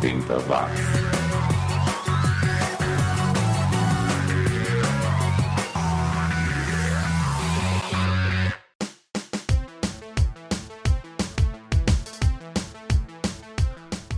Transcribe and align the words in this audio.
80 0.00 0.38
watts. 0.48 0.80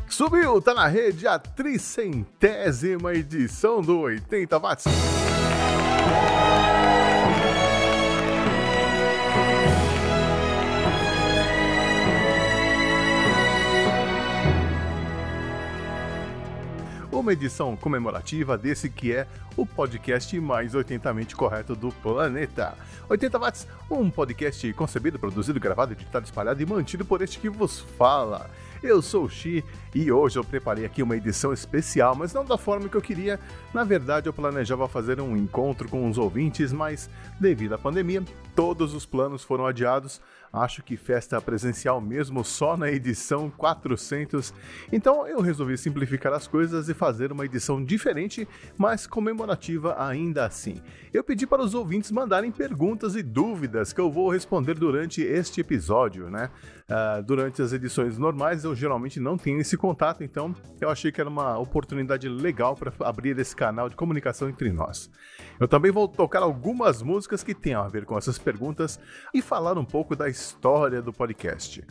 Subiu, 0.09 0.61
tá 0.61 0.73
na 0.73 0.87
rede 0.87 1.27
a 1.27 1.37
tricentésima 1.37 3.13
edição 3.15 3.83
do 3.83 3.99
80 4.03 4.59
Watts. 4.61 5.22
Uma 17.23 17.33
edição 17.33 17.77
comemorativa 17.77 18.59
desse 18.59 18.91
que 18.91 19.13
é 19.13 19.29
o 19.57 19.65
podcast 19.65 20.39
mais 20.41 20.75
80mente 20.75 21.37
correto 21.37 21.77
do 21.77 21.93
planeta. 21.93 22.75
80 23.09 23.39
Watts, 23.39 23.69
um 23.89 24.11
podcast 24.11 24.73
concebido, 24.73 25.21
produzido, 25.21 25.61
gravado, 25.61 25.93
editado, 25.93 26.25
espalhado 26.25 26.61
e 26.61 26.67
mantido 26.67 27.05
por 27.05 27.23
este 27.23 27.39
que 27.39 27.49
vos 27.49 27.79
fala. 27.97 28.51
Eu 28.83 29.01
sou 29.01 29.27
o 29.27 29.31
Xi 29.31 29.65
e 29.95 30.11
hoje 30.11 30.37
eu 30.37 30.43
preparei 30.43 30.85
aqui 30.85 31.01
uma 31.01 31.17
edição 31.17 31.53
especial, 31.53 32.17
mas 32.17 32.35
não 32.35 32.45
da 32.45 32.59
forma 32.59 32.89
que 32.89 32.97
eu 32.97 33.03
queria. 33.03 33.39
Na 33.73 33.85
verdade, 33.85 34.29
eu 34.29 34.33
planejava 34.33 34.89
fazer 34.89 35.21
um 35.21 35.37
encontro 35.37 35.89
com 35.89 36.11
os 36.11 36.19
ouvintes, 36.19 36.73
mas 36.73 37.09
devido 37.39 37.75
à 37.75 37.79
pandemia, 37.79 38.25
todos 38.57 38.95
os 38.95 39.07
planos 39.07 39.45
foram 39.45 39.65
adiados. 39.65 40.21
Acho 40.53 40.83
que 40.83 40.99
festa 40.99 41.41
presencial 41.41 41.99
mesmo 41.99 42.45
só 42.45 42.77
na 42.77 42.91
edição 42.91 43.49
400. 43.49 44.53
Então 44.93 45.27
eu 45.27 45.41
resolvi 45.41 45.79
simplificar 45.79 46.31
as 46.35 46.47
coisas 46.47 46.91
e 46.91 46.95
fazer 46.95 47.33
uma 47.33 47.47
edição 47.47 47.83
diferente, 47.83 48.47
mas 48.77 49.07
comemorativa 49.07 49.97
ainda 49.99 50.45
assim. 50.45 50.83
Eu 51.11 51.25
pedi 51.25 51.47
para 51.47 51.63
os 51.63 51.73
ouvintes 51.73 52.11
mandarem 52.11 52.53
perguntas 52.53 53.17
e 53.17 53.23
dúvidas 53.23 53.95
que 53.95 54.01
eu 54.01 54.11
vou 54.11 54.29
responder 54.29 54.75
durante 54.75 55.23
este 55.23 55.63
episódio, 55.63 56.29
né? 56.29 56.51
Uh, 56.83 57.23
durante 57.23 57.63
as 57.63 57.73
edições 57.73 58.19
normais 58.19 58.65
eu 58.65 58.75
geralmente 58.75 59.19
não 59.19 59.39
tenho 59.39 59.59
esse 59.59 59.79
contato, 59.79 60.23
então 60.23 60.55
eu 60.79 60.91
achei 60.91 61.11
que 61.11 61.21
era 61.21 61.31
uma 61.31 61.57
oportunidade 61.57 62.29
legal 62.29 62.77
para 62.77 62.93
abrir 63.01 63.39
esse 63.39 63.57
canal 63.57 63.89
de 63.89 63.97
comunicação 63.97 64.51
entre 64.51 64.71
nós. 64.71 65.11
Eu 65.59 65.67
também 65.67 65.91
vou 65.91 66.07
tocar 66.07 66.43
algumas 66.43 67.01
músicas 67.01 67.43
que 67.43 67.55
tenham 67.55 67.83
a 67.83 67.89
ver 67.89 68.05
com 68.05 68.19
essas 68.19 68.37
perguntas 68.37 69.01
e 69.33 69.41
falar 69.41 69.79
um 69.79 69.85
pouco 69.85 70.15
da 70.15 70.29
história 70.29 70.42
do 71.05 71.13
podcast. 71.13 71.83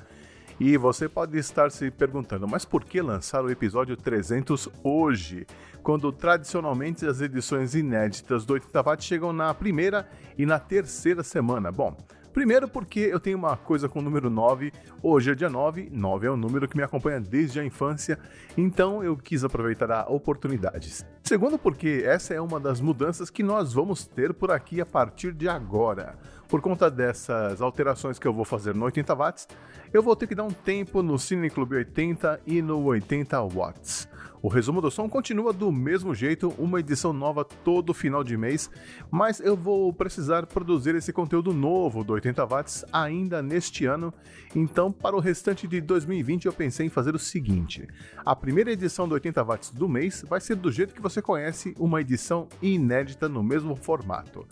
E 0.59 0.77
você 0.77 1.09
pode 1.09 1.37
estar 1.37 1.71
se 1.71 1.89
perguntando, 1.89 2.47
mas 2.47 2.65
por 2.65 2.83
que 2.83 3.01
lançar 3.01 3.43
o 3.43 3.49
episódio 3.49 3.97
300 3.97 4.69
hoje, 4.83 5.47
quando 5.81 6.11
tradicionalmente 6.11 7.05
as 7.05 7.19
edições 7.19 7.73
inéditas 7.73 8.45
do 8.45 8.53
80 8.53 8.83
Watts 8.83 9.05
chegam 9.05 9.33
na 9.33 9.53
primeira 9.53 10.07
e 10.37 10.45
na 10.45 10.59
terceira 10.59 11.23
semana? 11.23 11.71
Bom, 11.71 11.97
Primeiro 12.33 12.65
porque 12.65 12.99
eu 12.99 13.19
tenho 13.19 13.37
uma 13.37 13.57
coisa 13.57 13.89
com 13.89 13.99
o 13.99 14.01
número 14.01 14.29
9, 14.29 14.71
hoje 15.03 15.31
é 15.31 15.35
dia 15.35 15.49
9, 15.49 15.89
9 15.91 16.27
é 16.27 16.31
um 16.31 16.37
número 16.37 16.65
que 16.65 16.77
me 16.77 16.83
acompanha 16.83 17.19
desde 17.19 17.59
a 17.59 17.65
infância, 17.65 18.17
então 18.57 19.03
eu 19.03 19.17
quis 19.17 19.43
aproveitar 19.43 19.91
a 19.91 20.09
oportunidade. 20.09 21.03
Segundo 21.23 21.59
porque 21.59 22.03
essa 22.05 22.33
é 22.33 22.39
uma 22.39 22.57
das 22.57 22.79
mudanças 22.79 23.29
que 23.29 23.43
nós 23.43 23.73
vamos 23.73 24.05
ter 24.05 24.33
por 24.33 24.49
aqui 24.49 24.79
a 24.79 24.85
partir 24.85 25.33
de 25.33 25.49
agora. 25.49 26.17
Por 26.51 26.59
conta 26.59 26.91
dessas 26.91 27.61
alterações 27.61 28.19
que 28.19 28.27
eu 28.27 28.33
vou 28.33 28.43
fazer 28.43 28.75
no 28.75 28.83
80 28.83 29.15
watts, 29.15 29.47
eu 29.93 30.03
vou 30.03 30.17
ter 30.17 30.27
que 30.27 30.35
dar 30.35 30.43
um 30.43 30.51
tempo 30.51 31.01
no 31.01 31.17
Cine 31.17 31.49
Clube 31.49 31.77
80 31.77 32.41
e 32.45 32.61
no 32.61 32.83
80 32.83 33.41
watts. 33.43 34.05
O 34.41 34.49
resumo 34.49 34.81
do 34.81 34.91
som 34.91 35.07
continua 35.07 35.53
do 35.53 35.71
mesmo 35.71 36.13
jeito, 36.13 36.49
uma 36.57 36.81
edição 36.81 37.13
nova 37.13 37.45
todo 37.45 37.93
final 37.93 38.21
de 38.21 38.35
mês, 38.35 38.69
mas 39.09 39.39
eu 39.39 39.55
vou 39.55 39.93
precisar 39.93 40.45
produzir 40.45 40.93
esse 40.95 41.13
conteúdo 41.13 41.53
novo 41.53 42.03
do 42.03 42.11
80 42.13 42.45
watts 42.45 42.83
ainda 42.91 43.41
neste 43.41 43.85
ano. 43.85 44.13
Então, 44.53 44.91
para 44.91 45.15
o 45.15 45.21
restante 45.21 45.67
de 45.67 45.79
2020, 45.79 46.47
eu 46.47 46.53
pensei 46.53 46.87
em 46.87 46.89
fazer 46.89 47.15
o 47.15 47.19
seguinte: 47.19 47.87
a 48.25 48.35
primeira 48.35 48.73
edição 48.73 49.07
do 49.07 49.13
80 49.13 49.41
watts 49.41 49.69
do 49.69 49.87
mês 49.87 50.25
vai 50.27 50.41
ser 50.41 50.55
do 50.55 50.69
jeito 50.69 50.93
que 50.93 51.01
você 51.01 51.21
conhece, 51.21 51.73
uma 51.79 52.01
edição 52.01 52.49
inédita 52.61 53.29
no 53.29 53.41
mesmo 53.41 53.75
formato. 53.75 54.45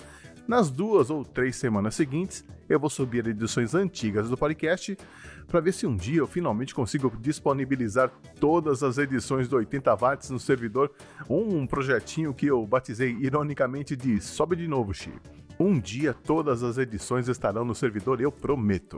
Nas 0.50 0.72
duas 0.72 1.12
ou 1.12 1.24
três 1.24 1.58
semanas 1.58 1.94
seguintes, 1.94 2.44
eu 2.68 2.80
vou 2.80 2.90
subir 2.90 3.28
edições 3.28 3.76
antigas 3.76 4.32
do 4.32 4.36
podcast 4.36 4.98
para 5.46 5.60
ver 5.60 5.72
se 5.72 5.86
um 5.86 5.96
dia 5.96 6.18
eu 6.18 6.26
finalmente 6.26 6.74
consigo 6.74 7.16
disponibilizar 7.22 8.12
todas 8.40 8.82
as 8.82 8.98
edições 8.98 9.48
do 9.48 9.58
80 9.58 9.96
watts 9.96 10.32
no 10.32 10.40
servidor, 10.40 10.92
um 11.30 11.68
projetinho 11.68 12.34
que 12.34 12.48
eu 12.48 12.66
batizei 12.66 13.16
ironicamente 13.22 13.96
de 13.96 14.20
Sobe 14.20 14.56
de 14.56 14.68
novo, 14.68 14.92
Chi. 14.92 15.14
Um 15.60 15.80
dia 15.80 16.16
todas 16.16 16.64
as 16.64 16.80
edições 16.80 17.28
estarão 17.28 17.64
no 17.64 17.76
servidor, 17.76 18.20
eu 18.20 18.32
prometo. 18.32 18.98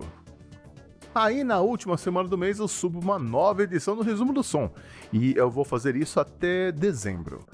Aí 1.14 1.44
na 1.44 1.60
última 1.60 1.98
semana 1.98 2.30
do 2.30 2.38
mês 2.38 2.60
eu 2.60 2.68
subo 2.70 2.98
uma 2.98 3.20
nova 3.20 3.64
edição 3.64 3.94
do 3.94 4.04
resumo 4.04 4.32
do 4.32 4.42
som, 4.42 4.72
e 5.12 5.36
eu 5.36 5.52
vou 5.52 5.66
fazer 5.66 5.98
isso 5.98 6.18
até 6.18 6.72
dezembro. 6.72 7.46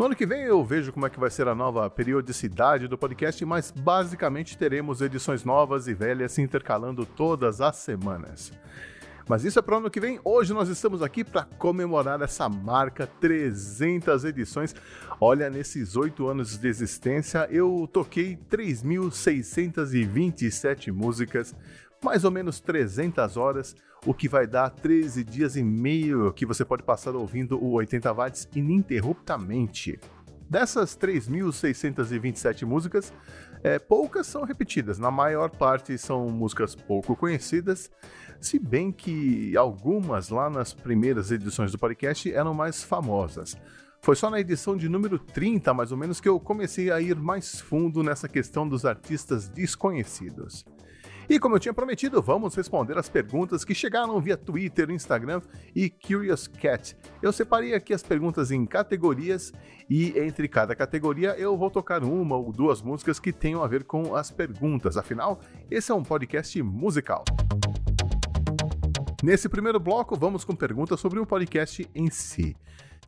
No 0.00 0.06
ano 0.06 0.16
que 0.16 0.24
vem 0.24 0.44
eu 0.44 0.64
vejo 0.64 0.94
como 0.94 1.04
é 1.04 1.10
que 1.10 1.20
vai 1.20 1.28
ser 1.28 1.46
a 1.46 1.54
nova 1.54 1.90
periodicidade 1.90 2.88
do 2.88 2.96
podcast, 2.96 3.44
mas 3.44 3.70
basicamente 3.70 4.56
teremos 4.56 5.02
edições 5.02 5.44
novas 5.44 5.86
e 5.88 5.92
velhas 5.92 6.32
se 6.32 6.40
intercalando 6.40 7.04
todas 7.04 7.60
as 7.60 7.76
semanas. 7.76 8.50
Mas 9.28 9.44
isso 9.44 9.58
é 9.58 9.62
para 9.62 9.74
o 9.74 9.78
ano 9.78 9.90
que 9.90 10.00
vem. 10.00 10.18
Hoje 10.24 10.54
nós 10.54 10.70
estamos 10.70 11.02
aqui 11.02 11.22
para 11.22 11.44
comemorar 11.44 12.22
essa 12.22 12.48
marca 12.48 13.06
300 13.06 14.24
edições. 14.24 14.74
Olha, 15.20 15.50
nesses 15.50 15.96
oito 15.96 16.28
anos 16.28 16.56
de 16.56 16.66
existência, 16.66 17.46
eu 17.50 17.86
toquei 17.92 18.38
3.627 18.50 20.90
músicas, 20.90 21.54
mais 22.02 22.24
ou 22.24 22.30
menos 22.30 22.58
300 22.58 23.36
horas, 23.36 23.76
o 24.06 24.14
que 24.14 24.28
vai 24.28 24.46
dar 24.46 24.70
13 24.70 25.24
dias 25.24 25.56
e 25.56 25.62
meio 25.62 26.32
que 26.32 26.46
você 26.46 26.64
pode 26.64 26.82
passar 26.82 27.14
ouvindo 27.14 27.62
o 27.62 27.72
80 27.72 28.12
watts 28.12 28.48
ininterruptamente. 28.54 29.98
Dessas 30.48 30.96
3.627 30.96 32.64
músicas, 32.64 33.12
é, 33.62 33.78
poucas 33.78 34.26
são 34.26 34.42
repetidas, 34.42 34.98
na 34.98 35.10
maior 35.10 35.50
parte 35.50 35.96
são 35.96 36.28
músicas 36.28 36.74
pouco 36.74 37.14
conhecidas, 37.14 37.90
se 38.40 38.58
bem 38.58 38.90
que 38.90 39.56
algumas 39.56 40.30
lá 40.30 40.50
nas 40.50 40.72
primeiras 40.72 41.30
edições 41.30 41.70
do 41.70 41.78
podcast 41.78 42.32
eram 42.32 42.54
mais 42.54 42.82
famosas. 42.82 43.56
Foi 44.02 44.16
só 44.16 44.30
na 44.30 44.40
edição 44.40 44.76
de 44.76 44.88
número 44.88 45.18
30, 45.18 45.74
mais 45.74 45.92
ou 45.92 45.98
menos, 45.98 46.20
que 46.20 46.28
eu 46.28 46.40
comecei 46.40 46.90
a 46.90 47.00
ir 47.00 47.16
mais 47.16 47.60
fundo 47.60 48.02
nessa 48.02 48.28
questão 48.28 48.66
dos 48.66 48.86
artistas 48.86 49.46
desconhecidos. 49.46 50.64
E 51.30 51.38
como 51.38 51.54
eu 51.54 51.60
tinha 51.60 51.72
prometido, 51.72 52.20
vamos 52.20 52.56
responder 52.56 52.98
as 52.98 53.08
perguntas 53.08 53.64
que 53.64 53.72
chegaram 53.72 54.20
via 54.20 54.36
Twitter, 54.36 54.90
Instagram 54.90 55.40
e 55.76 55.88
Curious 55.88 56.48
Cat. 56.48 56.96
Eu 57.22 57.32
separei 57.32 57.72
aqui 57.72 57.94
as 57.94 58.02
perguntas 58.02 58.50
em 58.50 58.66
categorias 58.66 59.52
e 59.88 60.18
entre 60.18 60.48
cada 60.48 60.74
categoria 60.74 61.36
eu 61.38 61.56
vou 61.56 61.70
tocar 61.70 62.02
uma 62.02 62.36
ou 62.36 62.50
duas 62.50 62.82
músicas 62.82 63.20
que 63.20 63.32
tenham 63.32 63.62
a 63.62 63.68
ver 63.68 63.84
com 63.84 64.16
as 64.16 64.32
perguntas. 64.32 64.96
Afinal, 64.96 65.38
esse 65.70 65.92
é 65.92 65.94
um 65.94 66.02
podcast 66.02 66.60
musical. 66.64 67.22
Nesse 69.22 69.48
primeiro 69.48 69.78
bloco, 69.78 70.16
vamos 70.16 70.44
com 70.44 70.56
perguntas 70.56 70.98
sobre 70.98 71.20
o 71.20 71.26
podcast 71.26 71.88
em 71.94 72.10
si. 72.10 72.56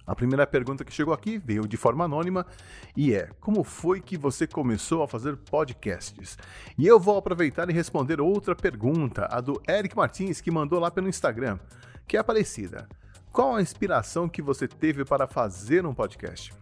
A 0.07 0.15
primeira 0.15 0.47
pergunta 0.47 0.85
que 0.85 0.93
chegou 0.93 1.15
aqui 1.15 1.39
veio 1.39 1.67
de 1.67 1.77
forma 1.77 2.05
anônima 2.05 2.45
e 2.97 3.15
é: 3.15 3.29
Como 3.41 3.63
foi 3.63 4.01
que 4.01 4.17
você 4.17 4.47
começou 4.47 5.03
a 5.03 5.09
fazer 5.09 5.37
podcasts? 5.37 6.37
E 6.77 6.87
eu 6.87 6.99
vou 6.99 7.17
aproveitar 7.17 7.71
e 7.71 7.73
responder 7.73 8.21
outra 8.21 8.55
pergunta, 8.55 9.29
a 9.31 9.41
do 9.41 9.63
Eric 9.69 9.97
Martins, 9.97 10.41
que 10.41 10.51
mandou 10.51 10.81
lá 10.81 10.91
pelo 10.91 11.09
Instagram, 11.09 11.59
que 12.07 12.17
é 12.17 12.23
parecida. 12.23 12.89
Qual 13.33 13.55
a 13.55 13.63
inspiração 13.63 14.29
que 14.29 14.43
você 14.43 14.69
teve 14.69 15.05
para 15.05 15.27
fazer 15.27 15.87
um 15.87 15.95
podcast? 15.95 16.53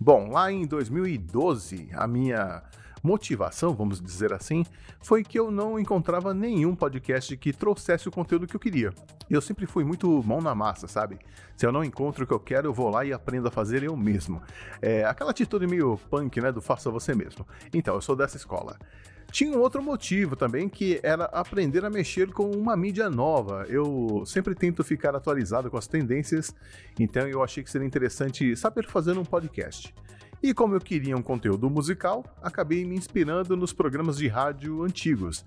Bom, 0.00 0.30
lá 0.30 0.50
em 0.50 0.66
2012, 0.66 1.90
a 1.92 2.06
minha 2.06 2.62
motivação, 3.02 3.74
vamos 3.74 4.00
dizer 4.00 4.32
assim, 4.32 4.64
foi 5.00 5.22
que 5.22 5.38
eu 5.38 5.50
não 5.50 5.78
encontrava 5.78 6.34
nenhum 6.34 6.74
podcast 6.74 7.36
que 7.36 7.52
trouxesse 7.52 8.08
o 8.08 8.12
conteúdo 8.12 8.46
que 8.46 8.56
eu 8.56 8.60
queria. 8.60 8.92
Eu 9.28 9.40
sempre 9.40 9.66
fui 9.66 9.84
muito 9.84 10.22
mão 10.22 10.40
na 10.40 10.54
massa, 10.54 10.88
sabe? 10.88 11.18
Se 11.56 11.66
eu 11.66 11.72
não 11.72 11.84
encontro 11.84 12.24
o 12.24 12.26
que 12.26 12.32
eu 12.32 12.40
quero, 12.40 12.68
eu 12.68 12.72
vou 12.72 12.88
lá 12.88 13.04
e 13.04 13.12
aprendo 13.12 13.48
a 13.48 13.50
fazer 13.50 13.82
eu 13.82 13.96
mesmo. 13.96 14.42
É 14.80 15.04
aquela 15.04 15.30
atitude 15.30 15.66
meio 15.66 15.98
punk, 16.10 16.40
né, 16.40 16.50
do 16.50 16.60
faça 16.60 16.90
você 16.90 17.14
mesmo. 17.14 17.46
Então, 17.72 17.94
eu 17.94 18.00
sou 18.00 18.16
dessa 18.16 18.36
escola. 18.36 18.78
Tinha 19.30 19.56
um 19.56 19.60
outro 19.60 19.82
motivo 19.82 20.34
também, 20.34 20.68
que 20.68 20.98
era 21.02 21.26
aprender 21.26 21.84
a 21.84 21.90
mexer 21.90 22.32
com 22.32 22.50
uma 22.50 22.74
mídia 22.74 23.10
nova. 23.10 23.66
Eu 23.68 24.22
sempre 24.24 24.54
tento 24.54 24.82
ficar 24.82 25.14
atualizado 25.14 25.70
com 25.70 25.76
as 25.76 25.86
tendências, 25.86 26.54
então 26.98 27.28
eu 27.28 27.42
achei 27.42 27.62
que 27.62 27.70
seria 27.70 27.86
interessante 27.86 28.56
saber 28.56 28.86
fazer 28.86 29.18
um 29.18 29.24
podcast. 29.24 29.94
E 30.42 30.54
como 30.54 30.74
eu 30.74 30.80
queria 30.80 31.16
um 31.16 31.22
conteúdo 31.22 31.68
musical, 31.68 32.24
acabei 32.42 32.84
me 32.84 32.94
inspirando 32.94 33.56
nos 33.56 33.72
programas 33.72 34.18
de 34.18 34.28
rádio 34.28 34.82
antigos. 34.82 35.44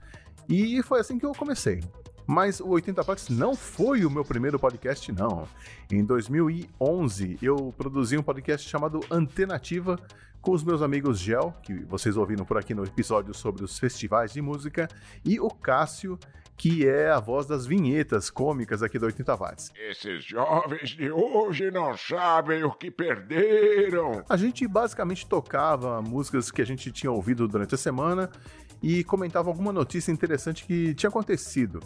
E 0.50 0.82
foi 0.84 1.00
assim 1.00 1.18
que 1.18 1.26
eu 1.26 1.32
comecei. 1.34 1.82
Mas 2.28 2.60
o 2.60 2.70
80 2.70 3.02
Watts 3.04 3.30
não 3.30 3.56
foi 3.56 4.06
o 4.06 4.10
meu 4.10 4.24
primeiro 4.24 4.60
podcast, 4.60 5.12
não. 5.12 5.48
Em 5.92 6.04
2011, 6.04 7.38
eu 7.42 7.74
produzi 7.78 8.18
um 8.18 8.24
podcast 8.24 8.68
chamado 8.68 9.00
Antenativa 9.10 9.98
com 10.42 10.52
os 10.52 10.64
meus 10.64 10.82
amigos 10.82 11.20
Gel, 11.20 11.54
que 11.62 11.74
vocês 11.86 12.18
ouviram 12.18 12.44
por 12.44 12.58
aqui 12.58 12.74
no 12.74 12.84
episódio 12.84 13.34
sobre 13.34 13.64
os 13.64 13.78
festivais 13.78 14.34
de 14.34 14.42
música, 14.42 14.88
e 15.24 15.40
o 15.40 15.50
Cássio, 15.50 16.18
que 16.62 16.88
é 16.88 17.10
a 17.10 17.20
voz 17.20 17.48
das 17.48 17.66
vinhetas 17.66 18.30
cômicas 18.30 18.84
aqui 18.84 19.00
do 19.00 19.08
80 19.08 19.36
Watts. 19.36 19.72
Esses 19.76 20.24
jovens 20.24 20.92
de 20.92 21.10
hoje 21.10 21.72
não 21.72 21.98
sabem 21.98 22.64
o 22.64 22.70
que 22.70 22.92
perderam. 22.92 24.24
A 24.30 24.38
gente 24.38 24.68
basicamente 24.68 25.26
tocava 25.26 26.00
músicas 26.04 26.52
que 26.52 26.62
a 26.62 26.66
gente 26.66 26.92
tinha 26.92 27.12
ouvido 27.12 27.48
durante 27.48 27.74
a 27.74 27.78
semana 27.80 28.30
e 28.80 29.04
comentava 29.04 29.50
alguma 29.50 29.74
notícia 29.74 30.12
interessante 30.12 30.64
que 30.64 30.94
tinha 30.94 31.10
acontecido. 31.10 31.80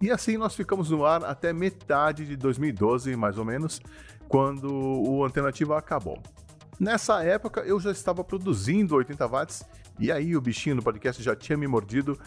E 0.00 0.10
assim 0.10 0.38
nós 0.38 0.54
ficamos 0.54 0.88
no 0.88 1.04
ar 1.04 1.22
até 1.26 1.52
metade 1.52 2.24
de 2.24 2.34
2012, 2.34 3.14
mais 3.14 3.36
ou 3.36 3.44
menos, 3.44 3.82
quando 4.28 4.72
o 4.72 5.22
Alternativa 5.22 5.76
acabou. 5.76 6.22
Nessa 6.80 7.22
época 7.22 7.60
eu 7.60 7.78
já 7.78 7.90
estava 7.90 8.24
produzindo 8.24 8.94
80 8.94 9.26
watts 9.28 9.62
e 9.98 10.10
aí 10.10 10.34
o 10.34 10.40
bichinho 10.40 10.76
do 10.76 10.82
podcast 10.82 11.22
já 11.22 11.36
tinha 11.36 11.58
me 11.58 11.66
mordido 11.66 12.18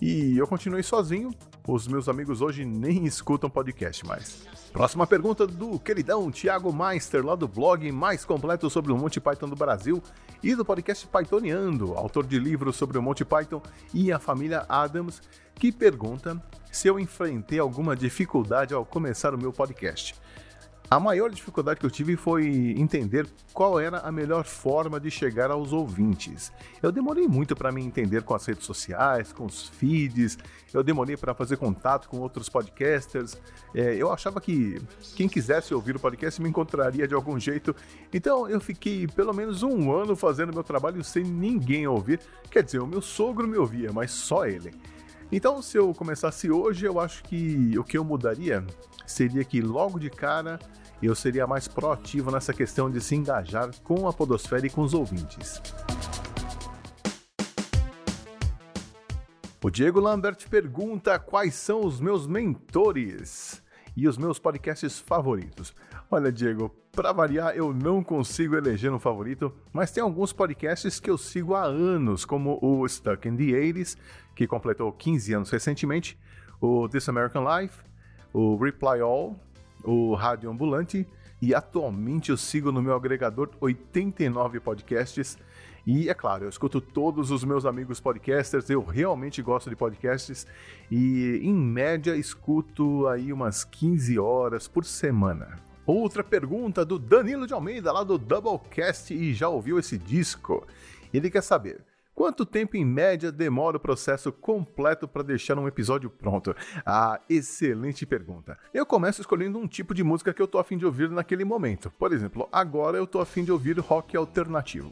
e 0.00 0.36
eu 0.36 0.46
continuei 0.46 0.82
sozinho. 0.82 1.34
Os 1.66 1.88
meus 1.88 2.08
amigos 2.08 2.40
hoje 2.40 2.64
nem 2.64 3.06
escutam 3.06 3.50
podcast 3.50 4.06
mais. 4.06 4.46
Próxima 4.72 5.06
pergunta 5.06 5.46
do 5.46 5.78
queridão 5.78 6.30
Thiago 6.30 6.72
Meister, 6.72 7.24
lá 7.24 7.34
do 7.34 7.48
blog 7.48 7.90
mais 7.90 8.24
completo 8.24 8.68
sobre 8.68 8.92
o 8.92 8.96
Monty 8.96 9.20
Python 9.20 9.48
do 9.48 9.56
Brasil 9.56 10.02
e 10.42 10.54
do 10.54 10.64
podcast 10.64 11.06
Pythoniando, 11.06 11.94
autor 11.94 12.26
de 12.26 12.38
livros 12.38 12.76
sobre 12.76 12.98
o 12.98 13.02
Monty 13.02 13.24
Python 13.24 13.62
e 13.94 14.12
a 14.12 14.18
família 14.18 14.66
Adams, 14.68 15.22
que 15.54 15.72
pergunta 15.72 16.40
se 16.70 16.88
eu 16.88 17.00
enfrentei 17.00 17.58
alguma 17.58 17.96
dificuldade 17.96 18.74
ao 18.74 18.84
começar 18.84 19.34
o 19.34 19.38
meu 19.38 19.50
podcast. 19.52 20.14
A 20.88 21.00
maior 21.00 21.30
dificuldade 21.30 21.80
que 21.80 21.86
eu 21.86 21.90
tive 21.90 22.14
foi 22.14 22.46
entender 22.78 23.26
qual 23.52 23.80
era 23.80 23.98
a 23.98 24.12
melhor 24.12 24.44
forma 24.44 25.00
de 25.00 25.10
chegar 25.10 25.50
aos 25.50 25.72
ouvintes. 25.72 26.52
Eu 26.80 26.92
demorei 26.92 27.26
muito 27.26 27.56
para 27.56 27.72
me 27.72 27.82
entender 27.82 28.22
com 28.22 28.34
as 28.36 28.46
redes 28.46 28.64
sociais, 28.64 29.32
com 29.32 29.46
os 29.46 29.68
feeds, 29.68 30.38
eu 30.72 30.84
demorei 30.84 31.16
para 31.16 31.34
fazer 31.34 31.56
contato 31.56 32.08
com 32.08 32.18
outros 32.18 32.48
podcasters. 32.48 33.36
É, 33.74 33.96
eu 33.96 34.12
achava 34.12 34.40
que 34.40 34.80
quem 35.16 35.28
quisesse 35.28 35.74
ouvir 35.74 35.96
o 35.96 36.00
podcast 36.00 36.40
me 36.40 36.48
encontraria 36.48 37.08
de 37.08 37.14
algum 37.14 37.38
jeito, 37.40 37.74
então 38.12 38.48
eu 38.48 38.60
fiquei 38.60 39.08
pelo 39.08 39.34
menos 39.34 39.64
um 39.64 39.90
ano 39.90 40.14
fazendo 40.14 40.52
meu 40.52 40.62
trabalho 40.62 41.02
sem 41.02 41.24
ninguém 41.24 41.84
ouvir. 41.88 42.20
Quer 42.48 42.62
dizer, 42.62 42.78
o 42.78 42.86
meu 42.86 43.02
sogro 43.02 43.48
me 43.48 43.56
ouvia, 43.56 43.92
mas 43.92 44.12
só 44.12 44.46
ele. 44.46 44.72
Então, 45.30 45.60
se 45.60 45.76
eu 45.76 45.92
começasse 45.92 46.50
hoje, 46.50 46.86
eu 46.86 47.00
acho 47.00 47.24
que 47.24 47.76
o 47.76 47.82
que 47.82 47.98
eu 47.98 48.04
mudaria 48.04 48.64
seria 49.04 49.44
que 49.44 49.60
logo 49.60 49.98
de 49.98 50.08
cara 50.08 50.58
eu 51.02 51.14
seria 51.14 51.46
mais 51.46 51.66
proativo 51.66 52.30
nessa 52.30 52.52
questão 52.52 52.88
de 52.88 53.00
se 53.00 53.16
engajar 53.16 53.70
com 53.82 54.08
a 54.08 54.12
Podosfera 54.12 54.66
e 54.66 54.70
com 54.70 54.82
os 54.82 54.94
ouvintes. 54.94 55.60
O 59.62 59.68
Diego 59.68 59.98
Lambert 59.98 60.48
pergunta 60.48 61.18
quais 61.18 61.54
são 61.54 61.84
os 61.84 62.00
meus 62.00 62.26
mentores 62.26 63.60
e 63.96 64.06
os 64.06 64.16
meus 64.16 64.38
podcasts 64.38 65.00
favoritos. 65.00 65.74
Olha, 66.08 66.30
Diego, 66.30 66.72
para 66.92 67.12
variar, 67.12 67.54
eu 67.56 67.74
não 67.74 68.02
consigo 68.02 68.56
eleger 68.56 68.92
um 68.92 68.98
favorito, 68.98 69.52
mas 69.72 69.90
tem 69.90 70.02
alguns 70.02 70.32
podcasts 70.32 71.00
que 71.00 71.10
eu 71.10 71.18
sigo 71.18 71.54
há 71.54 71.64
anos, 71.64 72.24
como 72.24 72.58
o 72.62 72.88
Stuck 72.88 73.28
in 73.28 73.36
the 73.36 73.44
80s, 73.44 73.96
que 74.36 74.46
completou 74.46 74.92
15 74.92 75.32
anos 75.32 75.50
recentemente, 75.50 76.16
o 76.60 76.88
This 76.88 77.08
American 77.08 77.44
Life, 77.44 77.82
o 78.32 78.56
Reply 78.56 79.00
All, 79.00 79.34
o 79.82 80.14
Rádio 80.14 80.50
Ambulante, 80.50 81.08
e 81.40 81.54
atualmente 81.54 82.30
eu 82.30 82.36
sigo 82.36 82.70
no 82.70 82.82
meu 82.82 82.94
agregador 82.94 83.50
89 83.60 84.60
podcasts. 84.60 85.38
E 85.86 86.08
é 86.08 86.14
claro, 86.14 86.44
eu 86.44 86.48
escuto 86.48 86.80
todos 86.80 87.30
os 87.30 87.44
meus 87.44 87.64
amigos 87.64 88.00
podcasters, 88.00 88.68
eu 88.68 88.84
realmente 88.84 89.40
gosto 89.40 89.70
de 89.70 89.76
podcasts 89.76 90.46
e 90.90 91.40
em 91.42 91.54
média 91.54 92.16
escuto 92.16 93.06
aí 93.06 93.32
umas 93.32 93.64
15 93.64 94.18
horas 94.18 94.68
por 94.68 94.84
semana. 94.84 95.56
Outra 95.86 96.24
pergunta 96.24 96.84
do 96.84 96.98
Danilo 96.98 97.46
de 97.46 97.54
Almeida, 97.54 97.92
lá 97.92 98.02
do 98.02 98.18
Doublecast, 98.18 99.14
e 99.14 99.32
já 99.32 99.48
ouviu 99.48 99.78
esse 99.78 99.96
disco? 99.96 100.66
Ele 101.14 101.30
quer 101.30 101.42
saber: 101.42 101.84
Quanto 102.16 102.46
tempo 102.46 102.78
em 102.78 102.84
média 102.84 103.30
demora 103.30 103.76
o 103.76 103.80
processo 103.80 104.32
completo 104.32 105.06
para 105.06 105.22
deixar 105.22 105.58
um 105.58 105.68
episódio 105.68 106.08
pronto? 106.08 106.56
Ah, 106.86 107.20
excelente 107.28 108.06
pergunta. 108.06 108.58
Eu 108.72 108.86
começo 108.86 109.20
escolhendo 109.20 109.58
um 109.58 109.68
tipo 109.68 109.92
de 109.92 110.02
música 110.02 110.32
que 110.32 110.40
eu 110.40 110.48
tô 110.48 110.58
afim 110.58 110.78
de 110.78 110.86
ouvir 110.86 111.10
naquele 111.10 111.44
momento. 111.44 111.92
Por 111.98 112.14
exemplo, 112.14 112.48
agora 112.50 112.96
eu 112.96 113.06
tô 113.06 113.20
afim 113.20 113.44
de 113.44 113.52
ouvir 113.52 113.78
rock 113.80 114.16
alternativo. 114.16 114.90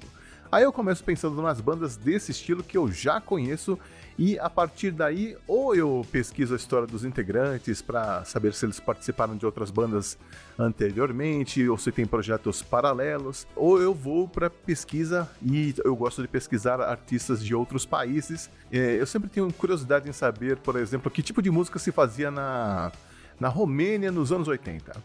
Aí 0.54 0.62
eu 0.62 0.72
começo 0.72 1.02
pensando 1.02 1.42
nas 1.42 1.60
bandas 1.60 1.96
desse 1.96 2.30
estilo 2.30 2.62
que 2.62 2.78
eu 2.78 2.86
já 2.86 3.20
conheço 3.20 3.76
e 4.16 4.38
a 4.38 4.48
partir 4.48 4.92
daí 4.92 5.36
ou 5.48 5.74
eu 5.74 6.06
pesquiso 6.12 6.54
a 6.54 6.56
história 6.56 6.86
dos 6.86 7.04
integrantes 7.04 7.82
para 7.82 8.24
saber 8.24 8.54
se 8.54 8.64
eles 8.64 8.78
participaram 8.78 9.36
de 9.36 9.44
outras 9.44 9.72
bandas 9.72 10.16
anteriormente 10.56 11.68
ou 11.68 11.76
se 11.76 11.90
tem 11.90 12.06
projetos 12.06 12.62
paralelos, 12.62 13.48
ou 13.56 13.82
eu 13.82 13.92
vou 13.92 14.28
para 14.28 14.48
pesquisa 14.48 15.28
e 15.42 15.74
eu 15.84 15.96
gosto 15.96 16.22
de 16.22 16.28
pesquisar 16.28 16.80
artistas 16.80 17.44
de 17.44 17.52
outros 17.52 17.84
países. 17.84 18.48
É, 18.70 19.00
eu 19.00 19.06
sempre 19.08 19.28
tenho 19.28 19.52
curiosidade 19.54 20.08
em 20.08 20.12
saber, 20.12 20.58
por 20.58 20.76
exemplo, 20.76 21.10
que 21.10 21.20
tipo 21.20 21.42
de 21.42 21.50
música 21.50 21.80
se 21.80 21.90
fazia 21.90 22.30
na, 22.30 22.92
na 23.40 23.48
Romênia 23.48 24.12
nos 24.12 24.30
anos 24.30 24.46
80. 24.46 25.02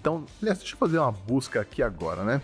Então, 0.00 0.26
aliás, 0.40 0.58
deixa 0.58 0.74
eu 0.74 0.78
fazer 0.78 0.98
uma 0.98 1.10
busca 1.10 1.60
aqui 1.60 1.82
agora, 1.82 2.22
né? 2.22 2.40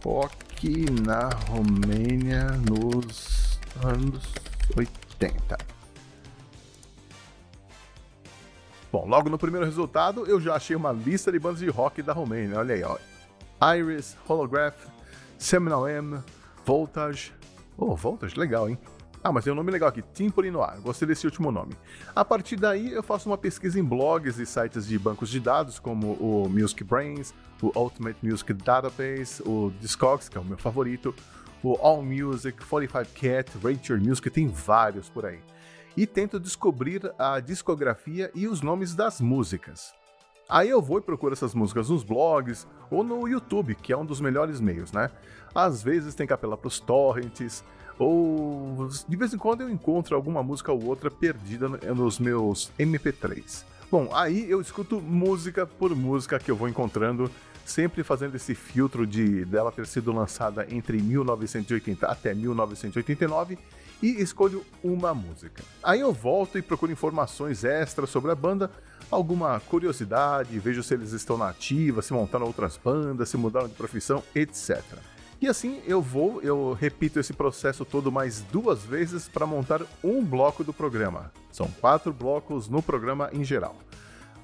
POC 0.00 0.86
na 1.06 1.28
Romênia 1.48 2.44
nos 2.68 3.60
anos 3.84 4.32
80. 4.76 5.58
Bom, 8.90 9.06
logo 9.06 9.28
no 9.28 9.38
primeiro 9.38 9.66
resultado 9.66 10.26
eu 10.26 10.40
já 10.40 10.54
achei 10.54 10.74
uma 10.74 10.90
lista 10.90 11.30
de 11.30 11.38
bandas 11.38 11.60
de 11.60 11.68
rock 11.68 12.02
da 12.02 12.12
Romênia. 12.12 12.58
Olha 12.58 12.74
aí, 12.74 12.82
ó. 12.82 12.96
Iris, 13.76 14.16
Holograph, 14.26 14.86
Seminal 15.38 15.86
M, 15.86 16.20
Voltage. 16.64 17.32
Oh, 17.76 17.94
Voltage, 17.94 18.38
legal, 18.38 18.68
hein? 18.68 18.78
Ah, 19.22 19.30
mas 19.30 19.44
tem 19.44 19.52
um 19.52 19.56
nome 19.56 19.70
legal 19.70 19.90
aqui, 19.90 20.02
Timpani 20.14 20.50
Noir. 20.50 20.80
Gostei 20.80 21.06
desse 21.06 21.26
último 21.26 21.52
nome. 21.52 21.74
A 22.16 22.24
partir 22.24 22.56
daí, 22.56 22.90
eu 22.90 23.02
faço 23.02 23.28
uma 23.28 23.36
pesquisa 23.36 23.78
em 23.78 23.84
blogs 23.84 24.38
e 24.38 24.46
sites 24.46 24.86
de 24.86 24.98
bancos 24.98 25.28
de 25.28 25.38
dados, 25.38 25.78
como 25.78 26.12
o 26.14 26.48
Music 26.48 26.82
Brains, 26.82 27.34
o 27.60 27.70
Ultimate 27.78 28.16
Music 28.22 28.54
Database, 28.54 29.42
o 29.44 29.70
Discogs, 29.78 30.30
que 30.30 30.38
é 30.38 30.40
o 30.40 30.44
meu 30.44 30.56
favorito, 30.56 31.14
o 31.62 31.76
All 31.82 32.02
Music, 32.02 32.64
45 32.64 33.12
Cat, 33.14 33.92
Your 33.92 34.00
Music, 34.00 34.30
tem 34.30 34.48
vários 34.48 35.10
por 35.10 35.26
aí. 35.26 35.40
E 35.94 36.06
tento 36.06 36.40
descobrir 36.40 37.12
a 37.18 37.40
discografia 37.40 38.30
e 38.34 38.48
os 38.48 38.62
nomes 38.62 38.94
das 38.94 39.20
músicas. 39.20 39.92
Aí 40.48 40.70
eu 40.70 40.80
vou 40.80 40.98
e 40.98 41.02
procuro 41.02 41.34
essas 41.34 41.54
músicas 41.54 41.90
nos 41.90 42.02
blogs 42.02 42.66
ou 42.90 43.04
no 43.04 43.28
YouTube, 43.28 43.74
que 43.74 43.92
é 43.92 43.96
um 43.96 44.04
dos 44.04 44.20
melhores 44.20 44.60
meios, 44.60 44.90
né? 44.92 45.10
Às 45.54 45.82
vezes 45.82 46.14
tem 46.14 46.26
que 46.26 46.32
apelar 46.32 46.56
para 46.56 46.68
os 46.68 46.80
torrents, 46.80 47.62
ou 48.00 48.88
de 49.06 49.14
vez 49.14 49.34
em 49.34 49.38
quando 49.38 49.60
eu 49.60 49.68
encontro 49.68 50.16
alguma 50.16 50.42
música 50.42 50.72
ou 50.72 50.86
outra 50.86 51.10
perdida 51.10 51.68
nos 51.68 52.18
meus 52.18 52.72
MP3. 52.78 53.62
Bom, 53.90 54.08
aí 54.14 54.50
eu 54.50 54.60
escuto 54.60 55.00
música 55.00 55.66
por 55.66 55.94
música 55.94 56.38
que 56.38 56.50
eu 56.50 56.56
vou 56.56 56.66
encontrando, 56.66 57.30
sempre 57.66 58.02
fazendo 58.02 58.36
esse 58.36 58.54
filtro 58.54 59.06
de 59.06 59.44
dela 59.44 59.70
ter 59.70 59.86
sido 59.86 60.12
lançada 60.12 60.66
entre 60.70 60.96
1980 61.02 62.06
até 62.06 62.32
1989 62.32 63.58
e 64.02 64.22
escolho 64.22 64.64
uma 64.82 65.12
música. 65.12 65.62
Aí 65.82 66.00
eu 66.00 66.10
volto 66.10 66.56
e 66.56 66.62
procuro 66.62 66.90
informações 66.90 67.64
extras 67.64 68.08
sobre 68.08 68.30
a 68.30 68.34
banda, 68.34 68.70
alguma 69.10 69.60
curiosidade, 69.60 70.58
vejo 70.58 70.82
se 70.82 70.94
eles 70.94 71.12
estão 71.12 71.36
na 71.36 71.50
ativa, 71.50 72.00
se 72.00 72.14
montaram 72.14 72.46
outras 72.46 72.78
bandas, 72.82 73.28
se 73.28 73.36
mudaram 73.36 73.68
de 73.68 73.74
profissão, 73.74 74.22
etc. 74.34 74.80
E 75.40 75.48
assim 75.48 75.80
eu 75.86 76.02
vou, 76.02 76.42
eu 76.42 76.74
repito 76.74 77.18
esse 77.18 77.32
processo 77.32 77.82
todo 77.84 78.12
mais 78.12 78.42
duas 78.42 78.84
vezes 78.84 79.26
para 79.26 79.46
montar 79.46 79.80
um 80.04 80.22
bloco 80.22 80.62
do 80.62 80.72
programa. 80.72 81.32
São 81.50 81.66
quatro 81.80 82.12
blocos 82.12 82.68
no 82.68 82.82
programa 82.82 83.30
em 83.32 83.42
geral. 83.42 83.74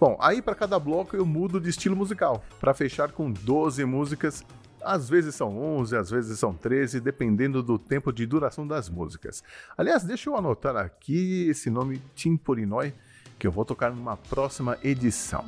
Bom, 0.00 0.16
aí 0.20 0.40
para 0.40 0.54
cada 0.54 0.78
bloco 0.78 1.14
eu 1.14 1.26
mudo 1.26 1.60
de 1.60 1.68
estilo 1.68 1.94
musical, 1.94 2.42
para 2.58 2.72
fechar 2.72 3.12
com 3.12 3.30
12 3.30 3.84
músicas. 3.84 4.42
Às 4.82 5.08
vezes 5.08 5.34
são 5.34 5.58
11, 5.58 5.96
às 5.96 6.10
vezes 6.10 6.38
são 6.38 6.54
13, 6.54 7.00
dependendo 7.00 7.62
do 7.62 7.78
tempo 7.78 8.10
de 8.10 8.24
duração 8.24 8.66
das 8.66 8.88
músicas. 8.88 9.42
Aliás, 9.76 10.02
deixa 10.02 10.30
eu 10.30 10.36
anotar 10.36 10.76
aqui 10.76 11.48
esse 11.50 11.68
nome 11.68 12.00
Timporinói, 12.14 12.94
que 13.38 13.46
eu 13.46 13.52
vou 13.52 13.64
tocar 13.64 13.90
numa 13.90 14.16
próxima 14.16 14.78
edição. 14.82 15.44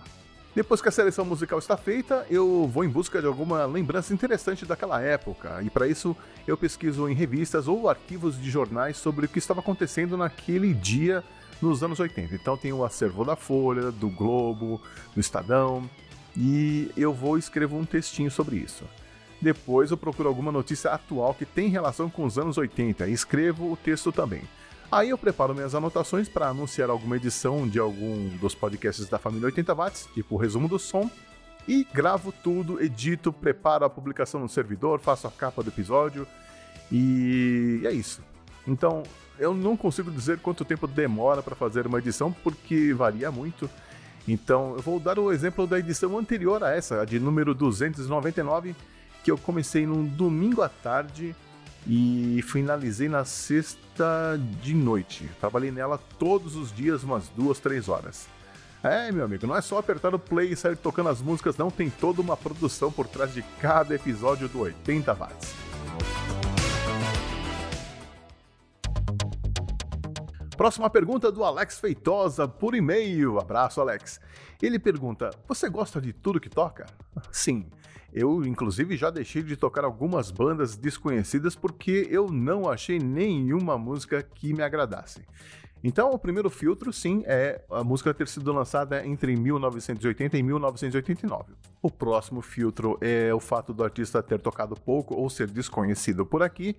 Depois 0.55 0.81
que 0.81 0.89
a 0.89 0.93
seleção 0.93 1.25
musical 1.25 1.59
está 1.59 1.77
feita, 1.77 2.27
eu 2.31 2.69
vou 2.73 2.83
em 2.85 2.89
busca 2.89 3.21
de 3.21 3.27
alguma 3.27 3.65
lembrança 3.67 4.13
interessante 4.13 4.65
daquela 4.65 5.01
época, 5.01 5.63
e 5.63 5.71
para 5.71 5.87
isso 5.87 6.17
eu 6.47 6.57
pesquiso 6.57 7.09
em 7.09 7.15
revistas 7.15 7.69
ou 7.69 7.89
arquivos 7.89 8.41
de 8.41 8.51
jornais 8.51 8.97
sobre 8.97 9.27
o 9.27 9.29
que 9.29 9.39
estava 9.39 9.61
acontecendo 9.61 10.17
naquele 10.17 10.75
dia 10.75 11.23
nos 11.61 11.83
anos 11.83 12.01
80. 12.01 12.35
Então 12.35 12.57
tem 12.57 12.73
o 12.73 12.85
acervo 12.85 13.25
da 13.25 13.37
Folha, 13.37 13.93
do 13.93 14.09
Globo, 14.09 14.81
do 15.15 15.21
Estadão, 15.21 15.89
e 16.37 16.91
eu 16.97 17.13
vou 17.13 17.37
escrever 17.37 17.75
um 17.75 17.85
textinho 17.85 18.31
sobre 18.31 18.57
isso. 18.57 18.85
Depois 19.41 19.91
eu 19.91 19.97
procuro 19.97 20.29
alguma 20.29 20.51
notícia 20.51 20.91
atual 20.91 21.35
que 21.35 21.45
tem 21.45 21.69
relação 21.69 22.11
com 22.11 22.25
os 22.25 22.39
anos 22.39 22.59
80 22.59 23.07
e 23.07 23.13
escrevo 23.13 23.73
o 23.73 23.77
texto 23.77 24.11
também. 24.11 24.43
Aí 24.91 25.11
eu 25.11 25.19
preparo 25.19 25.55
minhas 25.55 25.75
anotações 25.75 26.31
para 26.31 26.49
anunciar 26.49 26.89
alguma 26.89 27.17
edição 27.17 27.69
de 27.69 27.79
algum 27.79 28.29
dos 28.39 28.55
podcasts 28.55 29.07
da 29.07 29.19
família 29.19 29.47
80 29.47 29.75
watts, 29.75 30.09
tipo 30.15 30.35
o 30.35 30.39
resumo 30.39 30.67
do 30.67 30.79
som, 30.79 31.11
e 31.67 31.87
gravo 31.93 32.33
tudo, 32.33 32.83
edito, 32.83 33.31
preparo 33.31 33.85
a 33.85 33.91
publicação 33.91 34.41
no 34.41 34.49
servidor, 34.49 34.99
faço 34.99 35.27
a 35.27 35.31
capa 35.31 35.63
do 35.63 35.69
episódio 35.69 36.27
e 36.91 37.83
é 37.85 37.93
isso. 37.93 38.23
Então, 38.67 39.03
eu 39.39 39.53
não 39.53 39.77
consigo 39.77 40.11
dizer 40.11 40.39
quanto 40.39 40.65
tempo 40.65 40.87
demora 40.87 41.43
para 41.43 41.55
fazer 41.55 41.87
uma 41.87 41.99
edição 41.99 42.33
porque 42.33 42.95
varia 42.95 43.31
muito. 43.31 43.69
Então, 44.27 44.75
eu 44.75 44.83
vou 44.83 44.99
dar 44.99 45.19
o 45.19 45.31
exemplo 45.31 45.67
da 45.67 45.79
edição 45.79 46.19
anterior 46.19 46.65
a 46.65 46.75
essa, 46.75 47.03
a 47.03 47.05
de 47.05 47.21
número 47.21 47.55
299, 47.55 48.75
que 49.23 49.31
eu 49.31 49.37
comecei 49.37 49.87
num 49.87 50.07
domingo 50.07 50.63
à 50.63 50.69
tarde 50.71 51.37
e 51.87 52.43
finalizei 52.43 53.09
na 53.09 53.25
sexta 53.25 54.39
de 54.63 54.75
noite. 54.75 55.29
Trabalhei 55.41 55.71
nela 55.71 55.99
todos 56.19 56.57
os 56.57 56.75
dias, 56.75 57.03
umas 57.03 57.29
duas, 57.29 57.59
três 57.59 57.89
horas. 57.89 58.27
É, 58.83 59.11
meu 59.11 59.25
amigo, 59.25 59.47
não 59.47 59.57
é 59.57 59.61
só 59.61 59.79
apertar 59.79 60.15
o 60.15 60.19
play 60.19 60.53
e 60.53 60.57
sair 60.57 60.77
tocando 60.77 61.09
as 61.09 61.21
músicas, 61.21 61.57
não. 61.57 61.71
Tem 61.71 61.91
toda 61.91 62.21
uma 62.21 62.37
produção 62.37 62.93
por 62.93 63.09
trás 63.09 63.35
de 63.35 63.43
cada 63.61 63.95
episódio 63.95 64.49
do 64.49 64.61
80 64.61 65.15
Watts. 65.15 65.55
Próxima 70.57 70.91
pergunta 70.91 71.31
do 71.31 71.45
Alex 71.45 71.79
Feitosa 71.79 72.49
por 72.49 72.75
e-mail. 72.75 73.39
Abraço, 73.39 73.81
Alex. 73.81 74.21
Ele 74.61 74.79
pergunta: 74.79 75.31
Você 75.47 75.69
gosta 75.69 76.01
de 76.01 76.13
tudo 76.13 76.41
que 76.41 76.51
toca? 76.51 76.87
Sim. 77.31 77.67
Eu, 78.13 78.45
inclusive, 78.45 78.97
já 78.97 79.11
deixei 79.11 79.43
de 79.43 79.57
tocar 79.57 79.85
algumas 79.85 80.31
bandas 80.31 80.77
desconhecidas 80.77 81.55
porque 81.55 82.07
eu 82.11 82.29
não 82.29 82.69
achei 82.69 82.99
nenhuma 82.99 83.77
música 83.77 84.23
que 84.23 84.53
me 84.53 84.63
agradasse. 84.63 85.25
Então, 85.83 86.11
o 86.11 86.19
primeiro 86.19 86.51
filtro, 86.51 86.93
sim, 86.93 87.23
é 87.27 87.63
a 87.71 87.85
música 87.85 88.13
ter 88.13 88.27
sido 88.27 88.53
lançada 88.53 89.07
entre 89.07 89.37
1980 89.37 90.37
e 90.37 90.43
1989. 90.43 91.53
O 91.81 91.91
próximo 91.91 92.43
filtro 92.43 92.99
é 93.01 93.33
o 93.33 93.39
fato 93.39 93.73
do 93.73 93.85
artista 93.85 94.23
ter 94.23 94.41
tocado 94.41 94.75
pouco 94.75 95.15
ou 95.15 95.31
ser 95.31 95.49
desconhecido 95.49 96.27
por 96.27 96.43
aqui. 96.43 96.77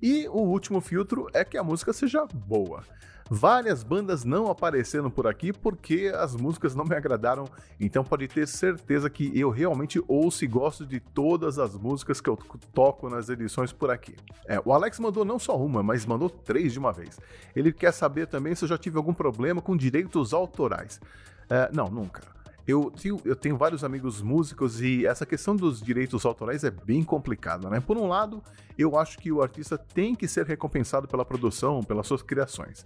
E 0.00 0.28
o 0.28 0.40
último 0.40 0.80
filtro 0.80 1.26
é 1.32 1.44
que 1.44 1.56
a 1.56 1.64
música 1.64 1.92
seja 1.92 2.26
boa. 2.26 2.82
Várias 3.30 3.82
bandas 3.82 4.24
não 4.24 4.50
apareceram 4.50 5.10
por 5.10 5.26
aqui 5.26 5.54
porque 5.54 6.12
as 6.14 6.36
músicas 6.36 6.74
não 6.74 6.84
me 6.84 6.94
agradaram, 6.94 7.48
então 7.80 8.04
pode 8.04 8.28
ter 8.28 8.46
certeza 8.46 9.08
que 9.08 9.32
eu 9.38 9.48
realmente 9.48 10.02
ouço 10.06 10.44
e 10.44 10.46
gosto 10.46 10.84
de 10.84 11.00
todas 11.00 11.58
as 11.58 11.74
músicas 11.74 12.20
que 12.20 12.28
eu 12.28 12.36
toco 12.74 13.08
nas 13.08 13.30
edições 13.30 13.72
por 13.72 13.90
aqui. 13.90 14.14
É, 14.46 14.60
o 14.62 14.70
Alex 14.70 14.98
mandou 14.98 15.24
não 15.24 15.38
só 15.38 15.56
uma, 15.56 15.82
mas 15.82 16.04
mandou 16.04 16.28
três 16.28 16.74
de 16.74 16.78
uma 16.78 16.92
vez. 16.92 17.18
Ele 17.56 17.72
quer 17.72 17.92
saber 17.92 18.26
também 18.26 18.54
se 18.54 18.64
eu 18.64 18.68
já 18.68 18.76
tive 18.76 18.98
algum 18.98 19.14
problema 19.14 19.62
com 19.62 19.74
direitos 19.74 20.34
autorais. 20.34 21.00
É, 21.48 21.70
não, 21.72 21.88
nunca. 21.88 22.41
Eu 22.66 22.90
tenho, 22.90 23.20
eu 23.24 23.34
tenho 23.34 23.56
vários 23.56 23.82
amigos 23.82 24.22
músicos 24.22 24.80
e 24.80 25.04
essa 25.04 25.26
questão 25.26 25.56
dos 25.56 25.82
direitos 25.82 26.24
autorais 26.24 26.62
é 26.62 26.70
bem 26.70 27.02
complicada, 27.02 27.68
né? 27.68 27.80
Por 27.80 27.96
um 27.98 28.06
lado, 28.06 28.40
eu 28.78 28.96
acho 28.96 29.18
que 29.18 29.32
o 29.32 29.42
artista 29.42 29.76
tem 29.76 30.14
que 30.14 30.28
ser 30.28 30.46
recompensado 30.46 31.08
pela 31.08 31.24
produção, 31.24 31.82
pelas 31.82 32.06
suas 32.06 32.22
criações. 32.22 32.84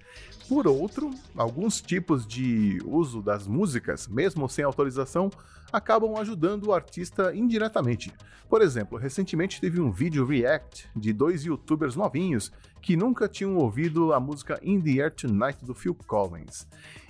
Por 0.49 0.67
outro, 0.67 1.11
alguns 1.37 1.83
tipos 1.83 2.27
de 2.27 2.79
uso 2.87 3.21
das 3.21 3.47
músicas, 3.47 4.09
mesmo 4.09 4.49
sem 4.49 4.65
autorização, 4.65 5.31
acabam 5.71 6.17
ajudando 6.17 6.69
o 6.69 6.73
artista 6.73 7.35
indiretamente. 7.35 8.11
Por 8.49 8.63
exemplo, 8.63 8.97
recentemente 8.97 9.61
teve 9.61 9.81
um 9.81 9.91
vídeo 9.91 10.25
react 10.25 10.89
de 10.97 11.13
dois 11.13 11.45
youtubers 11.45 11.97
novinhos 11.97 12.51
que 12.81 12.97
nunca 12.97 13.29
tinham 13.29 13.57
ouvido 13.57 14.13
a 14.15 14.21
música 14.21 14.59
In 14.63 14.81
the 14.81 15.03
Air 15.03 15.13
Tonight 15.13 15.65
do 15.65 15.75
Phil 15.75 15.95
Collins. 16.07 16.67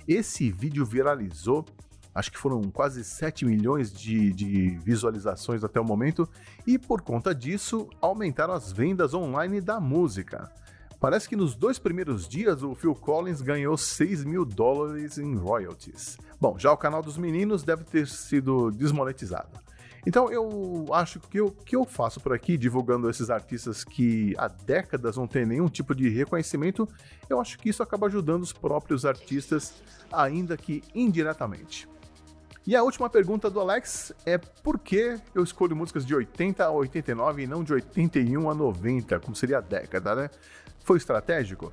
Esse 0.07 0.51
vídeo 0.51 0.83
viralizou 0.83 1.63
acho 2.17 2.31
que 2.31 2.37
foram 2.37 2.63
quase 2.63 3.03
7 3.03 3.45
milhões 3.45 3.93
de, 3.93 4.33
de 4.33 4.69
visualizações 4.79 5.63
até 5.63 5.79
o 5.79 5.85
momento, 5.85 6.27
e 6.65 6.79
por 6.79 7.01
conta 7.01 7.33
disso 7.33 7.87
aumentaram 8.01 8.55
as 8.55 8.71
vendas 8.71 9.13
online 9.13 9.61
da 9.61 9.79
música. 9.79 10.51
Parece 10.99 11.29
que 11.29 11.35
nos 11.35 11.53
dois 11.53 11.77
primeiros 11.77 12.27
dias 12.27 12.63
o 12.63 12.73
Phil 12.73 12.95
Collins 12.95 13.39
ganhou 13.39 13.77
6 13.77 14.23
mil 14.23 14.43
dólares 14.43 15.19
em 15.19 15.35
royalties. 15.35 16.17
Bom, 16.41 16.57
já 16.57 16.71
o 16.71 16.77
canal 16.77 17.03
dos 17.03 17.19
meninos 17.19 17.61
deve 17.61 17.83
ter 17.83 18.07
sido 18.07 18.71
desmonetizado. 18.71 19.67
Então 20.03 20.31
eu 20.31 20.87
acho 20.93 21.19
que 21.19 21.39
o 21.39 21.51
que 21.51 21.75
eu 21.75 21.85
faço 21.85 22.19
por 22.19 22.33
aqui, 22.33 22.57
divulgando 22.57 23.11
esses 23.11 23.29
artistas 23.29 23.83
que 23.83 24.33
há 24.39 24.47
décadas 24.47 25.17
não 25.17 25.27
têm 25.27 25.45
nenhum 25.45 25.67
tipo 25.67 25.93
de 25.93 26.09
reconhecimento, 26.09 26.89
eu 27.29 27.39
acho 27.39 27.59
que 27.59 27.69
isso 27.69 27.83
acaba 27.83 28.07
ajudando 28.07 28.41
os 28.41 28.53
próprios 28.53 29.05
artistas, 29.05 29.75
ainda 30.11 30.57
que 30.57 30.81
indiretamente. 30.95 31.87
E 32.67 32.75
a 32.75 32.83
última 32.83 33.09
pergunta 33.09 33.49
do 33.49 33.61
Alex 33.61 34.11
é 34.25 34.37
por 34.37 34.77
que 34.77 35.17
eu 35.33 35.41
escolho 35.41 35.73
músicas 35.73 36.05
de 36.05 36.13
80 36.13 36.65
a 36.65 36.69
89 36.69 37.43
e 37.43 37.47
não 37.47 37.63
de 37.63 37.71
81 37.71 38.49
a 38.49 38.53
90, 38.53 39.21
como 39.21 39.33
seria 39.33 39.59
a 39.59 39.61
década, 39.61 40.13
né? 40.13 40.29
Foi 40.83 40.97
estratégico? 40.97 41.71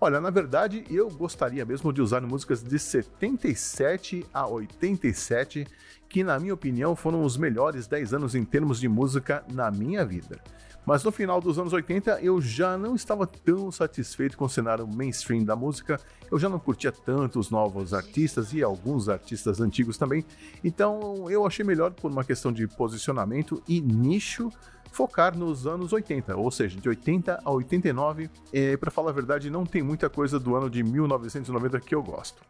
Olha, 0.00 0.20
na 0.20 0.30
verdade, 0.30 0.84
eu 0.88 1.10
gostaria 1.10 1.64
mesmo 1.64 1.92
de 1.92 2.00
usar 2.00 2.20
músicas 2.20 2.62
de 2.62 2.78
77 2.78 4.24
a 4.32 4.46
87, 4.46 5.66
que 6.08 6.22
na 6.22 6.38
minha 6.38 6.54
opinião 6.54 6.94
foram 6.94 7.24
os 7.24 7.36
melhores 7.36 7.88
10 7.88 8.14
anos 8.14 8.36
em 8.36 8.44
termos 8.44 8.78
de 8.78 8.86
música 8.86 9.44
na 9.52 9.68
minha 9.72 10.04
vida. 10.04 10.40
Mas 10.86 11.02
no 11.02 11.10
final 11.10 11.40
dos 11.40 11.58
anos 11.58 11.72
80 11.72 12.20
eu 12.22 12.40
já 12.40 12.78
não 12.78 12.94
estava 12.94 13.26
tão 13.26 13.72
satisfeito 13.72 14.38
com 14.38 14.44
o 14.44 14.48
cenário 14.48 14.86
mainstream 14.86 15.44
da 15.44 15.56
música, 15.56 16.00
eu 16.30 16.38
já 16.38 16.48
não 16.48 16.60
curtia 16.60 16.92
tanto 16.92 17.40
os 17.40 17.50
novos 17.50 17.92
artistas 17.92 18.52
e 18.52 18.62
alguns 18.62 19.08
artistas 19.08 19.60
antigos 19.60 19.98
também, 19.98 20.24
então 20.62 21.28
eu 21.28 21.44
achei 21.44 21.64
melhor, 21.64 21.90
por 21.90 22.10
uma 22.10 22.22
questão 22.22 22.52
de 22.52 22.68
posicionamento 22.68 23.60
e 23.66 23.80
nicho, 23.80 24.48
focar 24.92 25.36
nos 25.36 25.66
anos 25.66 25.92
80, 25.92 26.36
ou 26.36 26.50
seja, 26.50 26.80
de 26.80 26.88
80 26.88 27.40
a 27.44 27.50
89. 27.50 28.30
E 28.52 28.76
para 28.76 28.90
falar 28.90 29.10
a 29.10 29.12
verdade, 29.12 29.50
não 29.50 29.66
tem 29.66 29.82
muita 29.82 30.08
coisa 30.08 30.38
do 30.38 30.56
ano 30.56 30.70
de 30.70 30.82
1990 30.82 31.80
que 31.80 31.94
eu 31.94 32.02
gosto. 32.02 32.42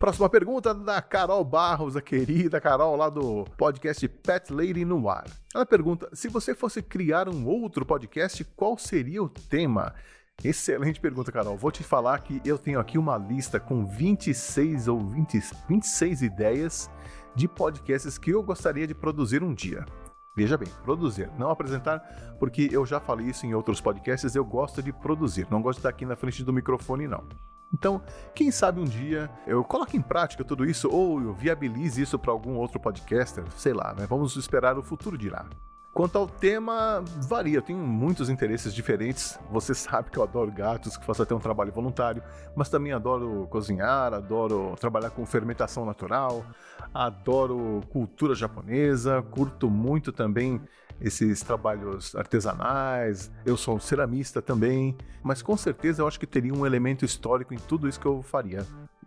Próxima 0.00 0.30
pergunta 0.30 0.72
da 0.72 1.02
Carol 1.02 1.44
Barros, 1.44 1.94
a 1.94 2.00
querida 2.00 2.58
Carol 2.58 2.96
lá 2.96 3.10
do 3.10 3.44
podcast 3.58 4.08
Pet 4.08 4.50
Lady 4.50 4.82
no 4.82 5.10
Ar. 5.10 5.26
Ela 5.54 5.66
pergunta: 5.66 6.08
se 6.14 6.26
você 6.26 6.54
fosse 6.54 6.80
criar 6.80 7.28
um 7.28 7.46
outro 7.46 7.84
podcast, 7.84 8.42
qual 8.56 8.78
seria 8.78 9.22
o 9.22 9.28
tema? 9.28 9.94
Excelente 10.42 10.98
pergunta, 10.98 11.30
Carol. 11.30 11.54
Vou 11.54 11.70
te 11.70 11.82
falar 11.82 12.18
que 12.20 12.40
eu 12.46 12.56
tenho 12.56 12.80
aqui 12.80 12.96
uma 12.96 13.18
lista 13.18 13.60
com 13.60 13.84
26 13.84 14.88
ou 14.88 15.06
20, 15.06 15.38
26 15.68 16.22
ideias 16.22 16.90
de 17.36 17.46
podcasts 17.46 18.16
que 18.16 18.30
eu 18.30 18.42
gostaria 18.42 18.86
de 18.86 18.94
produzir 18.94 19.42
um 19.42 19.52
dia. 19.52 19.84
Veja 20.40 20.56
bem, 20.56 20.68
produzir, 20.82 21.30
não 21.36 21.50
apresentar, 21.50 21.98
porque 22.38 22.70
eu 22.72 22.86
já 22.86 22.98
falei 22.98 23.26
isso 23.26 23.44
em 23.44 23.52
outros 23.52 23.78
podcasts, 23.78 24.34
eu 24.34 24.42
gosto 24.42 24.82
de 24.82 24.90
produzir, 24.90 25.46
não 25.50 25.60
gosto 25.60 25.76
de 25.76 25.80
estar 25.80 25.90
aqui 25.90 26.06
na 26.06 26.16
frente 26.16 26.42
do 26.42 26.50
microfone, 26.50 27.06
não. 27.06 27.24
Então, 27.70 28.00
quem 28.34 28.50
sabe 28.50 28.80
um 28.80 28.86
dia 28.86 29.30
eu 29.46 29.62
coloque 29.62 29.98
em 29.98 30.00
prática 30.00 30.42
tudo 30.42 30.64
isso 30.64 30.88
ou 30.90 31.20
eu 31.20 31.34
viabilize 31.34 32.00
isso 32.00 32.18
para 32.18 32.32
algum 32.32 32.56
outro 32.56 32.80
podcaster, 32.80 33.44
sei 33.54 33.74
lá, 33.74 33.92
né? 33.92 34.06
Vamos 34.08 34.34
esperar 34.34 34.78
o 34.78 34.82
futuro 34.82 35.18
dirá. 35.18 35.44
Quanto 35.92 36.16
ao 36.16 36.26
tema, 36.26 37.02
varia, 37.28 37.58
eu 37.58 37.62
tenho 37.62 37.78
muitos 37.80 38.28
interesses 38.28 38.72
diferentes. 38.72 39.38
Você 39.50 39.74
sabe 39.74 40.10
que 40.10 40.18
eu 40.18 40.22
adoro 40.22 40.50
gatos, 40.50 40.96
que 40.96 41.04
faço 41.04 41.22
até 41.22 41.34
um 41.34 41.40
trabalho 41.40 41.72
voluntário, 41.72 42.22
mas 42.54 42.68
também 42.68 42.92
adoro 42.92 43.46
cozinhar, 43.50 44.14
adoro 44.14 44.76
trabalhar 44.78 45.10
com 45.10 45.26
fermentação 45.26 45.84
natural, 45.84 46.44
adoro 46.94 47.80
cultura 47.90 48.34
japonesa, 48.34 49.20
curto 49.30 49.68
muito 49.68 50.12
também 50.12 50.60
esses 51.00 51.42
trabalhos 51.42 52.14
artesanais. 52.14 53.30
Eu 53.44 53.56
sou 53.56 53.74
um 53.76 53.80
ceramista 53.80 54.40
também, 54.40 54.96
mas 55.24 55.42
com 55.42 55.56
certeza 55.56 56.02
eu 56.02 56.06
acho 56.06 56.20
que 56.20 56.26
teria 56.26 56.54
um 56.54 56.64
elemento 56.64 57.04
histórico 57.04 57.52
em 57.52 57.58
tudo 57.58 57.88
isso 57.88 57.98
que 57.98 58.06
eu 58.06 58.22
faria 58.22 58.64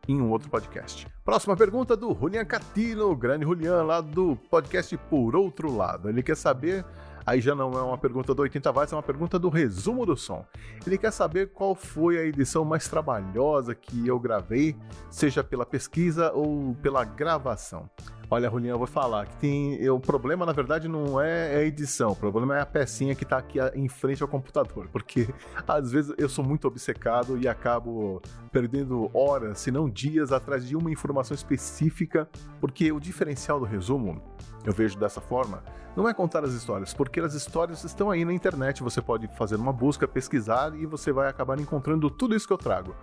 em 0.08 0.22
um 0.22 0.30
outro 0.30 0.50
podcast. 0.50 1.08
Próxima 1.24 1.56
pergunta 1.56 1.96
do 1.96 2.14
Julian 2.14 2.46
Catino, 2.46 3.16
grande 3.16 3.46
Julian, 3.46 3.84
lá 3.84 4.02
do 4.02 4.36
podcast 4.50 4.96
Por 5.10 5.36
Outro 5.36 5.76
Lado. 5.76 6.10
Ele 6.10 6.22
quer 6.22 6.36
saber 6.36 6.86
aí 7.26 7.42
já 7.42 7.56
não 7.56 7.72
é 7.72 7.82
uma 7.82 7.98
pergunta 7.98 8.34
do 8.34 8.42
80 8.42 8.72
watts, 8.72 8.94
é 8.94 8.96
uma 8.96 9.04
pergunta 9.04 9.40
do 9.40 9.50
resumo 9.50 10.06
do 10.06 10.16
som. 10.16 10.46
Ele 10.86 10.98
quer 10.98 11.12
saber 11.12 11.52
qual 11.52 11.76
foi 11.76 12.18
a 12.18 12.24
edição 12.24 12.66
mais 12.66 12.88
trabalhosa 12.88 13.74
que 13.74 14.08
eu 14.08 14.20
gravei, 14.20 14.76
seja 15.10 15.44
pela 15.44 15.66
pesquisa 15.66 16.32
ou 16.34 16.76
pela 16.82 17.04
gravação. 17.04 17.90
Olha, 18.34 18.50
Julião, 18.50 18.74
eu 18.74 18.80
vou 18.80 18.88
falar 18.88 19.28
que 19.28 19.36
tem. 19.36 19.90
O 19.92 20.00
problema, 20.00 20.44
na 20.44 20.54
verdade, 20.54 20.88
não 20.88 21.22
é 21.22 21.56
a 21.56 21.62
edição, 21.62 22.14
o 22.14 22.16
problema 22.16 22.58
é 22.58 22.62
a 22.62 22.66
pecinha 22.66 23.14
que 23.14 23.24
tá 23.24 23.38
aqui 23.38 23.60
em 23.76 23.88
frente 23.88 24.24
ao 24.24 24.28
computador. 24.28 24.88
Porque 24.92 25.28
às 25.68 25.92
vezes 25.92 26.16
eu 26.18 26.28
sou 26.28 26.44
muito 26.44 26.68
obcecado 26.68 27.38
e 27.38 27.48
acabo 27.48 28.20
perdendo 28.52 29.08
horas, 29.14 29.60
se 29.60 29.70
não 29.70 29.88
dias, 29.88 30.32
atrás 30.32 30.68
de 30.68 30.76
uma 30.76 30.90
informação 30.90 31.36
específica. 31.36 32.28
Porque 32.60 32.92
o 32.92 33.00
diferencial 33.00 33.60
do 33.60 33.68
resumo, 33.68 34.20
eu 34.66 34.74
vejo 34.74 34.98
dessa 34.98 35.22
forma, 35.22 35.64
não 35.96 36.10
é 36.10 36.14
contar 36.14 36.44
as 36.44 36.54
histórias, 36.54 36.92
porque 36.92 37.20
as 37.20 37.36
histórias 37.36 37.84
estão 37.84 38.10
aí 38.10 38.26
na 38.26 38.34
internet. 38.34 38.82
Você 38.82 39.00
pode 39.00 39.28
fazer 39.38 39.58
uma 39.58 39.72
busca, 39.72 40.08
pesquisar 40.08 40.74
e 40.76 40.88
você 40.88 41.12
vai 41.12 41.30
acabar 41.30 41.60
encontrando 41.60 42.10
tudo 42.10 42.36
isso 42.36 42.48
que 42.48 42.54
eu 42.54 42.58
trago. 42.58 42.96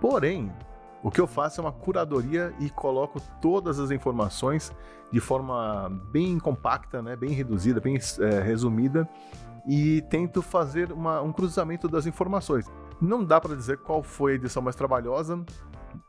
Porém, 0.00 0.50
o 1.02 1.10
que 1.10 1.20
eu 1.20 1.26
faço 1.26 1.60
é 1.60 1.64
uma 1.64 1.72
curadoria 1.72 2.52
e 2.60 2.68
coloco 2.70 3.20
todas 3.40 3.78
as 3.78 3.90
informações 3.90 4.72
de 5.10 5.20
forma 5.20 5.88
bem 6.10 6.38
compacta, 6.38 7.02
né, 7.02 7.16
bem 7.16 7.30
reduzida, 7.30 7.80
bem 7.80 7.96
é, 7.96 8.40
resumida 8.40 9.08
e 9.66 10.02
tento 10.02 10.42
fazer 10.42 10.92
uma, 10.92 11.20
um 11.20 11.32
cruzamento 11.32 11.88
das 11.88 12.06
informações. 12.06 12.66
Não 13.00 13.24
dá 13.24 13.40
para 13.40 13.56
dizer 13.56 13.78
qual 13.78 14.02
foi 14.02 14.32
a 14.32 14.34
edição 14.34 14.62
mais 14.62 14.76
trabalhosa, 14.76 15.42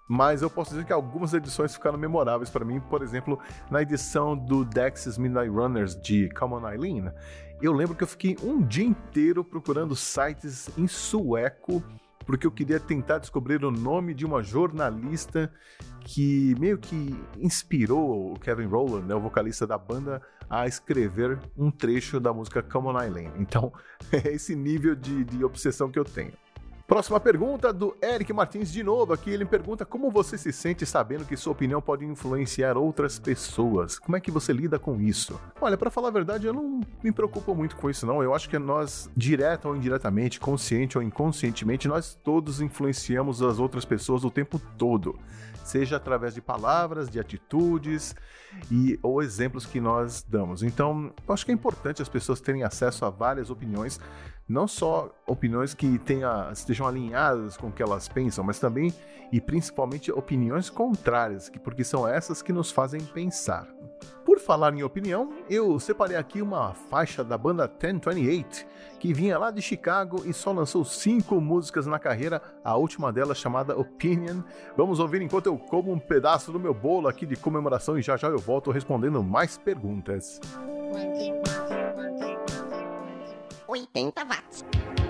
mas 0.07 0.41
eu 0.41 0.49
posso 0.49 0.71
dizer 0.71 0.85
que 0.85 0.93
algumas 0.93 1.33
edições 1.33 1.73
ficaram 1.73 1.97
memoráveis 1.97 2.49
para 2.49 2.65
mim. 2.65 2.79
Por 2.81 3.01
exemplo, 3.01 3.39
na 3.69 3.81
edição 3.81 4.37
do 4.37 4.65
Dex's 4.65 5.17
Midnight 5.17 5.49
Runners 5.49 5.95
de 5.95 6.29
Common 6.31 6.67
Eileen, 6.69 7.11
eu 7.61 7.71
lembro 7.71 7.95
que 7.95 8.03
eu 8.03 8.07
fiquei 8.07 8.37
um 8.43 8.61
dia 8.61 8.85
inteiro 8.85 9.43
procurando 9.43 9.95
sites 9.95 10.69
em 10.77 10.87
sueco 10.87 11.81
porque 12.25 12.45
eu 12.45 12.51
queria 12.51 12.79
tentar 12.79 13.19
descobrir 13.19 13.63
o 13.63 13.71
nome 13.71 14.13
de 14.13 14.25
uma 14.25 14.41
jornalista 14.43 15.51
que 16.01 16.55
meio 16.59 16.77
que 16.77 17.15
inspirou 17.37 18.33
o 18.33 18.39
Kevin 18.39 18.65
Rowland, 18.65 19.07
né, 19.07 19.15
o 19.15 19.19
vocalista 19.19 19.67
da 19.67 19.77
banda, 19.77 20.21
a 20.49 20.67
escrever 20.67 21.39
um 21.57 21.71
trecho 21.71 22.19
da 22.19 22.33
música 22.33 22.61
Come 22.61 22.87
On 22.87 23.01
Eileen. 23.01 23.31
Então, 23.37 23.71
é 24.11 24.33
esse 24.33 24.55
nível 24.55 24.95
de, 24.95 25.23
de 25.23 25.43
obsessão 25.43 25.89
que 25.89 25.99
eu 25.99 26.05
tenho. 26.05 26.33
Próxima 26.91 27.21
pergunta 27.21 27.71
do 27.71 27.95
Eric 28.01 28.33
Martins 28.33 28.69
de 28.69 28.83
novo 28.83 29.13
aqui. 29.13 29.29
Ele 29.29 29.45
pergunta 29.45 29.85
como 29.85 30.11
você 30.11 30.37
se 30.37 30.51
sente 30.51 30.85
sabendo 30.85 31.23
que 31.23 31.37
sua 31.37 31.53
opinião 31.53 31.81
pode 31.81 32.03
influenciar 32.03 32.75
outras 32.75 33.17
pessoas. 33.17 33.97
Como 33.97 34.17
é 34.17 34.19
que 34.19 34.29
você 34.29 34.51
lida 34.51 34.77
com 34.77 34.99
isso? 34.99 35.39
Olha, 35.61 35.77
para 35.77 35.89
falar 35.89 36.09
a 36.09 36.11
verdade, 36.11 36.47
eu 36.47 36.53
não 36.53 36.81
me 37.01 37.13
preocupo 37.13 37.55
muito 37.55 37.77
com 37.77 37.89
isso 37.89 38.05
não. 38.05 38.21
Eu 38.21 38.35
acho 38.35 38.49
que 38.49 38.59
nós, 38.59 39.09
direta 39.15 39.69
ou 39.69 39.75
indiretamente, 39.77 40.37
consciente 40.37 40.97
ou 40.97 41.01
inconscientemente, 41.01 41.87
nós 41.87 42.19
todos 42.21 42.59
influenciamos 42.59 43.41
as 43.41 43.57
outras 43.57 43.85
pessoas 43.85 44.25
o 44.25 44.29
tempo 44.29 44.59
todo 44.77 45.17
seja 45.63 45.97
através 45.97 46.33
de 46.33 46.41
palavras, 46.41 47.09
de 47.09 47.19
atitudes 47.19 48.15
e 48.69 48.99
ou 49.01 49.21
exemplos 49.21 49.65
que 49.65 49.79
nós 49.79 50.25
damos. 50.27 50.63
Então, 50.63 51.13
eu 51.27 51.33
acho 51.33 51.45
que 51.45 51.51
é 51.51 51.53
importante 51.53 52.01
as 52.01 52.09
pessoas 52.09 52.41
terem 52.41 52.63
acesso 52.63 53.05
a 53.05 53.09
várias 53.09 53.49
opiniões, 53.49 53.99
não 54.51 54.67
só 54.67 55.09
opiniões 55.25 55.73
que 55.73 55.97
tenha, 55.99 56.49
estejam 56.51 56.85
alinhadas 56.85 57.55
com 57.55 57.67
o 57.67 57.71
que 57.71 57.81
elas 57.81 58.07
pensam, 58.09 58.43
mas 58.43 58.59
também 58.59 58.93
e 59.31 59.39
principalmente 59.39 60.11
opiniões 60.11 60.69
contrárias, 60.69 61.49
porque 61.63 61.85
são 61.85 62.05
essas 62.05 62.41
que 62.41 62.51
nos 62.51 62.69
fazem 62.69 62.99
pensar. 62.99 63.65
Por 64.25 64.39
falar 64.39 64.73
em 64.73 64.83
opinião, 64.83 65.29
eu 65.49 65.79
separei 65.79 66.17
aqui 66.17 66.41
uma 66.41 66.73
faixa 66.73 67.23
da 67.23 67.37
banda 67.37 67.65
1028, 67.67 68.65
que 68.99 69.13
vinha 69.13 69.37
lá 69.37 69.51
de 69.51 69.61
Chicago 69.61 70.23
e 70.25 70.33
só 70.33 70.51
lançou 70.51 70.83
cinco 70.83 71.39
músicas 71.39 71.87
na 71.87 71.97
carreira, 71.97 72.41
a 72.63 72.75
última 72.75 73.11
delas 73.11 73.37
chamada 73.37 73.77
Opinion. 73.77 74.41
Vamos 74.75 74.99
ouvir 74.99 75.21
enquanto 75.21 75.47
eu 75.47 75.57
como 75.57 75.91
um 75.91 75.99
pedaço 75.99 76.51
do 76.51 76.59
meu 76.59 76.73
bolo 76.73 77.07
aqui 77.07 77.25
de 77.25 77.35
comemoração 77.35 77.97
e 77.97 78.01
já 78.01 78.17
já 78.17 78.27
eu 78.27 78.39
volto 78.39 78.69
respondendo 78.69 79.23
mais 79.23 79.57
perguntas. 79.57 80.39
80 83.73 84.11
watts. 84.27 85.00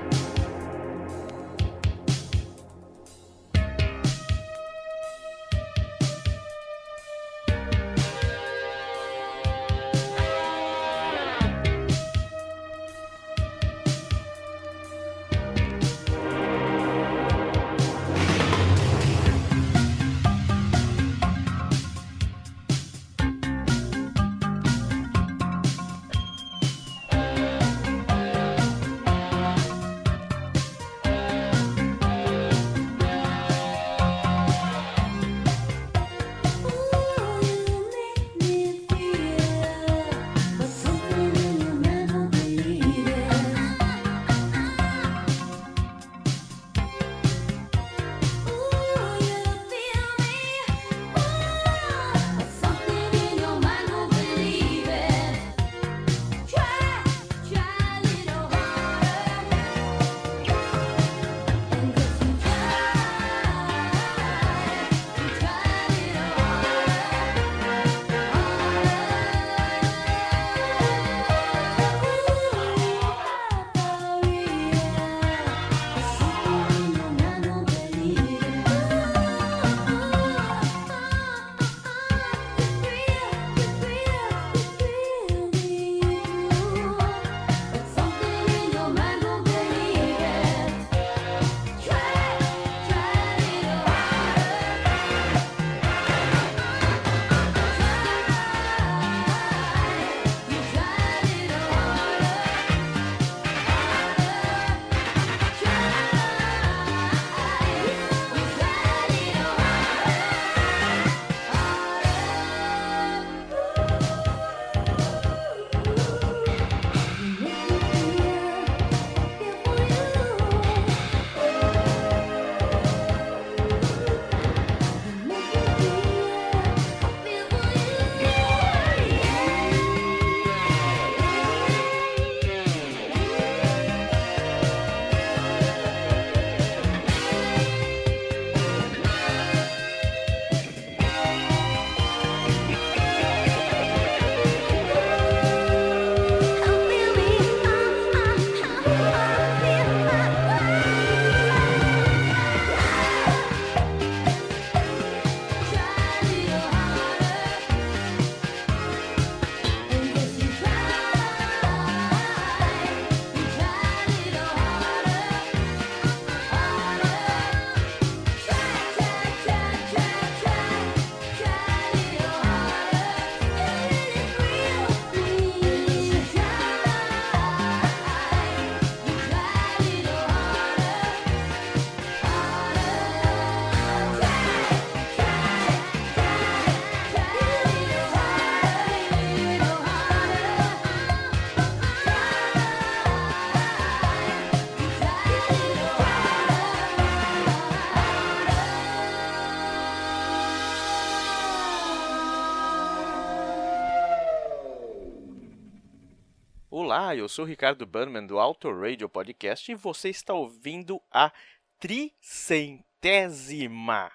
Olá, 207.11 207.17
eu 207.17 207.27
sou 207.27 207.43
Ricardo 207.43 207.85
Bannerman 207.85 208.25
do 208.25 208.39
Auto 208.39 208.71
Radio 208.71 209.09
Podcast 209.09 209.69
e 209.69 209.75
você 209.75 210.07
está 210.07 210.33
ouvindo 210.33 211.01
a 211.11 211.29
tricentésima 211.77 214.09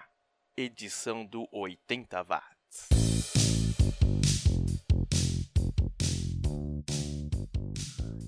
edição 0.57 1.23
do 1.23 1.47
80 1.51 2.23
Watts. 2.23 2.89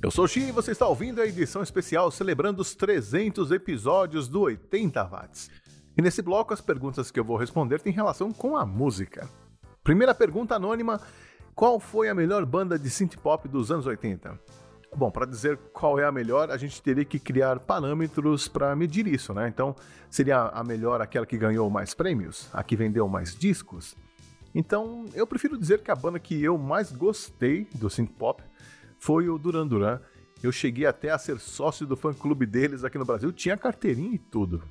Eu 0.03 0.11
sou 0.11 0.25
o 0.25 0.27
Xi 0.27 0.41
e 0.41 0.51
você 0.51 0.69
está 0.69 0.87
ouvindo 0.87 1.19
a 1.19 1.25
edição 1.25 1.63
especial 1.63 2.11
celebrando 2.11 2.61
os 2.61 2.75
300 2.75 3.51
episódios 3.51 4.27
do 4.27 4.41
80 4.41 5.03
Watts. 5.03 5.49
E 5.97 6.01
nesse 6.03 6.21
bloco 6.21 6.53
as 6.53 6.61
perguntas 6.61 7.09
que 7.09 7.19
eu 7.19 7.23
vou 7.23 7.37
responder 7.37 7.79
têm 7.79 7.91
relação 7.91 8.31
com 8.31 8.55
a 8.55 8.67
música. 8.67 9.27
Primeira 9.83 10.13
pergunta 10.13 10.53
anônima: 10.53 11.01
qual 11.59 11.77
foi 11.77 12.07
a 12.07 12.15
melhor 12.15 12.45
banda 12.45 12.79
de 12.79 12.89
synth 12.89 13.17
pop 13.17 13.45
dos 13.49 13.69
anos 13.69 13.85
80? 13.85 14.39
Bom, 14.95 15.11
para 15.11 15.25
dizer 15.25 15.57
qual 15.73 15.99
é 15.99 16.05
a 16.05 16.11
melhor, 16.11 16.49
a 16.49 16.55
gente 16.55 16.81
teria 16.81 17.03
que 17.03 17.19
criar 17.19 17.59
parâmetros 17.59 18.47
para 18.47 18.73
medir 18.77 19.05
isso, 19.05 19.33
né? 19.33 19.49
Então, 19.49 19.75
seria 20.09 20.43
a 20.43 20.63
melhor 20.63 21.01
aquela 21.01 21.25
que 21.25 21.37
ganhou 21.37 21.69
mais 21.69 21.93
prêmios, 21.93 22.47
a 22.53 22.63
que 22.63 22.77
vendeu 22.77 23.09
mais 23.09 23.35
discos? 23.35 23.93
Então, 24.55 25.03
eu 25.13 25.27
prefiro 25.27 25.57
dizer 25.57 25.83
que 25.83 25.91
a 25.91 25.95
banda 25.95 26.17
que 26.17 26.41
eu 26.41 26.57
mais 26.57 26.93
gostei 26.93 27.67
do 27.75 27.89
synth 27.89 28.13
pop 28.17 28.41
foi 28.97 29.27
o 29.27 29.37
Duran 29.37 29.67
Duran. 29.67 29.99
Eu 30.41 30.53
cheguei 30.53 30.85
até 30.85 31.09
a 31.09 31.17
ser 31.17 31.39
sócio 31.41 31.85
do 31.85 31.97
fã-clube 31.97 32.45
deles 32.45 32.85
aqui 32.85 32.97
no 32.97 33.03
Brasil, 33.03 33.33
tinha 33.33 33.57
carteirinha 33.57 34.15
e 34.15 34.17
tudo. 34.17 34.63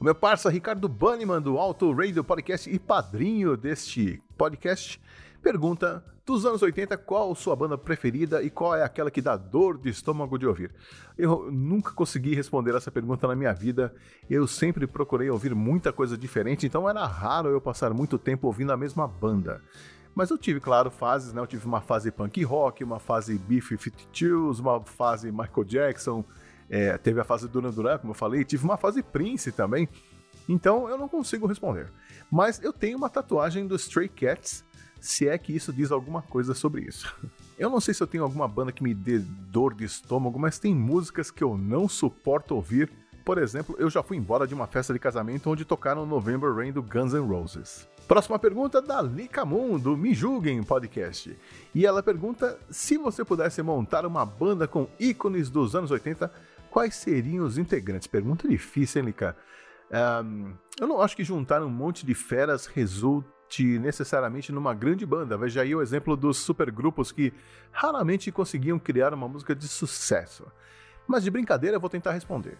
O 0.00 0.02
meu 0.04 0.14
parça 0.14 0.50
Ricardo 0.50 0.88
Banniman, 0.88 1.40
do 1.40 1.56
Auto 1.56 1.92
Radio 1.92 2.24
Podcast 2.24 2.68
e 2.68 2.80
padrinho 2.80 3.56
deste 3.56 4.20
podcast, 4.36 5.00
pergunta: 5.42 6.04
dos 6.24 6.44
anos 6.44 6.62
80, 6.62 6.96
qual 6.98 7.34
sua 7.34 7.54
banda 7.54 7.78
preferida 7.78 8.42
e 8.42 8.50
qual 8.50 8.74
é 8.74 8.82
aquela 8.82 9.10
que 9.10 9.22
dá 9.22 9.36
dor 9.36 9.78
de 9.78 9.88
estômago 9.88 10.38
de 10.38 10.46
ouvir? 10.46 10.74
Eu 11.16 11.50
nunca 11.50 11.92
consegui 11.92 12.34
responder 12.34 12.74
essa 12.74 12.90
pergunta 12.90 13.26
na 13.28 13.36
minha 13.36 13.52
vida. 13.52 13.94
Eu 14.28 14.46
sempre 14.46 14.86
procurei 14.86 15.30
ouvir 15.30 15.54
muita 15.54 15.92
coisa 15.92 16.18
diferente, 16.18 16.66
então 16.66 16.88
era 16.88 17.06
raro 17.06 17.48
eu 17.50 17.60
passar 17.60 17.94
muito 17.94 18.18
tempo 18.18 18.46
ouvindo 18.46 18.72
a 18.72 18.76
mesma 18.76 19.06
banda. 19.06 19.62
Mas 20.14 20.30
eu 20.30 20.38
tive, 20.38 20.60
claro, 20.60 20.90
fases, 20.90 21.32
né? 21.32 21.40
Eu 21.42 21.46
tive 21.46 21.66
uma 21.66 21.80
fase 21.80 22.10
punk 22.10 22.42
rock, 22.42 22.82
uma 22.82 22.98
fase 22.98 23.38
B-52s, 23.38 24.58
uma 24.58 24.82
fase 24.82 25.30
Michael 25.30 25.64
Jackson, 25.64 26.24
é, 26.68 26.96
teve 26.98 27.20
a 27.20 27.24
fase 27.24 27.48
Duran 27.48 27.70
Duran, 27.70 27.98
como 27.98 28.12
eu 28.12 28.14
falei, 28.14 28.44
tive 28.44 28.64
uma 28.64 28.76
fase 28.76 29.02
Prince 29.02 29.52
também. 29.52 29.88
Então 30.48 30.88
eu 30.88 30.96
não 30.96 31.08
consigo 31.08 31.46
responder. 31.46 31.92
Mas 32.30 32.62
eu 32.62 32.72
tenho 32.72 32.96
uma 32.96 33.08
tatuagem 33.08 33.66
do 33.66 33.76
Stray 33.76 34.08
Cats, 34.08 34.64
se 35.06 35.28
é 35.28 35.38
que 35.38 35.54
isso 35.54 35.72
diz 35.72 35.92
alguma 35.92 36.20
coisa 36.20 36.54
sobre 36.54 36.82
isso. 36.82 37.14
Eu 37.58 37.70
não 37.70 37.80
sei 37.80 37.94
se 37.94 38.02
eu 38.02 38.06
tenho 38.06 38.22
alguma 38.22 38.46
banda 38.46 38.70
que 38.70 38.82
me 38.82 38.92
dê 38.92 39.18
dor 39.18 39.72
de 39.72 39.82
estômago, 39.82 40.38
mas 40.38 40.58
tem 40.58 40.74
músicas 40.74 41.30
que 41.30 41.42
eu 41.42 41.56
não 41.56 41.88
suporto 41.88 42.54
ouvir. 42.54 42.92
Por 43.24 43.38
exemplo, 43.38 43.74
eu 43.78 43.88
já 43.88 44.02
fui 44.02 44.18
embora 44.18 44.46
de 44.46 44.52
uma 44.52 44.66
festa 44.66 44.92
de 44.92 44.98
casamento 44.98 45.48
onde 45.48 45.64
tocaram 45.64 46.04
November 46.04 46.54
Rain 46.54 46.70
do 46.70 46.82
Guns 46.82 47.14
N' 47.14 47.26
Roses. 47.26 47.88
Próxima 48.06 48.38
pergunta 48.38 48.82
da 48.82 49.00
Lika 49.00 49.42
Moon, 49.46 49.78
do 49.78 49.96
Me 49.96 50.12
Julguem 50.12 50.62
Podcast. 50.62 51.34
E 51.74 51.86
ela 51.86 52.02
pergunta: 52.02 52.58
se 52.68 52.98
você 52.98 53.24
pudesse 53.24 53.62
montar 53.62 54.04
uma 54.04 54.26
banda 54.26 54.68
com 54.68 54.86
ícones 55.00 55.48
dos 55.48 55.74
anos 55.74 55.90
80, 55.90 56.30
quais 56.70 56.94
seriam 56.94 57.46
os 57.46 57.56
integrantes? 57.56 58.06
Pergunta 58.06 58.46
difícil, 58.46 59.00
hein, 59.00 59.06
Lika? 59.06 59.34
Um, 59.90 60.52
eu 60.78 60.86
não 60.86 61.00
acho 61.00 61.16
que 61.16 61.24
juntar 61.24 61.62
um 61.62 61.70
monte 61.70 62.04
de 62.04 62.12
feras 62.14 62.66
resulte 62.66 63.26
necessariamente 63.78 64.52
numa 64.52 64.74
grande 64.74 65.06
banda. 65.06 65.36
Veja 65.36 65.62
aí 65.62 65.74
o 65.74 65.82
exemplo 65.82 66.16
dos 66.16 66.38
supergrupos 66.38 67.12
que 67.12 67.32
raramente 67.70 68.32
conseguiam 68.32 68.78
criar 68.78 69.14
uma 69.14 69.28
música 69.28 69.54
de 69.54 69.68
sucesso. 69.68 70.46
Mas 71.06 71.22
de 71.22 71.30
brincadeira 71.30 71.76
eu 71.76 71.80
vou 71.80 71.90
tentar 71.90 72.12
responder. 72.12 72.58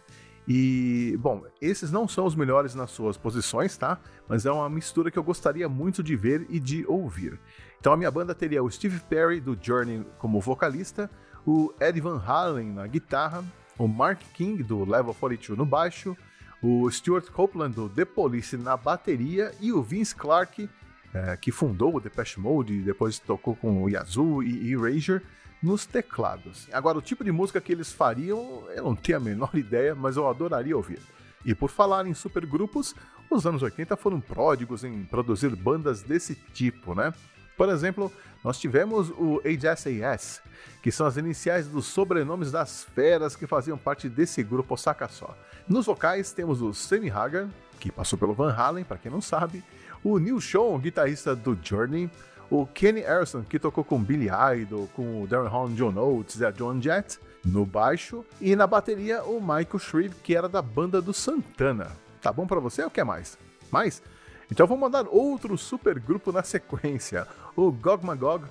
E, 0.48 1.16
bom, 1.18 1.44
esses 1.60 1.90
não 1.90 2.06
são 2.06 2.24
os 2.24 2.36
melhores 2.36 2.74
nas 2.74 2.92
suas 2.92 3.16
posições, 3.16 3.76
tá? 3.76 3.98
Mas 4.28 4.46
é 4.46 4.52
uma 4.52 4.70
mistura 4.70 5.10
que 5.10 5.18
eu 5.18 5.24
gostaria 5.24 5.68
muito 5.68 6.02
de 6.02 6.14
ver 6.14 6.46
e 6.48 6.60
de 6.60 6.86
ouvir. 6.86 7.40
Então 7.80 7.92
a 7.92 7.96
minha 7.96 8.10
banda 8.10 8.34
teria 8.34 8.62
o 8.62 8.70
Steve 8.70 9.00
Perry 9.00 9.40
do 9.40 9.58
Journey 9.60 10.06
como 10.18 10.40
vocalista, 10.40 11.10
o 11.44 11.74
Eddie 11.80 12.00
Van 12.00 12.22
Halen 12.24 12.72
na 12.72 12.86
guitarra, 12.86 13.44
o 13.76 13.88
Mark 13.88 14.20
King 14.34 14.62
do 14.62 14.84
Level 14.84 15.14
42 15.14 15.58
no 15.58 15.66
baixo, 15.66 16.16
o 16.62 16.90
Stuart 16.90 17.30
Copeland 17.30 17.74
do 17.74 17.88
The 17.88 18.04
Police 18.04 18.56
na 18.56 18.76
bateria 18.76 19.52
e 19.60 19.72
o 19.72 19.82
Vince 19.82 20.14
Clarke, 20.14 20.68
é, 21.16 21.36
que 21.36 21.50
fundou 21.50 21.96
o 21.96 22.00
Depeche 22.00 22.38
Mode 22.38 22.74
e 22.74 22.82
depois 22.82 23.18
tocou 23.18 23.56
com 23.56 23.82
o 23.82 23.88
Yazoo 23.88 24.42
e 24.42 24.72
Erasure, 24.72 25.22
nos 25.62 25.86
teclados. 25.86 26.68
Agora, 26.70 26.98
o 26.98 27.02
tipo 27.02 27.24
de 27.24 27.32
música 27.32 27.60
que 27.60 27.72
eles 27.72 27.90
fariam, 27.90 28.64
eu 28.74 28.84
não 28.84 28.94
tenho 28.94 29.16
a 29.16 29.20
menor 29.20 29.50
ideia, 29.56 29.94
mas 29.94 30.16
eu 30.16 30.28
adoraria 30.28 30.76
ouvir. 30.76 31.00
E 31.44 31.54
por 31.54 31.70
falar 31.70 32.06
em 32.06 32.12
supergrupos, 32.12 32.94
os 33.30 33.46
anos 33.46 33.62
80 33.62 33.96
foram 33.96 34.20
pródigos 34.20 34.84
em 34.84 35.04
produzir 35.04 35.54
bandas 35.56 36.02
desse 36.02 36.34
tipo, 36.34 36.94
né? 36.94 37.14
Por 37.56 37.70
exemplo, 37.70 38.12
nós 38.44 38.58
tivemos 38.58 39.08
o 39.10 39.40
HSAS, 39.40 40.42
que 40.82 40.92
são 40.92 41.06
as 41.06 41.16
iniciais 41.16 41.66
dos 41.66 41.86
sobrenomes 41.86 42.52
das 42.52 42.84
feras 42.84 43.34
que 43.34 43.46
faziam 43.46 43.78
parte 43.78 44.08
desse 44.08 44.42
grupo 44.42 44.76
saca 44.76 45.08
só. 45.08 45.34
Nos 45.66 45.86
vocais 45.86 46.32
temos 46.32 46.60
o 46.60 46.74
Sammy 46.74 47.10
Hagar, 47.10 47.48
que 47.80 47.90
passou 47.90 48.18
pelo 48.18 48.34
Van 48.34 48.52
Halen, 48.52 48.84
para 48.84 48.98
quem 48.98 49.10
não 49.10 49.20
sabe, 49.20 49.64
o 50.06 50.20
Neil 50.20 50.40
Schon, 50.40 50.78
guitarrista 50.78 51.34
do 51.34 51.58
Journey, 51.60 52.08
o 52.48 52.64
Kenny 52.64 53.00
Harrison, 53.00 53.42
que 53.42 53.58
tocou 53.58 53.82
com 53.82 54.00
Billy 54.00 54.28
Idol, 54.60 54.88
com 54.94 55.22
o 55.22 55.26
Darren 55.26 55.52
Horn, 55.52 55.74
John 55.74 55.96
Oates 55.98 56.38
e 56.38 56.44
a 56.44 56.52
John 56.52 56.80
Jett, 56.80 57.18
no 57.44 57.66
baixo, 57.66 58.24
e 58.40 58.54
na 58.54 58.68
bateria 58.68 59.24
o 59.24 59.40
Michael 59.40 59.78
Shreve, 59.80 60.14
que 60.22 60.36
era 60.36 60.48
da 60.48 60.62
banda 60.62 61.02
do 61.02 61.12
Santana. 61.12 61.90
Tá 62.22 62.32
bom 62.32 62.46
para 62.46 62.60
você 62.60 62.84
ou 62.84 62.90
quer 62.90 63.04
mais? 63.04 63.36
Mais? 63.68 64.00
Então 64.48 64.64
vou 64.64 64.78
mandar 64.78 65.06
outro 65.08 65.58
super 65.58 65.98
grupo 65.98 66.30
na 66.30 66.44
sequência, 66.44 67.26
o 67.56 67.72
Gog 67.72 68.06
Magog 68.06 68.44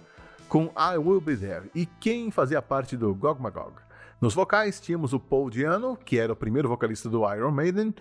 com 0.49 0.65
I 0.77 0.97
Will 0.97 1.21
Be 1.21 1.37
There. 1.37 1.71
E 1.73 1.85
quem 1.85 2.31
fazia 2.31 2.61
parte 2.61 2.97
do 2.97 3.15
Gog 3.15 3.41
Magog? 3.41 3.84
Nos 4.25 4.33
vocais 4.33 4.79
tínhamos 4.79 5.13
o 5.13 5.19
Paul 5.19 5.51
Diano, 5.51 5.95
que 5.95 6.17
era 6.17 6.33
o 6.33 6.35
primeiro 6.35 6.67
vocalista 6.67 7.07
do 7.07 7.31
Iron 7.31 7.51
Maiden. 7.51 7.93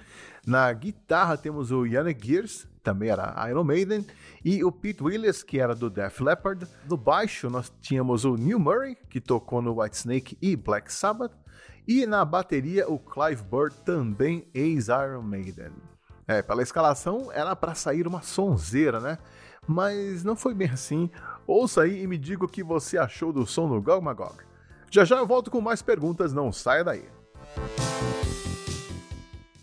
Na 0.46 0.72
guitarra 0.72 1.37
temos 1.37 1.70
o 1.70 1.84
Yannick 1.84 2.26
Gears, 2.26 2.66
também 2.82 3.10
era 3.10 3.46
Iron 3.50 3.62
Maiden. 3.62 4.06
E 4.42 4.64
o 4.64 4.72
Pete 4.72 5.04
Williams, 5.04 5.42
que 5.42 5.60
era 5.60 5.74
do 5.74 5.90
Def 5.90 6.22
Leppard. 6.22 6.66
No 6.88 6.96
baixo 6.96 7.50
nós 7.50 7.70
tínhamos 7.82 8.24
o 8.24 8.38
Neil 8.38 8.58
Murray, 8.58 8.96
que 9.10 9.20
tocou 9.20 9.60
no 9.60 9.82
Whitesnake 9.82 10.38
e 10.40 10.56
Black 10.56 10.90
Sabbath. 10.90 11.34
E 11.87 12.06
na 12.06 12.24
bateria 12.24 12.88
o 12.88 12.98
Clive 12.98 13.42
Bird, 13.42 13.76
também 13.84 14.48
ex-Iron 14.54 15.20
Maiden. 15.20 15.72
É, 16.26 16.40
pela 16.40 16.62
escalação 16.62 17.30
era 17.34 17.54
para 17.54 17.74
sair 17.74 18.06
uma 18.06 18.22
sonzeira, 18.22 18.98
né? 18.98 19.18
Mas 19.68 20.24
não 20.24 20.34
foi 20.34 20.54
bem 20.54 20.70
assim. 20.70 21.10
Ouça 21.46 21.82
aí 21.82 22.02
e 22.02 22.06
me 22.06 22.16
diga 22.16 22.46
o 22.46 22.48
que 22.48 22.64
você 22.64 22.96
achou 22.96 23.30
do 23.30 23.46
som 23.46 23.68
do 23.68 23.82
Gog 23.82 24.02
Magog. 24.02 24.53
Já 24.94 25.04
já 25.04 25.16
eu 25.16 25.26
volto 25.26 25.50
com 25.50 25.61
mais 25.61 25.83
perguntas, 25.83 26.33
não 26.33 26.52
saia 26.52 26.85
daí. 26.85 27.04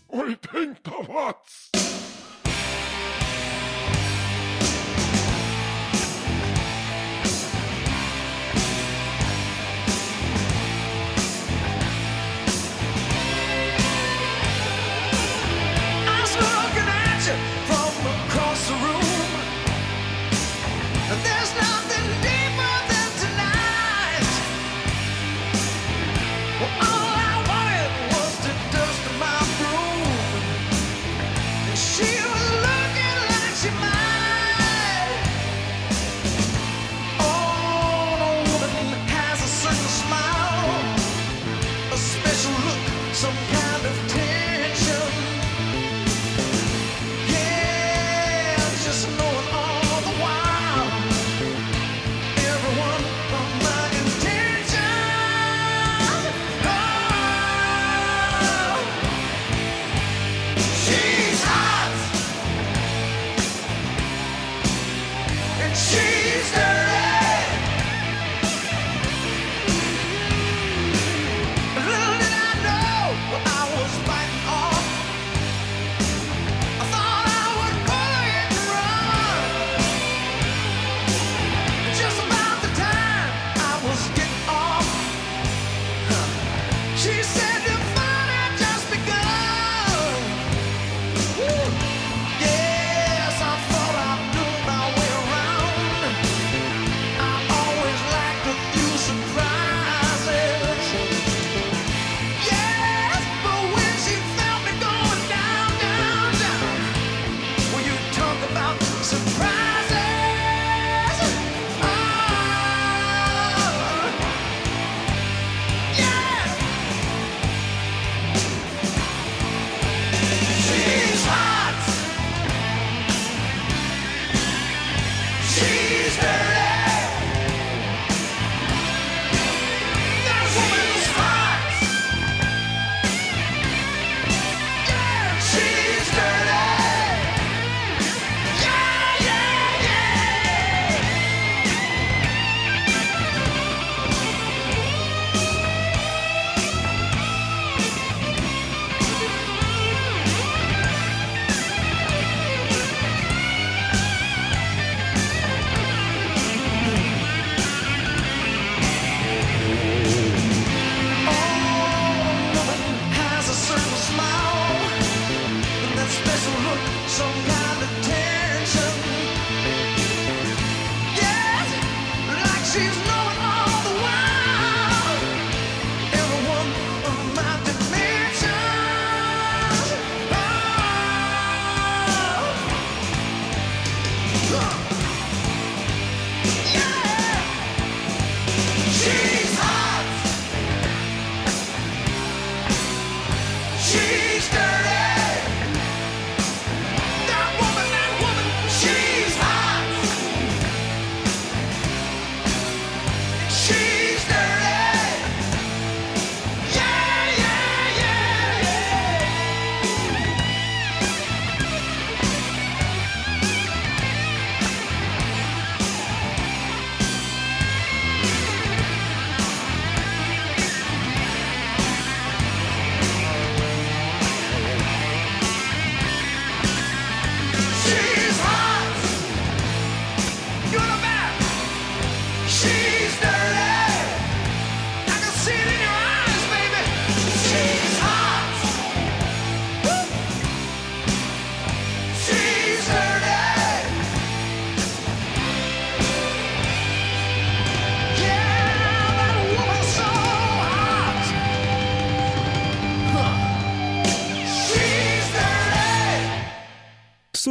80 0.06 0.90
watts! 1.08 1.71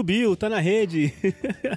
Subiu, 0.01 0.35
tá 0.35 0.49
na 0.49 0.59
rede. 0.59 1.13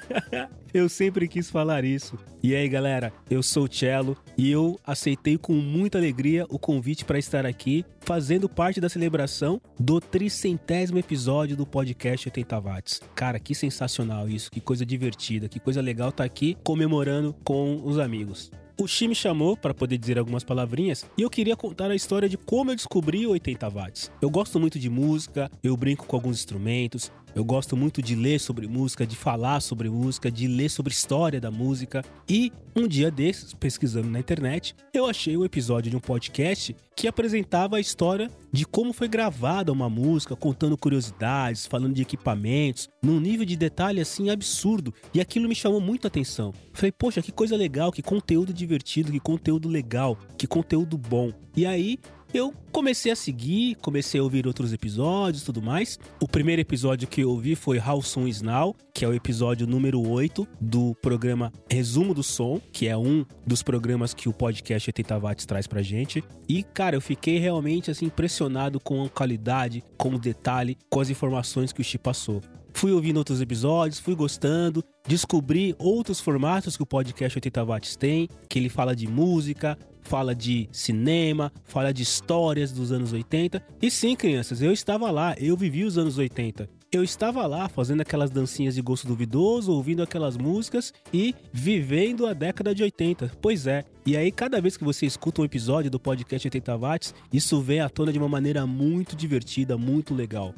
eu 0.73 0.89
sempre 0.89 1.29
quis 1.29 1.51
falar 1.51 1.85
isso. 1.85 2.19
E 2.43 2.55
aí, 2.55 2.67
galera, 2.67 3.13
eu 3.29 3.43
sou 3.43 3.65
o 3.65 3.71
Cello 3.71 4.17
e 4.39 4.51
eu 4.51 4.81
aceitei 4.83 5.37
com 5.37 5.53
muita 5.53 5.99
alegria 5.99 6.47
o 6.49 6.59
convite 6.59 7.05
para 7.05 7.19
estar 7.19 7.45
aqui 7.45 7.85
fazendo 8.01 8.49
parte 8.49 8.81
da 8.81 8.89
celebração 8.89 9.61
do 9.79 10.01
tricentésimo 10.01 10.99
episódio 10.99 11.55
do 11.55 11.67
podcast 11.67 12.29
80 12.29 12.61
Watts. 12.61 13.03
Cara, 13.15 13.39
que 13.39 13.55
sensacional 13.55 14.27
isso, 14.27 14.51
que 14.51 14.59
coisa 14.59 14.87
divertida, 14.87 15.47
que 15.47 15.61
coisa 15.61 15.83
legal 15.83 16.09
estar 16.09 16.25
tá 16.25 16.25
aqui 16.25 16.57
comemorando 16.65 17.37
com 17.45 17.83
os 17.85 17.99
amigos. 17.99 18.51
O 18.81 18.89
Xi 18.89 19.07
me 19.07 19.15
chamou 19.15 19.57
para 19.57 19.73
poder 19.73 19.99
dizer 19.99 20.19
algumas 20.19 20.43
palavrinhas 20.43 21.07
e 21.17 21.23
eu 21.23 21.31
queria 21.31 21.55
contar 21.55 21.93
a 21.93 21.95
história 21.95 22.29
de 22.29 22.37
como 22.37 22.73
eu 22.73 22.75
descobri 22.75 23.25
o 23.25 23.31
80 23.31 23.69
watts. 23.69 24.11
Eu 24.21 24.29
gosto 24.29 24.59
muito 24.59 24.81
de 24.81 24.91
música, 24.91 25.49
eu 25.63 25.77
brinco 25.77 26.07
com 26.07 26.17
alguns 26.17 26.39
instrumentos, 26.39 27.13
eu 27.35 27.45
gosto 27.45 27.77
muito 27.77 28.01
de 28.01 28.15
ler 28.15 28.39
sobre 28.39 28.67
música, 28.69 29.07
de 29.07 29.17
falar 29.17 29.61
sobre 29.61 29.91
música, 29.91 30.31
de 30.31 30.47
ler 30.47 30.69
sobre 30.69 30.93
história 30.93 31.41
da 31.41 31.51
música. 31.51 32.05
E 32.29 32.53
um 32.77 32.87
dia 32.87 33.11
desses, 33.11 33.53
pesquisando 33.53 34.09
na 34.09 34.21
internet, 34.21 34.75
eu 34.93 35.07
achei 35.07 35.37
um 35.37 35.45
episódio 35.45 35.91
de 35.91 35.97
um 35.97 36.01
podcast 36.01 36.77
que 36.97 37.09
apresentava 37.09 37.77
a 37.77 37.81
história 37.81 38.31
de 38.53 38.65
como 38.65 38.93
foi 38.93 39.09
gravada 39.09 39.73
uma 39.73 39.91
música, 39.91 40.37
contando 40.37 40.79
curiosidades, 40.79 41.67
falando 41.67 41.95
de 41.95 42.03
equipamentos, 42.03 42.89
num 43.03 43.19
nível 43.19 43.45
de 43.45 43.57
detalhe 43.57 44.01
assim 44.01 44.31
absurdo. 44.31 44.95
E 45.13 45.21
aquilo 45.21 45.49
me 45.49 45.57
chamou 45.57 45.81
muito 45.81 46.07
a 46.07 46.09
atenção. 46.09 46.53
Falei, 46.73 46.93
poxa, 46.93 47.21
que 47.21 47.33
coisa 47.33 47.57
legal, 47.57 47.91
que 47.91 48.03
conteúdo 48.03 48.53
divertido, 48.53 49.11
que 49.11 49.21
conteúdo 49.21 49.69
legal, 49.69 50.17
que 50.39 50.47
conteúdo 50.47 50.97
bom. 50.97 51.33
E 51.57 51.67
aí 51.67 51.99
eu 52.35 52.53
comecei 52.73 53.13
a 53.13 53.17
seguir, 53.17 53.77
comecei 53.77 54.21
a 54.21 54.23
ouvir 54.23 54.47
outros 54.47 54.73
episódios 54.73 55.43
e 55.43 55.47
tudo 55.47 55.63
mais. 55.63 55.99
O 56.21 56.27
primeiro 56.27 56.61
episódio 56.61 57.07
que 57.07 57.21
eu 57.21 57.31
ouvi 57.31 57.55
foi 57.55 57.79
How 57.79 58.03
Soon 58.03 58.27
Is 58.27 58.43
Now, 58.43 58.75
que 58.93 59.05
é 59.05 59.09
o 59.09 59.15
episódio 59.15 59.67
número 59.67 60.05
8 60.07 60.47
do 60.61 60.97
programa 60.97 61.53
Resumo 61.71 62.13
do 62.13 62.25
Som, 62.25 62.61
que 62.73 62.89
é 62.89 62.97
um 62.97 63.25
dos 63.47 63.63
programas 63.63 64.13
que 64.13 64.29
o 64.29 64.33
podcast 64.33 64.89
80 64.89 65.19
Watts 65.19 65.47
traz 65.47 65.69
pra 65.69 65.81
gente. 65.81 66.25
E, 66.49 66.65
cara, 66.65 66.97
eu 66.97 67.01
fiquei 67.01 67.39
realmente 67.39 67.91
assim 67.91 68.07
impressionado 68.07 68.81
com 68.81 69.05
a 69.05 69.09
qualidade, 69.09 69.85
com 69.97 70.11
o 70.11 70.19
detalhe, 70.19 70.77
com 70.91 70.99
as 70.99 71.11
informações 71.11 71.73
que 71.73 71.81
o 71.81 71.85
Chi 71.85 71.99
passou. 71.99 72.43
Fui 72.77 72.93
ouvindo 72.93 73.19
outros 73.19 73.41
episódios, 73.41 74.01
fui 74.01 74.17
gostando, 74.17 74.85
descobri 75.07 75.77
outros 75.79 76.21
formatos 76.21 76.77
que 76.77 76.83
o 76.83 76.87
podcast 76.87 77.39
80 77.39 77.65
Watts 77.65 77.97
tem, 77.97 78.29
que 78.49 78.59
ele 78.59 78.69
fala 78.69 78.97
de 78.97 79.07
música, 79.07 79.79
fala 80.03 80.35
de 80.35 80.69
cinema, 80.73 81.53
fala 81.65 81.95
de 81.95 82.03
histórias 82.03 82.73
dos 82.73 82.91
anos 82.91 83.13
80. 83.13 83.65
E 83.81 83.91
sim, 83.91 84.17
crianças, 84.17 84.61
eu 84.61 84.73
estava 84.73 85.09
lá, 85.11 85.37
eu 85.39 85.57
vivi 85.57 85.85
os 85.85 85.97
anos 85.97 86.19
80. 86.19 86.69
Eu 86.93 87.03
estava 87.03 87.47
lá 87.47 87.69
fazendo 87.69 88.03
aquelas 88.03 88.31
dancinhas 88.31 88.75
de 88.75 88.83
gosto 88.83 89.07
duvidoso, 89.07 89.73
ouvindo 89.73 90.03
aquelas 90.03 90.37
músicas 90.37 90.93
e 91.13 91.35
vivendo 91.53 92.27
a 92.27 92.33
década 92.33 92.75
de 92.75 92.83
80. 92.83 93.33
Pois 93.41 93.69
é. 93.69 93.85
E 94.05 94.17
aí, 94.17 94.31
cada 94.31 94.61
vez 94.61 94.77
que 94.77 94.85
você 94.85 95.07
escuta 95.07 95.41
um 95.41 95.45
episódio 95.45 95.91
do 95.91 95.99
podcast 95.99 96.47
80 96.47 96.77
Watts, 96.77 97.15
isso 97.33 97.61
vem 97.61 97.81
à 97.81 97.89
tona 97.89 98.13
de 98.13 98.19
uma 98.19 98.29
maneira 98.29 98.67
muito 98.67 99.17
divertida, 99.17 99.79
muito 99.79 100.13
legal. 100.13 100.55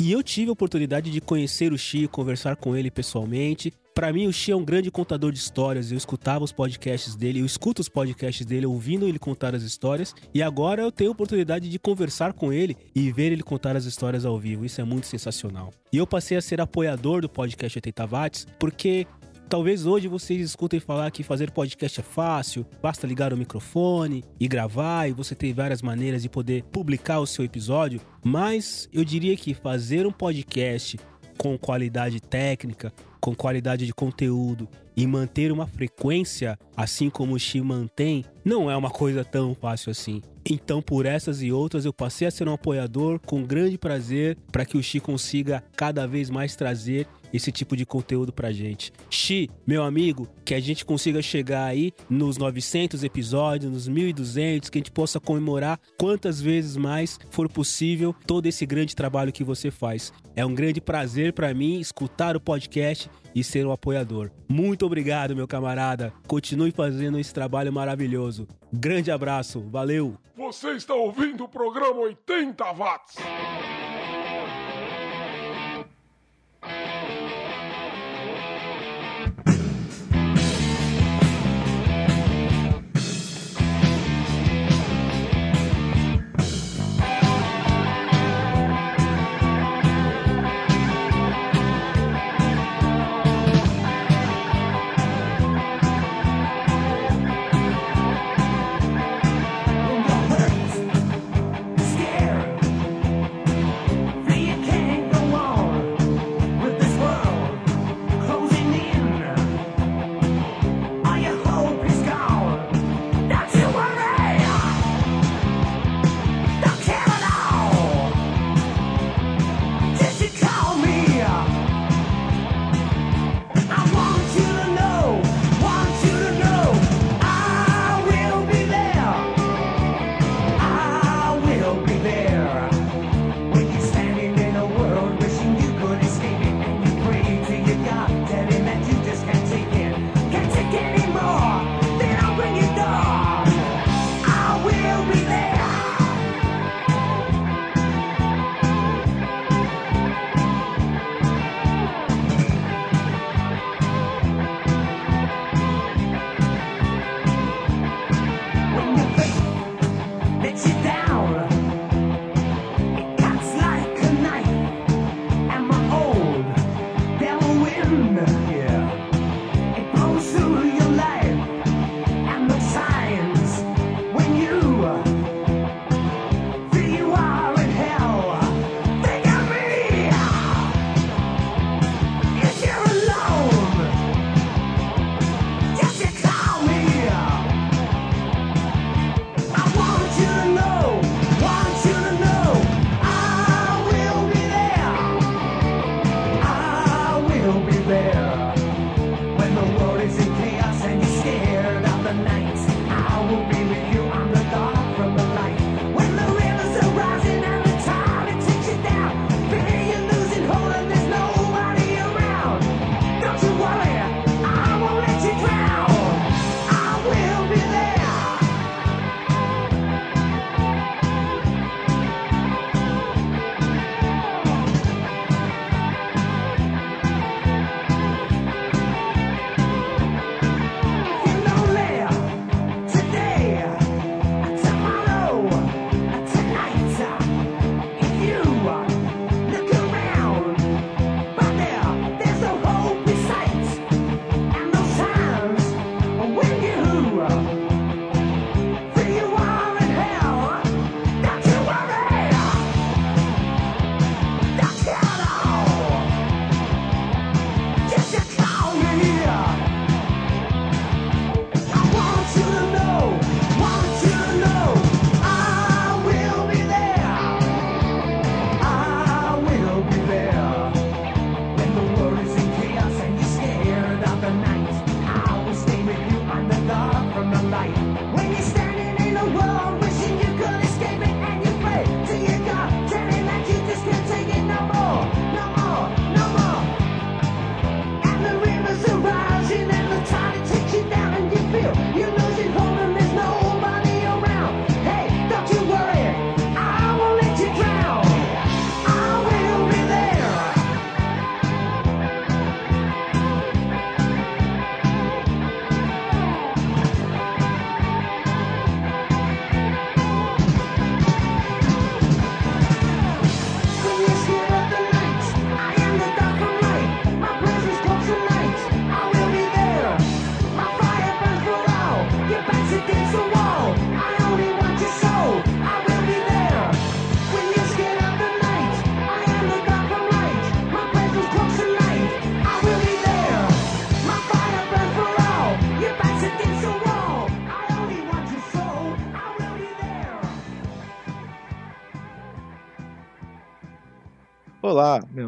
E 0.00 0.10
eu 0.10 0.24
tive 0.24 0.48
a 0.48 0.52
oportunidade 0.52 1.08
de 1.08 1.20
conhecer 1.20 1.72
o 1.72 1.78
Xi, 1.78 2.08
conversar 2.08 2.56
com 2.56 2.76
ele 2.76 2.90
pessoalmente. 2.90 3.72
Para 3.94 4.12
mim, 4.12 4.26
o 4.26 4.32
Xi 4.32 4.50
é 4.50 4.56
um 4.56 4.64
grande 4.64 4.90
contador 4.90 5.30
de 5.30 5.38
histórias. 5.38 5.92
Eu 5.92 5.96
escutava 5.96 6.44
os 6.44 6.50
podcasts 6.50 7.14
dele, 7.14 7.40
eu 7.40 7.46
escuto 7.46 7.80
os 7.80 7.88
podcasts 7.88 8.44
dele, 8.44 8.66
ouvindo 8.66 9.06
ele 9.06 9.20
contar 9.20 9.54
as 9.54 9.62
histórias. 9.62 10.12
E 10.34 10.42
agora 10.42 10.82
eu 10.82 10.90
tenho 10.90 11.10
a 11.10 11.12
oportunidade 11.12 11.68
de 11.68 11.78
conversar 11.78 12.32
com 12.32 12.52
ele 12.52 12.76
e 12.92 13.12
ver 13.12 13.30
ele 13.30 13.42
contar 13.44 13.76
as 13.76 13.84
histórias 13.84 14.24
ao 14.24 14.36
vivo. 14.36 14.64
Isso 14.64 14.80
é 14.80 14.84
muito 14.84 15.06
sensacional. 15.06 15.72
E 15.92 15.96
eu 15.96 16.08
passei 16.08 16.36
a 16.36 16.42
ser 16.42 16.60
apoiador 16.60 17.20
do 17.20 17.28
podcast 17.28 17.78
80 17.78 18.06
Watts, 18.06 18.46
porque 18.58 19.06
Talvez 19.48 19.86
hoje 19.86 20.08
vocês 20.08 20.40
escutem 20.40 20.80
falar 20.80 21.10
que 21.10 21.22
fazer 21.22 21.50
podcast 21.50 22.00
é 22.00 22.02
fácil, 22.02 22.66
basta 22.82 23.06
ligar 23.06 23.32
o 23.32 23.36
microfone 23.36 24.24
e 24.40 24.48
gravar 24.48 25.08
e 25.08 25.12
você 25.12 25.34
tem 25.34 25.52
várias 25.52 25.82
maneiras 25.82 26.22
de 26.22 26.28
poder 26.28 26.64
publicar 26.64 27.20
o 27.20 27.26
seu 27.26 27.44
episódio, 27.44 28.00
mas 28.24 28.88
eu 28.92 29.04
diria 29.04 29.36
que 29.36 29.54
fazer 29.54 30.06
um 30.06 30.12
podcast 30.12 30.98
com 31.38 31.58
qualidade 31.58 32.20
técnica, 32.20 32.92
com 33.20 33.34
qualidade 33.34 33.86
de 33.86 33.92
conteúdo 33.92 34.68
e 34.96 35.06
manter 35.06 35.52
uma 35.52 35.66
frequência 35.66 36.58
assim 36.76 37.10
como 37.10 37.34
o 37.34 37.38
Xi 37.38 37.60
mantém, 37.60 38.24
não 38.44 38.70
é 38.70 38.76
uma 38.76 38.90
coisa 38.90 39.24
tão 39.24 39.54
fácil 39.54 39.90
assim. 39.90 40.22
Então, 40.48 40.82
por 40.82 41.06
essas 41.06 41.42
e 41.42 41.50
outras, 41.50 41.84
eu 41.84 41.92
passei 41.92 42.28
a 42.28 42.30
ser 42.30 42.46
um 42.48 42.52
apoiador 42.52 43.18
com 43.18 43.42
grande 43.42 43.78
prazer 43.78 44.36
para 44.52 44.64
que 44.64 44.76
o 44.76 44.82
Xi 44.82 45.00
consiga 45.00 45.64
cada 45.74 46.06
vez 46.06 46.28
mais 46.28 46.54
trazer 46.54 47.06
esse 47.34 47.50
tipo 47.50 47.76
de 47.76 47.84
conteúdo 47.84 48.32
pra 48.32 48.52
gente. 48.52 48.92
Xi, 49.10 49.50
meu 49.66 49.82
amigo, 49.82 50.28
que 50.44 50.54
a 50.54 50.60
gente 50.60 50.84
consiga 50.84 51.20
chegar 51.20 51.64
aí 51.64 51.92
nos 52.08 52.38
900 52.38 53.02
episódios, 53.02 53.72
nos 53.72 53.88
1200, 53.88 54.70
que 54.70 54.78
a 54.78 54.80
gente 54.80 54.92
possa 54.92 55.18
comemorar 55.18 55.80
quantas 55.98 56.40
vezes 56.40 56.76
mais 56.76 57.18
for 57.30 57.48
possível 57.48 58.14
todo 58.24 58.46
esse 58.46 58.64
grande 58.64 58.94
trabalho 58.94 59.32
que 59.32 59.42
você 59.42 59.68
faz. 59.68 60.12
É 60.36 60.46
um 60.46 60.54
grande 60.54 60.80
prazer 60.80 61.32
para 61.32 61.52
mim 61.52 61.80
escutar 61.80 62.36
o 62.36 62.40
podcast 62.40 63.10
e 63.34 63.42
ser 63.42 63.66
um 63.66 63.72
apoiador. 63.72 64.30
Muito 64.48 64.86
obrigado, 64.86 65.34
meu 65.34 65.48
camarada. 65.48 66.12
Continue 66.28 66.70
fazendo 66.70 67.18
esse 67.18 67.34
trabalho 67.34 67.72
maravilhoso. 67.72 68.46
Grande 68.72 69.10
abraço, 69.10 69.60
valeu! 69.60 70.16
Você 70.36 70.72
está 70.72 70.94
ouvindo 70.94 71.44
o 71.44 71.48
programa 71.48 72.00
80 72.00 72.64
watts. 72.72 73.16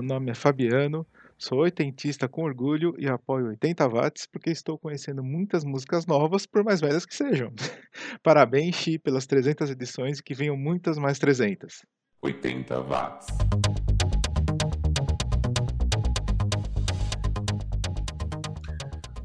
Nome 0.06 0.30
é 0.30 0.34
Fabiano, 0.34 1.06
Sou 1.38 1.58
oitentista 1.58 2.26
com 2.26 2.44
orgulho 2.44 2.94
e 2.96 3.06
apoio 3.06 3.48
80 3.48 3.86
watts 3.88 4.26
porque 4.26 4.48
estou 4.48 4.78
conhecendo 4.78 5.22
muitas 5.22 5.64
músicas 5.64 6.06
novas, 6.06 6.46
por 6.46 6.64
mais 6.64 6.80
velhas 6.80 7.04
que 7.04 7.14
sejam. 7.14 7.52
Parabéns, 8.22 8.74
Xi, 8.76 8.98
pelas 8.98 9.26
300 9.26 9.68
edições 9.68 10.18
e 10.18 10.22
que 10.22 10.32
venham 10.32 10.56
muitas 10.56 10.96
mais 10.96 11.18
300. 11.18 11.84
80 12.22 12.80
watts. 12.80 13.26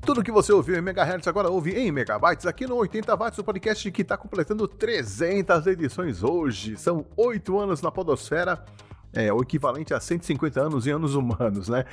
Tudo 0.06 0.22
que 0.22 0.32
você 0.34 0.52
ouviu 0.52 0.76
em 0.76 0.82
megahertz 0.82 1.30
agora 1.30 1.50
ouve 1.50 1.72
em 1.72 1.94
megabytes 1.94 2.46
aqui 2.46 2.68
no 2.68 2.76
80 2.76 3.16
watts, 3.16 3.40
o 3.40 3.44
podcast 3.46 3.90
que 3.90 4.02
está 4.02 4.18
completando 4.18 4.68
300 4.68 5.66
edições 5.68 6.22
hoje. 6.24 6.76
São 6.76 7.06
oito 7.16 7.58
anos 7.58 7.82
na 7.82 7.90
podosfera, 7.90 8.62
é 9.14 9.32
o 9.32 9.42
equivalente 9.42 9.94
a 9.94 10.00
150 10.00 10.62
anos 10.62 10.88
em 10.88 10.92
anos 10.92 11.16
humanos, 11.16 11.68
né? 11.68 11.86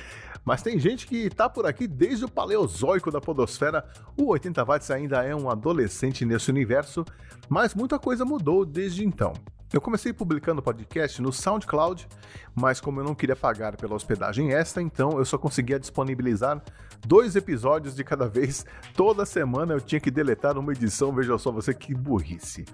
Mas 0.45 0.61
tem 0.61 0.79
gente 0.79 1.05
que 1.05 1.25
está 1.25 1.49
por 1.49 1.65
aqui 1.65 1.87
desde 1.87 2.25
o 2.25 2.31
paleozoico 2.31 3.11
da 3.11 3.19
podosfera. 3.19 3.85
O 4.17 4.27
80 4.27 4.63
watts 4.63 4.89
ainda 4.89 5.23
é 5.23 5.35
um 5.35 5.49
adolescente 5.49 6.25
nesse 6.25 6.49
universo, 6.49 7.05
mas 7.47 7.75
muita 7.75 7.99
coisa 7.99 8.23
mudou 8.23 8.65
desde 8.65 9.05
então. 9.05 9.33
Eu 9.71 9.79
comecei 9.79 10.11
publicando 10.11 10.63
podcast 10.63 11.21
no 11.21 11.31
SoundCloud, 11.31 12.07
mas 12.55 12.81
como 12.81 13.01
eu 13.01 13.03
não 13.03 13.13
queria 13.13 13.35
pagar 13.35 13.77
pela 13.77 13.93
hospedagem 13.93 14.51
extra, 14.51 14.81
então 14.81 15.19
eu 15.19 15.25
só 15.25 15.37
conseguia 15.37 15.79
disponibilizar 15.79 16.59
dois 17.05 17.35
episódios 17.35 17.95
de 17.95 18.03
cada 18.03 18.25
vez. 18.29 18.65
Toda 18.95 19.27
semana 19.27 19.75
eu 19.75 19.79
tinha 19.79 20.01
que 20.01 20.09
deletar 20.09 20.57
uma 20.57 20.71
edição, 20.71 21.13
veja 21.13 21.37
só 21.37 21.51
você 21.51 21.71
que 21.71 21.93
burrice. 21.93 22.65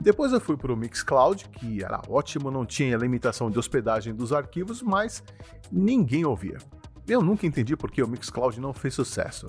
Depois 0.00 0.32
eu 0.32 0.40
fui 0.40 0.56
para 0.56 0.72
o 0.72 0.76
Mixcloud, 0.76 1.48
que 1.48 1.84
era 1.84 2.02
ótimo, 2.08 2.50
não 2.50 2.66
tinha 2.66 2.96
limitação 2.96 3.48
de 3.48 3.56
hospedagem 3.56 4.12
dos 4.12 4.32
arquivos, 4.32 4.82
mas 4.82 5.22
ninguém 5.70 6.24
ouvia. 6.24 6.58
Eu 7.06 7.22
nunca 7.22 7.46
entendi 7.46 7.76
por 7.76 7.88
que 7.88 8.02
o 8.02 8.08
Mixcloud 8.08 8.60
não 8.60 8.72
fez 8.72 8.94
sucesso. 8.94 9.46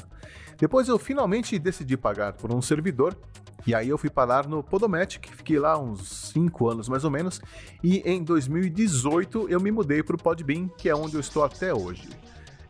Depois 0.58 0.88
eu 0.88 0.98
finalmente 1.00 1.58
decidi 1.60 1.98
pagar 1.98 2.34
por 2.34 2.54
um 2.54 2.62
servidor 2.62 3.18
e 3.66 3.74
aí 3.74 3.88
eu 3.88 3.98
fui 3.98 4.10
parar 4.10 4.46
no 4.48 4.62
Podomatic, 4.62 5.26
fiquei 5.28 5.58
lá 5.58 5.80
uns 5.80 6.32
5 6.34 6.70
anos 6.70 6.90
mais 6.90 7.06
ou 7.06 7.12
menos, 7.12 7.42
e 7.82 8.00
em 8.00 8.22
2018 8.22 9.48
eu 9.50 9.60
me 9.62 9.72
mudei 9.72 10.04
para 10.04 10.16
o 10.16 10.22
Podbean, 10.22 10.68
que 10.68 10.90
é 10.90 10.96
onde 10.96 11.16
eu 11.16 11.22
estou 11.22 11.44
até 11.44 11.74
hoje. 11.74 12.10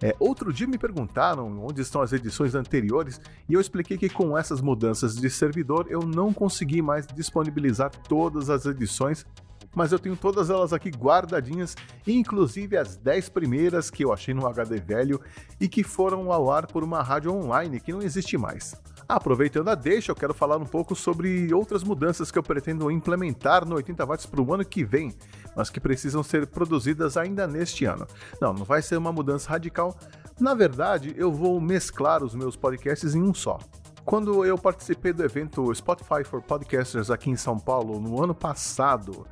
É, 0.03 0.13
outro 0.19 0.51
dia 0.51 0.67
me 0.67 0.77
perguntaram 0.77 1.65
onde 1.65 1.81
estão 1.81 2.01
as 2.01 2.11
edições 2.11 2.53
anteriores 2.53 3.21
e 3.47 3.53
eu 3.53 3.61
expliquei 3.61 3.97
que 3.97 4.09
com 4.09 4.37
essas 4.37 4.59
mudanças 4.59 5.15
de 5.15 5.29
servidor 5.29 5.87
eu 5.89 6.01
não 6.01 6.33
consegui 6.33 6.81
mais 6.81 7.07
disponibilizar 7.07 7.89
todas 8.09 8.49
as 8.49 8.65
edições, 8.65 9.25
mas 9.73 9.91
eu 9.91 9.99
tenho 9.99 10.15
todas 10.15 10.49
elas 10.49 10.73
aqui 10.73 10.89
guardadinhas, 10.89 11.75
inclusive 12.07 12.77
as 12.77 12.95
10 12.95 13.29
primeiras 13.29 13.89
que 13.89 14.03
eu 14.03 14.13
achei 14.13 14.33
no 14.33 14.47
HD 14.47 14.79
velho 14.79 15.19
e 15.59 15.67
que 15.67 15.83
foram 15.83 16.31
ao 16.31 16.51
ar 16.51 16.67
por 16.67 16.83
uma 16.83 17.01
rádio 17.01 17.33
online 17.33 17.79
que 17.79 17.91
não 17.91 18.01
existe 18.01 18.37
mais. 18.37 18.75
Aproveitando 19.07 19.69
a 19.69 19.75
deixa, 19.75 20.11
eu 20.11 20.15
quero 20.15 20.33
falar 20.33 20.57
um 20.57 20.65
pouco 20.65 20.95
sobre 20.95 21.53
outras 21.53 21.83
mudanças 21.83 22.31
que 22.31 22.37
eu 22.39 22.43
pretendo 22.43 22.89
implementar 22.89 23.65
no 23.65 23.75
80 23.75 24.05
watts 24.05 24.25
para 24.25 24.41
o 24.41 24.53
ano 24.53 24.63
que 24.63 24.83
vem, 24.83 25.13
mas 25.55 25.69
que 25.69 25.79
precisam 25.79 26.23
ser 26.23 26.47
produzidas 26.47 27.17
ainda 27.17 27.45
neste 27.45 27.85
ano. 27.85 28.07
Não, 28.39 28.53
não 28.53 28.63
vai 28.63 28.81
ser 28.81 28.97
uma 28.97 29.11
mudança 29.11 29.49
radical. 29.49 29.97
Na 30.39 30.53
verdade, 30.53 31.13
eu 31.17 31.31
vou 31.31 31.59
mesclar 31.59 32.23
os 32.23 32.33
meus 32.33 32.55
podcasts 32.55 33.13
em 33.13 33.21
um 33.21 33.33
só. 33.33 33.59
Quando 34.05 34.43
eu 34.43 34.57
participei 34.57 35.13
do 35.13 35.23
evento 35.23 35.73
Spotify 35.73 36.23
for 36.25 36.41
Podcasters 36.41 37.09
aqui 37.09 37.29
em 37.29 37.37
São 37.37 37.57
Paulo 37.57 37.99
no 38.01 38.21
ano 38.21 38.35
passado, 38.35 39.25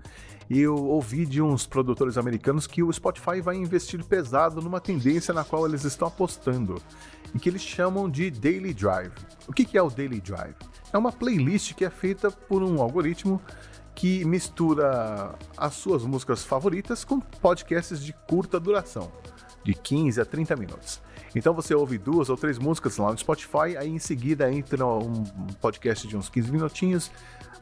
eu 0.59 0.75
ouvi 0.75 1.25
de 1.25 1.41
uns 1.41 1.65
produtores 1.65 2.17
americanos 2.17 2.67
que 2.67 2.83
o 2.83 2.91
Spotify 2.91 3.39
vai 3.39 3.55
investir 3.55 4.03
pesado 4.03 4.61
numa 4.61 4.81
tendência 4.81 5.33
na 5.33 5.43
qual 5.43 5.65
eles 5.65 5.85
estão 5.85 6.07
apostando, 6.07 6.81
e 7.33 7.39
que 7.39 7.47
eles 7.47 7.61
chamam 7.61 8.09
de 8.09 8.29
Daily 8.29 8.73
Drive. 8.73 9.13
O 9.47 9.53
que 9.53 9.77
é 9.77 9.81
o 9.81 9.89
Daily 9.89 10.19
Drive? 10.19 10.55
É 10.91 10.97
uma 10.97 11.11
playlist 11.11 11.73
que 11.73 11.85
é 11.85 11.89
feita 11.89 12.29
por 12.29 12.63
um 12.63 12.81
algoritmo 12.81 13.41
que 13.95 14.25
mistura 14.25 15.35
as 15.55 15.75
suas 15.75 16.03
músicas 16.03 16.43
favoritas 16.43 17.05
com 17.05 17.19
podcasts 17.19 18.03
de 18.03 18.13
curta 18.27 18.59
duração, 18.59 19.11
de 19.63 19.73
15 19.73 20.19
a 20.19 20.25
30 20.25 20.55
minutos. 20.55 21.01
Então 21.35 21.53
você 21.53 21.73
ouve 21.73 21.97
duas 21.97 22.29
ou 22.29 22.37
três 22.37 22.57
músicas 22.57 22.97
lá 22.97 23.11
no 23.11 23.17
Spotify, 23.17 23.77
aí 23.77 23.89
em 23.89 23.99
seguida 23.99 24.51
entra 24.51 24.85
um 24.85 25.23
podcast 25.61 26.07
de 26.07 26.17
uns 26.17 26.29
15 26.29 26.51
minutinhos, 26.51 27.11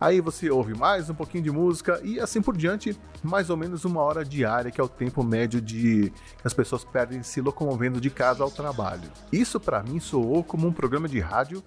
Aí 0.01 0.21
você 0.21 0.49
ouve 0.49 0.73
mais 0.73 1.09
um 1.09 1.13
pouquinho 1.13 1.43
de 1.43 1.51
música 1.51 1.99
e 2.05 2.21
assim 2.21 2.41
por 2.41 2.55
diante, 2.55 2.97
mais 3.21 3.49
ou 3.49 3.57
menos 3.57 3.83
uma 3.83 4.01
hora 4.01 4.23
diária, 4.23 4.71
que 4.71 4.79
é 4.79 4.83
o 4.83 4.87
tempo 4.87 5.21
médio 5.21 5.59
de 5.59 6.09
que 6.09 6.47
as 6.47 6.53
pessoas 6.53 6.85
perdem 6.85 7.21
se 7.21 7.41
locomovendo 7.41 7.99
de 7.99 8.09
casa 8.09 8.41
ao 8.41 8.49
trabalho. 8.49 9.11
Isso 9.29 9.59
para 9.59 9.83
mim 9.83 9.99
soou 9.99 10.41
como 10.41 10.65
um 10.65 10.71
programa 10.71 11.09
de 11.09 11.19
rádio 11.19 11.61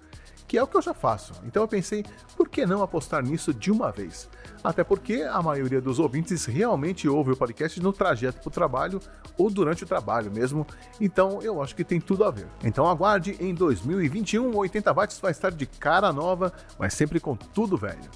que 0.47 0.57
é 0.57 0.63
o 0.63 0.67
que 0.67 0.77
eu 0.77 0.81
já 0.81 0.93
faço. 0.93 1.33
Então 1.45 1.63
eu 1.63 1.67
pensei, 1.67 2.05
por 2.35 2.49
que 2.49 2.65
não 2.65 2.83
apostar 2.83 3.23
nisso 3.23 3.53
de 3.53 3.71
uma 3.71 3.91
vez? 3.91 4.29
Até 4.63 4.83
porque 4.83 5.23
a 5.23 5.41
maioria 5.41 5.81
dos 5.81 5.99
ouvintes 5.99 6.45
realmente 6.45 7.07
ouve 7.07 7.31
o 7.31 7.37
podcast 7.37 7.81
no 7.81 7.91
trajeto 7.91 8.39
para 8.39 8.47
o 8.47 8.51
trabalho 8.51 8.99
ou 9.37 9.49
durante 9.49 9.83
o 9.83 9.87
trabalho 9.87 10.31
mesmo, 10.31 10.65
então 11.01 11.41
eu 11.41 11.61
acho 11.61 11.75
que 11.75 11.83
tem 11.83 11.99
tudo 11.99 12.23
a 12.23 12.31
ver. 12.31 12.47
Então 12.63 12.87
aguarde, 12.87 13.35
em 13.39 13.53
2021 13.53 14.51
o 14.51 14.57
80 14.57 14.93
watts 14.93 15.19
vai 15.19 15.31
estar 15.31 15.51
de 15.51 15.65
cara 15.65 16.13
nova, 16.13 16.53
mas 16.77 16.93
sempre 16.93 17.19
com 17.19 17.35
tudo 17.35 17.77
velho. 17.77 18.09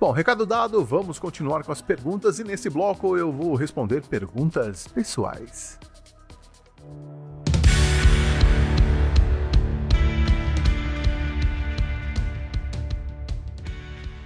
Bom, 0.00 0.10
recado 0.10 0.44
dado, 0.44 0.84
vamos 0.84 1.18
continuar 1.18 1.62
com 1.64 1.72
as 1.72 1.80
perguntas 1.80 2.38
e 2.38 2.44
nesse 2.44 2.68
bloco 2.68 3.16
eu 3.16 3.32
vou 3.32 3.54
responder 3.54 4.02
perguntas 4.06 4.86
pessoais. 4.88 5.78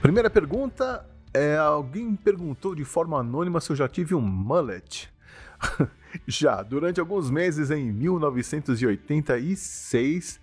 Primeira 0.09 0.31
pergunta 0.31 1.05
é: 1.35 1.59
alguém 1.59 2.17
perguntou 2.17 2.75
de 2.75 2.83
forma 2.83 3.21
anônima 3.21 3.61
se 3.61 3.69
eu 3.69 3.77
já 3.77 3.87
tive 3.87 4.15
um 4.15 4.23
mullet. 4.23 5.13
já, 6.27 6.63
durante 6.63 6.99
alguns 6.99 7.31
meses 7.31 7.71
em 7.71 7.93
1986, 7.93 10.41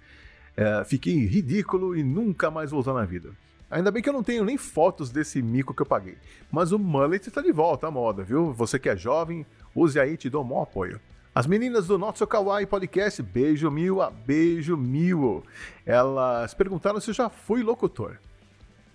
é, 0.55 0.83
fiquei 0.85 1.25
ridículo 1.25 1.97
e 1.97 2.03
nunca 2.03 2.51
mais 2.51 2.71
usar 2.71 2.93
na 2.93 3.05
vida. 3.05 3.31
Ainda 3.71 3.89
bem 3.89 4.03
que 4.03 4.09
eu 4.09 4.13
não 4.13 4.21
tenho 4.21 4.45
nem 4.45 4.55
fotos 4.55 5.09
desse 5.09 5.41
mico 5.41 5.73
que 5.73 5.81
eu 5.81 5.87
paguei. 5.87 6.19
Mas 6.51 6.71
o 6.71 6.77
mullet 6.77 7.27
está 7.27 7.41
de 7.41 7.51
volta 7.51 7.87
à 7.87 7.91
moda, 7.91 8.23
viu? 8.23 8.53
Você 8.53 8.77
que 8.77 8.87
é 8.87 8.95
jovem, 8.95 9.47
use 9.73 9.99
aí, 9.99 10.15
te 10.15 10.29
dou 10.29 10.45
um 10.45 10.61
apoio. 10.61 11.01
As 11.33 11.47
meninas 11.47 11.87
do 11.87 11.97
Not 11.97 12.19
So 12.19 12.27
Kawaii 12.27 12.67
Podcast, 12.67 13.19
beijo 13.23 13.71
mil 13.71 13.99
a 13.99 14.11
beijo 14.11 14.77
mil. 14.77 15.43
Elas 15.83 16.53
perguntaram 16.53 17.01
se 17.01 17.09
eu 17.09 17.15
já 17.15 17.31
fui 17.31 17.63
locutor. 17.63 18.19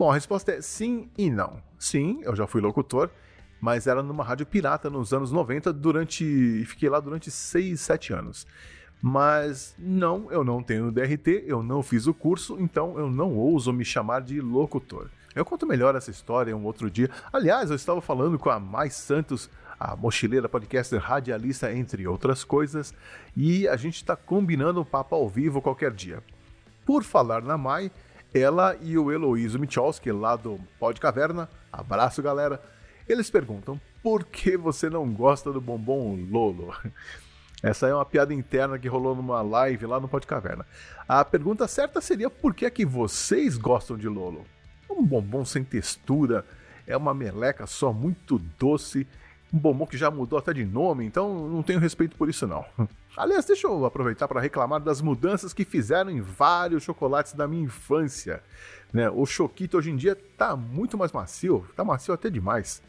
Bom, 0.01 0.11
a 0.11 0.15
resposta 0.15 0.53
é 0.53 0.63
sim 0.63 1.11
e 1.19 1.29
não. 1.29 1.63
Sim, 1.79 2.21
eu 2.23 2.35
já 2.35 2.47
fui 2.47 2.63
locutor, 2.63 3.11
mas 3.61 3.87
era 3.87 4.03
numa 4.03 4.25
rádio 4.25 4.47
pirata 4.47 4.89
nos 4.89 5.13
anos 5.13 5.31
90 5.31 5.75
durante. 5.75 6.65
fiquei 6.65 6.89
lá 6.89 6.99
durante 7.01 7.31
6, 7.31 7.79
7 7.79 8.15
anos. 8.15 8.47
Mas 9.03 9.75
não, 9.79 10.33
eu 10.33 10.43
não 10.43 10.63
tenho 10.63 10.91
DRT, 10.91 11.45
eu 11.47 11.63
não 11.63 11.83
fiz 11.83 12.07
o 12.07 12.15
curso, 12.15 12.57
então 12.59 12.99
eu 12.99 13.11
não 13.11 13.37
ouso 13.37 13.75
me 13.75 13.85
chamar 13.85 14.23
de 14.23 14.41
locutor. 14.41 15.11
Eu 15.35 15.45
conto 15.45 15.67
melhor 15.67 15.95
essa 15.95 16.11
história 16.11 16.57
um 16.57 16.65
outro 16.65 16.91
dia. 16.91 17.11
Aliás, 17.31 17.69
eu 17.69 17.77
estava 17.77 18.01
falando 18.01 18.39
com 18.39 18.49
a 18.49 18.59
Mais 18.59 18.95
Santos, 18.95 19.51
a 19.79 19.95
mochileira 19.95 20.49
podcaster 20.49 20.99
radialista, 20.99 21.71
entre 21.75 22.09
outras 22.09 22.43
coisas, 22.43 22.95
e 23.37 23.69
a 23.69 23.77
gente 23.77 23.97
está 23.97 24.17
combinando 24.17 24.81
um 24.81 24.85
papo 24.85 25.15
ao 25.15 25.29
vivo 25.29 25.61
qualquer 25.61 25.93
dia. 25.93 26.23
Por 26.87 27.05
falar 27.05 27.43
na 27.43 27.59
Mai, 27.59 27.93
ela 28.33 28.77
e 28.81 28.97
o 28.97 29.11
Heloísio 29.11 29.59
Michalski, 29.59 30.13
lá 30.13 30.37
do 30.37 30.59
Pod 30.79 31.01
Caverna, 31.01 31.49
abraço 31.73 32.23
galera, 32.23 32.61
eles 33.09 33.31
perguntam 33.31 33.81
por 34.03 34.25
que 34.25 34.57
você 34.57 34.89
não 34.89 35.13
gosta 35.13 35.53
do 35.53 35.61
bombom 35.61 36.17
Lolo? 36.31 36.75
Essa 37.63 37.89
é 37.89 37.95
uma 37.95 38.07
piada 38.07 38.33
interna 38.33 38.79
que 38.79 38.89
rolou 38.89 39.15
numa 39.15 39.43
live 39.43 39.85
lá 39.85 40.01
no 40.01 40.09
Pod 40.09 40.27
Caverna. 40.27 40.65
A 41.07 41.23
pergunta 41.25 41.69
certa 41.69 42.01
seria 42.01 42.31
por 42.31 42.55
que 42.55 42.65
é 42.65 42.71
que 42.71 42.87
vocês 42.87 43.59
gostam 43.59 43.99
de 43.99 44.09
Lolo? 44.09 44.47
Um 44.89 45.05
bombom 45.05 45.45
sem 45.45 45.63
textura, 45.63 46.45
é 46.87 46.97
uma 46.97 47.13
meleca 47.13 47.67
só 47.67 47.93
muito 47.93 48.39
doce, 48.59 49.07
bombom 49.53 49.87
que 49.87 49.97
já 49.97 50.11
mudou 50.11 50.39
até 50.39 50.53
de 50.53 50.65
nome, 50.65 51.05
então 51.05 51.49
não 51.49 51.63
tenho 51.63 51.81
respeito 51.81 52.17
por 52.17 52.29
isso 52.29 52.47
não. 52.47 52.65
Aliás, 53.17 53.45
deixa 53.45 53.67
eu 53.67 53.85
aproveitar 53.85 54.29
para 54.29 54.41
reclamar 54.41 54.81
das 54.81 55.01
mudanças 55.01 55.53
que 55.53 55.65
fizeram 55.65 56.11
em 56.11 56.21
vários 56.21 56.83
chocolates 56.83 57.33
da 57.33 57.49
minha 57.49 57.65
infância. 57.65 58.43
Né? 58.93 59.11
O 59.11 59.27
Choquito 59.27 59.77
hoje 59.77 59.91
em 59.91 59.97
dia 59.97 60.17
tá 60.37 60.57
muito 60.57 60.97
mais 60.97 61.13
macio, 61.13 61.67
tá 61.75 61.85
macio 61.85 62.15
até 62.15 62.31
demais. 62.31 62.83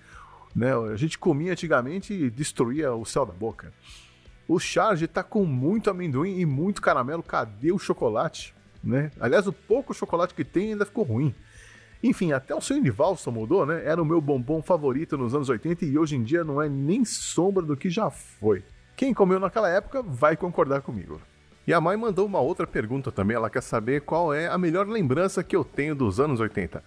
Né? 0.56 0.72
A 0.74 0.96
gente 0.96 1.18
comia 1.18 1.52
antigamente 1.52 2.14
e 2.14 2.30
destruía 2.30 2.94
o 2.94 3.06
céu 3.06 3.26
da 3.26 3.34
boca. 3.34 3.74
O 4.48 4.60
Charge 4.60 5.08
tá 5.08 5.24
com 5.24 5.46
muito 5.46 5.90
amendoim 5.90 6.40
e 6.40 6.46
muito 6.46 6.82
caramelo. 6.82 7.24
Cadê 7.24 7.72
o 7.72 7.80
chocolate? 7.80 8.54
Né? 8.84 9.12
Aliás, 9.20 9.48
o 9.48 9.54
pouco 9.54 9.94
chocolate 9.94 10.34
que 10.34 10.44
tem 10.44 10.72
ainda 10.72 10.86
ficou 10.86 11.04
ruim. 11.04 11.34
Enfim, 12.04 12.32
até 12.32 12.56
o 12.56 12.60
de 12.60 12.90
valsa 12.90 13.30
mudou, 13.30 13.66
né? 13.66 13.84
Era 13.86 14.02
o 14.02 14.06
meu 14.06 14.20
bombom 14.20 14.62
favorito 14.62 15.18
nos 15.18 15.36
anos 15.36 15.50
80 15.50 15.86
e 15.86 15.98
hoje 15.98 16.16
em 16.16 16.24
dia 16.24 16.44
não 16.44 16.62
é 16.62 16.68
nem 16.68 17.06
sombra 17.06 17.64
do 17.64 17.78
que 17.78 17.90
já 17.90 18.10
foi. 18.10 18.64
Quem 18.96 19.14
comeu 19.14 19.40
naquela 19.40 19.70
época 19.70 20.02
vai 20.02 20.36
concordar 20.36 20.82
comigo. 20.82 21.22
E 21.68 21.74
a 21.74 21.80
mãe 21.80 21.96
mandou 21.96 22.26
uma 22.26 22.40
outra 22.40 22.66
pergunta 22.66 23.12
também. 23.12 23.36
Ela 23.36 23.50
quer 23.50 23.62
saber 23.62 24.02
qual 24.02 24.34
é 24.34 24.48
a 24.48 24.58
melhor 24.58 24.88
lembrança 24.88 25.44
que 25.44 25.56
eu 25.56 25.64
tenho 25.64 25.94
dos 25.94 26.20
anos 26.20 26.40
80. 26.40 26.84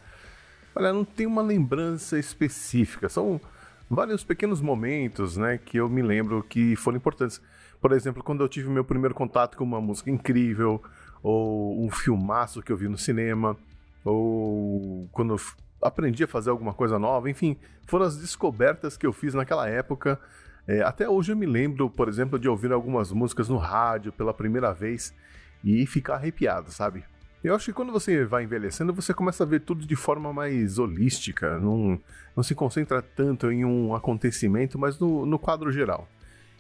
Olha, 0.75 0.93
não 0.93 1.05
tem 1.05 1.27
uma 1.27 1.43
lembrança 1.43 2.19
específica. 2.19 3.09
São 3.09 3.41
vários 3.89 4.25
pequenos 4.25 4.61
momentos, 4.61 5.37
né, 5.37 5.59
que 5.59 5.77
eu 5.77 5.89
me 5.89 6.03
lembro 6.03 6.43
que 6.43 6.75
foram 6.75 6.97
importantes. 6.97 7.41
Por 7.81 7.93
exemplo, 7.93 8.23
quando 8.23 8.43
eu 8.43 8.49
tive 8.49 8.69
meu 8.69 8.85
primeiro 8.85 9.15
contato 9.15 9.57
com 9.57 9.63
uma 9.63 9.81
música 9.81 10.11
incrível, 10.11 10.83
ou 11.23 11.85
um 11.85 11.91
filmaço 11.91 12.61
que 12.61 12.73
eu 12.73 12.77
vi 12.77 12.89
no 12.89 12.99
cinema, 12.99 13.57
ou 14.05 15.09
quando 15.13 15.35
eu 15.35 15.41
aprendi 15.83 16.25
a 16.25 16.29
fazer 16.29 16.51
alguma 16.51 16.75
coisa 16.75 16.99
nova, 16.99 17.31
enfim, 17.31 17.57
foram 17.87 18.07
as 18.07 18.17
descobertas 18.17 18.97
que 18.97 19.07
eu 19.07 19.13
fiz 19.13 19.35
naquela 19.35 19.69
época. 19.69 20.19
É, 20.67 20.81
até 20.83 21.09
hoje 21.09 21.33
eu 21.33 21.37
me 21.37 21.47
lembro, 21.47 21.91
por 21.91 22.09
exemplo, 22.09 22.39
de 22.39 22.49
ouvir 22.49 22.73
algumas 22.73 23.13
músicas 23.13 23.49
no 23.49 23.57
rádio 23.57 24.13
pela 24.13 24.33
primeira 24.33 24.73
vez 24.73 25.15
e 25.63 25.87
ficar 25.87 26.15
arrepiado, 26.15 26.71
sabe? 26.71 27.05
Eu 27.43 27.55
acho 27.55 27.67
que 27.67 27.73
quando 27.75 27.93
você 27.93 28.25
vai 28.25 28.45
envelhecendo, 28.45 28.95
você 28.95 29.13
começa 29.13 29.45
a 29.45 29.47
ver 29.47 29.61
tudo 29.61 29.87
de 29.87 29.95
forma 29.95 30.33
mais 30.33 30.79
holística, 30.79 31.59
não, 31.59 32.01
não 32.35 32.43
se 32.43 32.55
concentra 32.55 33.03
tanto 33.03 33.53
em 33.53 33.67
um 33.67 33.95
acontecimento, 33.95 34.79
mas 34.79 34.99
no, 34.99 35.27
no 35.27 35.39
quadro 35.39 35.71
geral. 35.71 36.09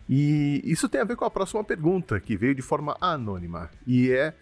E 0.06 0.60
isso 0.62 0.86
tem 0.86 1.00
a 1.00 1.04
ver 1.04 1.16
com 1.16 1.24
a 1.24 1.30
próxima 1.30 1.64
pergunta, 1.64 2.20
que 2.20 2.36
veio 2.36 2.54
de 2.54 2.60
forma 2.60 2.94
anônima, 3.00 3.70
e 3.86 4.10
é 4.10 4.34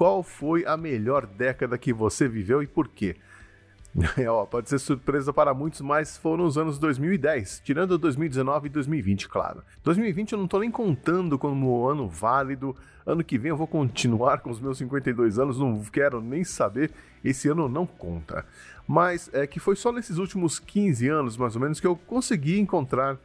qual 0.00 0.22
foi 0.22 0.64
a 0.64 0.78
melhor 0.78 1.26
década 1.26 1.76
que 1.76 1.92
você 1.92 2.26
viveu 2.26 2.62
e 2.62 2.66
por 2.66 2.88
quê? 2.88 3.16
É, 4.16 4.30
ó, 4.30 4.46
pode 4.46 4.70
ser 4.70 4.78
surpresa 4.78 5.30
para 5.30 5.52
muitos, 5.52 5.80
mas 5.80 6.16
foram 6.16 6.44
os 6.44 6.56
anos 6.56 6.78
2010, 6.78 7.60
tirando 7.62 7.98
2019 7.98 8.68
e 8.68 8.70
2020, 8.70 9.28
claro. 9.28 9.62
2020 9.82 10.32
eu 10.32 10.38
não 10.38 10.44
estou 10.46 10.60
nem 10.60 10.70
contando 10.70 11.36
como 11.36 11.86
ano 11.86 12.08
válido. 12.08 12.74
Ano 13.04 13.24
que 13.24 13.36
vem 13.36 13.50
eu 13.50 13.56
vou 13.56 13.66
continuar 13.66 14.38
com 14.38 14.48
os 14.48 14.60
meus 14.60 14.78
52 14.78 15.38
anos, 15.40 15.58
não 15.58 15.82
quero 15.82 16.22
nem 16.22 16.44
saber. 16.44 16.92
Esse 17.22 17.48
ano 17.48 17.68
não 17.68 17.84
conta. 17.84 18.46
Mas 18.88 19.28
é 19.34 19.44
que 19.46 19.58
foi 19.58 19.74
só 19.74 19.90
nesses 19.92 20.18
últimos 20.18 20.60
15 20.60 21.08
anos, 21.08 21.36
mais 21.36 21.56
ou 21.56 21.60
menos, 21.60 21.80
que 21.80 21.86
eu 21.86 21.96
consegui 21.96 22.58
encontrar 22.58 23.18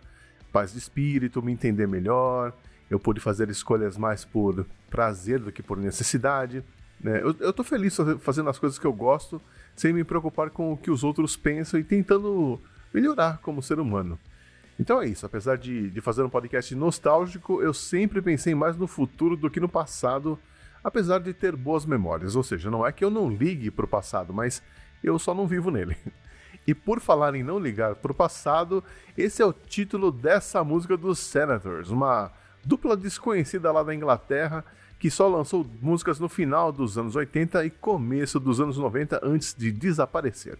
paz 0.52 0.74
de 0.74 0.80
espírito, 0.80 1.44
me 1.44 1.54
entender 1.54 1.88
melhor. 1.88 2.52
Eu 2.90 3.00
pude 3.00 3.20
fazer 3.20 3.50
escolhas 3.50 3.98
mais 3.98 4.24
por 4.24 4.66
prazer 4.90 5.40
do 5.40 5.52
que 5.52 5.64
por 5.64 5.78
necessidade. 5.78 6.64
Né? 7.00 7.22
Eu, 7.22 7.36
eu 7.40 7.54
tô 7.54 7.64
feliz 7.64 7.98
fazendo 8.20 8.50
as 8.50 8.60
coisas 8.60 8.78
que 8.78 8.86
eu 8.86 8.94
gosto 8.94 9.42
sem 9.76 9.92
me 9.92 10.04
preocupar 10.04 10.50
com 10.50 10.72
o 10.72 10.78
que 10.78 10.90
os 10.90 11.04
outros 11.04 11.36
pensam 11.36 11.80
e 11.80 11.84
tentando 11.84 12.60
melhorar 12.94 13.40
como 13.40 13.62
ser 13.62 13.80
humano. 13.80 14.18
Então 14.80 15.02
é 15.02 15.08
isso, 15.08 15.26
apesar 15.26 15.58
de, 15.58 15.90
de 15.90 16.02
fazer 16.02 16.22
um 16.24 16.30
podcast 16.30 16.74
nostálgico, 16.76 17.62
eu 17.62 17.74
sempre 17.74 18.22
pensei 18.22 18.54
mais 18.54 18.76
no 18.76 18.88
futuro 18.88 19.38
do 19.38 19.50
que 19.50 19.60
no 19.60 19.70
passado, 19.70 20.38
apesar 20.84 21.20
de 21.20 21.34
ter 21.34 21.56
boas 21.56 21.86
memórias. 21.86 22.36
Ou 22.36 22.44
seja, 22.44 22.70
não 22.70 22.86
é 22.86 22.92
que 22.92 23.04
eu 23.04 23.10
não 23.10 23.30
ligue 23.30 23.72
pro 23.72 23.88
passado, 23.88 24.34
mas 24.34 24.62
eu 25.04 25.18
só 25.18 25.34
não 25.34 25.48
vivo 25.48 25.72
nele. 25.72 25.98
E 26.68 26.74
por 26.74 27.00
falar 27.00 27.36
em 27.36 27.44
não 27.44 27.60
ligar 27.60 27.96
pro 27.96 28.14
passado, 28.14 28.84
esse 29.16 29.40
é 29.42 29.46
o 29.46 29.54
título 29.54 30.12
dessa 30.12 30.64
música 30.64 30.98
dos 30.98 31.20
Senators, 31.20 31.90
uma 31.90 32.32
dupla 32.66 32.98
desconhecida 32.98 33.72
lá 33.72 33.84
da 33.84 33.94
Inglaterra 33.94 34.66
que 35.00 35.12
só 35.12 35.28
lançou 35.28 35.66
músicas 35.82 36.20
no 36.20 36.30
final 36.30 36.72
dos 36.72 36.98
anos 36.98 37.16
80 37.16 37.66
e 37.66 37.70
começo 37.70 38.40
dos 38.40 38.60
anos 38.60 38.78
90 38.78 39.20
antes 39.24 39.54
de 39.54 39.72
desaparecer. 39.72 40.58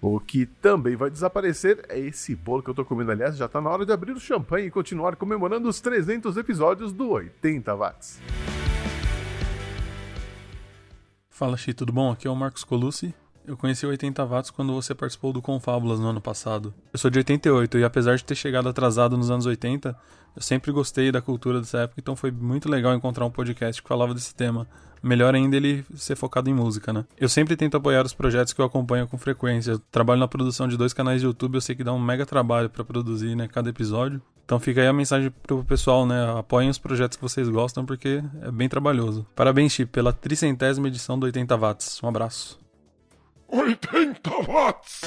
O 0.00 0.18
que 0.18 0.46
também 0.46 0.96
vai 0.96 1.10
desaparecer 1.10 1.84
é 1.88 1.98
esse 1.98 2.34
bolo 2.34 2.62
que 2.62 2.70
eu 2.70 2.74
tô 2.74 2.84
comendo, 2.84 3.12
aliás, 3.12 3.36
já 3.36 3.48
tá 3.48 3.60
na 3.60 3.70
hora 3.70 3.86
de 3.86 3.92
abrir 3.92 4.12
o 4.12 4.20
champanhe 4.20 4.66
e 4.66 4.70
continuar 4.70 5.16
comemorando 5.16 5.68
os 5.68 5.80
300 5.80 6.36
episódios 6.36 6.92
do 6.92 7.10
80 7.10 7.74
Watts. 7.74 8.20
Fala, 11.30 11.56
Xi, 11.56 11.72
tudo 11.72 11.92
bom? 11.92 12.10
Aqui 12.12 12.26
é 12.26 12.30
o 12.30 12.36
Marcos 12.36 12.64
Colucci. 12.64 13.14
Eu 13.46 13.56
conheci 13.56 13.84
o 13.84 13.88
80 13.88 14.24
Watts 14.24 14.50
quando 14.50 14.72
você 14.72 14.94
participou 14.94 15.32
do 15.32 15.42
Confábulas 15.42 15.98
no 15.98 16.06
ano 16.06 16.20
passado. 16.20 16.72
Eu 16.92 16.98
sou 16.98 17.10
de 17.10 17.18
88 17.18 17.78
e 17.78 17.84
apesar 17.84 18.16
de 18.16 18.24
ter 18.24 18.36
chegado 18.36 18.68
atrasado 18.68 19.16
nos 19.16 19.30
anos 19.30 19.46
80, 19.46 19.96
eu 20.36 20.42
sempre 20.42 20.70
gostei 20.70 21.10
da 21.10 21.20
cultura 21.20 21.60
dessa 21.60 21.78
época, 21.78 22.00
então 22.00 22.14
foi 22.14 22.30
muito 22.30 22.68
legal 22.68 22.94
encontrar 22.94 23.26
um 23.26 23.30
podcast 23.30 23.82
que 23.82 23.88
falava 23.88 24.14
desse 24.14 24.34
tema. 24.34 24.66
Melhor 25.02 25.34
ainda 25.34 25.56
ele 25.56 25.84
ser 25.96 26.14
focado 26.14 26.48
em 26.48 26.54
música, 26.54 26.92
né? 26.92 27.04
Eu 27.18 27.28
sempre 27.28 27.56
tento 27.56 27.76
apoiar 27.76 28.06
os 28.06 28.14
projetos 28.14 28.52
que 28.52 28.60
eu 28.60 28.64
acompanho 28.64 29.08
com 29.08 29.18
frequência. 29.18 29.76
Trabalho 29.90 30.20
na 30.20 30.28
produção 30.28 30.68
de 30.68 30.76
dois 30.76 30.92
canais 30.92 31.20
de 31.20 31.26
YouTube, 31.26 31.56
eu 31.56 31.60
sei 31.60 31.74
que 31.74 31.82
dá 31.82 31.92
um 31.92 31.98
mega 31.98 32.24
trabalho 32.24 32.70
para 32.70 32.84
produzir, 32.84 33.34
né, 33.34 33.48
cada 33.48 33.68
episódio. 33.68 34.22
Então 34.44 34.60
fica 34.60 34.80
aí 34.80 34.86
a 34.86 34.92
mensagem 34.92 35.32
pro 35.42 35.64
pessoal, 35.64 36.06
né? 36.06 36.38
Apoiem 36.38 36.70
os 36.70 36.78
projetos 36.78 37.16
que 37.16 37.22
vocês 37.22 37.48
gostam 37.48 37.84
porque 37.84 38.22
é 38.42 38.50
bem 38.52 38.68
trabalhoso. 38.68 39.26
Parabéns, 39.34 39.72
Chip, 39.72 39.90
pela 39.90 40.12
tricentésima 40.12 40.86
edição 40.86 41.18
do 41.18 41.26
80 41.26 41.56
Watts. 41.56 42.00
Um 42.02 42.06
abraço. 42.06 42.62
80 43.54 44.16
watts! 44.48 45.04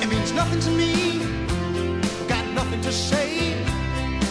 It 0.00 0.08
means 0.08 0.32
nothing 0.32 0.58
to 0.58 0.70
me. 0.70 1.18
Got 2.26 2.48
nothing 2.54 2.80
to 2.80 2.90
say. 2.90 3.54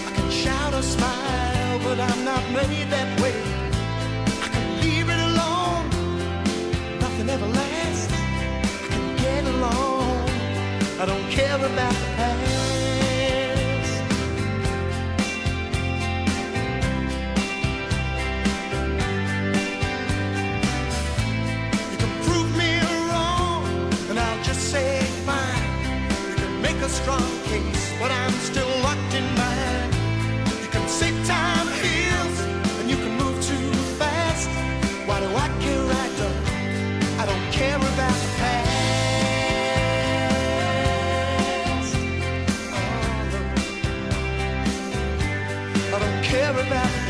I 0.05 0.11
can 0.13 0.29
shout 0.29 0.73
or 0.73 0.81
smile, 0.81 1.79
but 1.79 1.97
I'm 1.97 2.25
not 2.25 2.43
made 2.51 2.89
that 2.89 3.21
way. 3.21 3.32
Care 11.35 11.55
about 11.55 11.93
the 11.93 12.09
past. 12.15 12.43
You 21.91 21.97
can 21.97 22.13
prove 22.25 22.55
me 22.55 22.71
wrong, 23.09 23.65
and 24.09 24.19
I'll 24.19 24.43
just 24.43 24.71
say 24.71 25.01
fine. 25.25 25.63
You 26.29 26.35
can 26.35 26.61
make 26.61 26.79
a 26.89 26.89
strong 26.89 27.29
case, 27.45 27.83
but 27.99 28.11
I'm 28.11 28.33
still 28.49 28.69
locked 28.83 29.12
care 46.33 46.49
about 46.49 47.02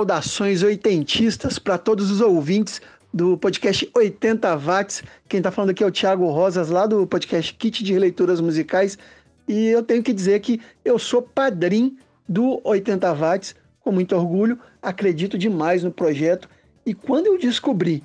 Saudações 0.00 0.62
oitentistas 0.62 1.58
para 1.58 1.76
todos 1.76 2.10
os 2.10 2.22
ouvintes 2.22 2.80
do 3.12 3.36
podcast 3.36 3.86
80 3.94 4.56
Watts. 4.56 5.02
Quem 5.28 5.40
está 5.40 5.50
falando 5.50 5.70
aqui 5.70 5.84
é 5.84 5.86
o 5.86 5.90
Thiago 5.90 6.26
Rosas, 6.30 6.70
lá 6.70 6.86
do 6.86 7.06
podcast 7.06 7.52
Kit 7.52 7.84
de 7.84 7.92
Releituras 7.92 8.40
Musicais. 8.40 8.96
E 9.46 9.66
eu 9.66 9.82
tenho 9.82 10.02
que 10.02 10.14
dizer 10.14 10.40
que 10.40 10.58
eu 10.82 10.98
sou 10.98 11.20
padrinho 11.20 11.98
do 12.26 12.62
80 12.64 13.12
Watts, 13.12 13.54
com 13.80 13.92
muito 13.92 14.16
orgulho, 14.16 14.58
acredito 14.80 15.36
demais 15.36 15.84
no 15.84 15.92
projeto. 15.92 16.48
E 16.86 16.94
quando 16.94 17.26
eu 17.26 17.38
descobri 17.38 18.02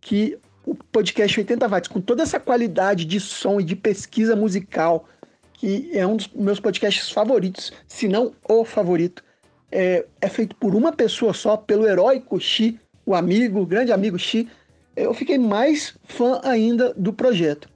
que 0.00 0.38
o 0.64 0.76
podcast 0.76 1.40
80 1.40 1.66
Watts, 1.66 1.88
com 1.88 2.00
toda 2.00 2.22
essa 2.22 2.38
qualidade 2.38 3.04
de 3.04 3.18
som 3.18 3.60
e 3.60 3.64
de 3.64 3.74
pesquisa 3.74 4.36
musical, 4.36 5.08
que 5.54 5.90
é 5.92 6.06
um 6.06 6.14
dos 6.14 6.28
meus 6.28 6.60
podcasts 6.60 7.10
favoritos, 7.10 7.72
se 7.88 8.06
não 8.06 8.32
o 8.48 8.64
favorito, 8.64 9.24
é, 9.72 10.04
é 10.20 10.28
feito 10.28 10.54
por 10.56 10.74
uma 10.74 10.92
pessoa 10.92 11.32
só, 11.32 11.56
pelo 11.56 11.86
heróico 11.86 12.38
Xi, 12.38 12.78
o 13.04 13.14
amigo, 13.14 13.60
o 13.60 13.66
grande 13.66 13.90
amigo 13.90 14.18
Xi, 14.18 14.48
eu 14.94 15.14
fiquei 15.14 15.38
mais 15.38 15.96
fã 16.04 16.40
ainda 16.44 16.92
do 16.94 17.12
projeto. 17.12 17.68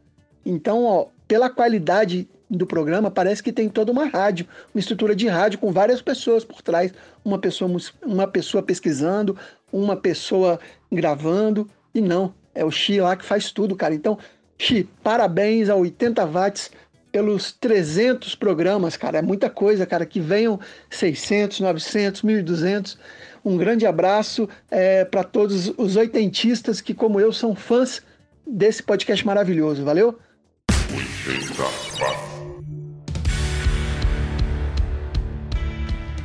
Então, 0.45 0.85
ó, 0.85 1.07
pela 1.27 1.49
qualidade 1.49 2.29
do 2.49 2.67
programa, 2.67 3.11
parece 3.11 3.43
que 3.43 3.53
tem 3.53 3.69
toda 3.69 3.91
uma 3.91 4.05
rádio, 4.05 4.47
uma 4.73 4.79
estrutura 4.79 5.17
de 5.17 5.27
rádio 5.27 5.59
com 5.59 5.73
várias 5.73 6.01
pessoas 6.01 6.45
por 6.45 6.63
trás, 6.63 6.93
uma 7.25 7.39
pessoa, 7.39 7.69
uma 8.05 8.29
pessoa 8.29 8.63
pesquisando, 8.63 9.37
uma 9.73 9.97
pessoa 9.97 10.61
gravando, 10.93 11.69
e 11.93 12.01
não, 12.01 12.33
é 12.55 12.65
o 12.65 12.71
Xi 12.71 13.01
lá 13.01 13.17
que 13.17 13.25
faz 13.25 13.51
tudo, 13.51 13.75
cara. 13.75 13.95
Então, 13.95 14.19
Xi, 14.59 14.89
parabéns 15.03 15.69
a 15.69 15.75
80 15.75 16.25
watts 16.27 16.71
pelos 17.17 17.51
300 17.51 18.35
programas, 18.35 18.95
cara. 18.95 19.21
É 19.21 19.23
muita 19.23 19.49
coisa, 19.49 19.87
cara. 19.87 20.05
Que 20.05 20.21
venham 20.21 20.61
600, 20.91 21.61
900, 21.61 22.21
1.200. 22.21 22.99
Um 23.43 23.57
grande 23.57 23.87
abraço 23.87 24.47
é, 24.71 25.03
para 25.03 25.25
todos 25.25 25.73
os 25.79 25.97
oitentistas 25.97 26.83
que, 26.83 26.93
como 26.93 27.19
eu, 27.19 27.33
são 27.33 27.57
fãs 27.57 28.03
desse 28.47 28.83
podcast 28.83 29.25
maravilhoso. 29.25 29.83
Valeu? 29.83 30.19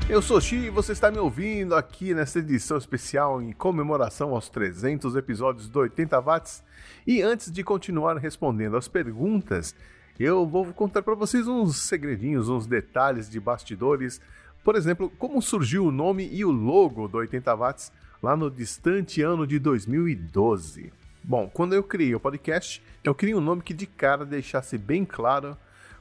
Eu 0.09 0.21
sou 0.21 0.41
Xi 0.41 0.57
e 0.57 0.69
você 0.69 0.91
está 0.91 1.09
me 1.09 1.19
ouvindo 1.19 1.73
aqui 1.73 2.13
nessa 2.13 2.39
edição 2.39 2.77
especial 2.77 3.41
em 3.41 3.53
comemoração 3.53 4.35
aos 4.35 4.49
300 4.49 5.15
episódios 5.15 5.69
do 5.69 5.79
80 5.79 6.19
Watts. 6.19 6.61
E 7.07 7.21
antes 7.21 7.49
de 7.49 7.63
continuar 7.63 8.17
respondendo 8.17 8.75
as 8.75 8.89
perguntas, 8.89 9.73
eu 10.19 10.45
vou 10.45 10.65
contar 10.73 11.01
para 11.01 11.15
vocês 11.15 11.47
uns 11.47 11.77
segredinhos, 11.77 12.49
uns 12.49 12.67
detalhes 12.67 13.29
de 13.29 13.39
bastidores. 13.39 14.21
Por 14.63 14.75
exemplo, 14.75 15.11
como 15.17 15.41
surgiu 15.41 15.85
o 15.85 15.91
nome 15.91 16.29
e 16.31 16.45
o 16.45 16.51
logo 16.51 17.07
do 17.07 17.17
80 17.17 17.55
Watts 17.55 17.91
lá 18.21 18.35
no 18.35 18.51
distante 18.51 19.21
ano 19.21 19.47
de 19.47 19.57
2012. 19.57 20.93
Bom, 21.23 21.49
quando 21.53 21.73
eu 21.73 21.83
criei 21.83 22.13
o 22.15 22.19
podcast, 22.19 22.81
eu 23.03 23.15
criei 23.15 23.35
um 23.35 23.41
nome 23.41 23.61
que 23.61 23.73
de 23.73 23.85
cara 23.85 24.25
deixasse 24.25 24.77
bem 24.77 25.05
claro 25.05 25.57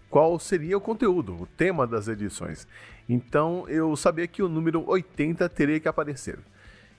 qual 0.09 0.39
seria 0.39 0.77
o 0.77 0.81
conteúdo, 0.81 1.35
o 1.41 1.47
tema 1.47 1.87
das 1.87 2.09
edições. 2.09 2.67
Então 3.09 3.65
eu 3.69 3.95
sabia 3.97 4.27
que 4.27 4.43
o 4.43 4.49
número 4.49 4.85
80 4.89 5.49
teria 5.49 5.81
que 5.81 5.89
aparecer. 5.89 6.39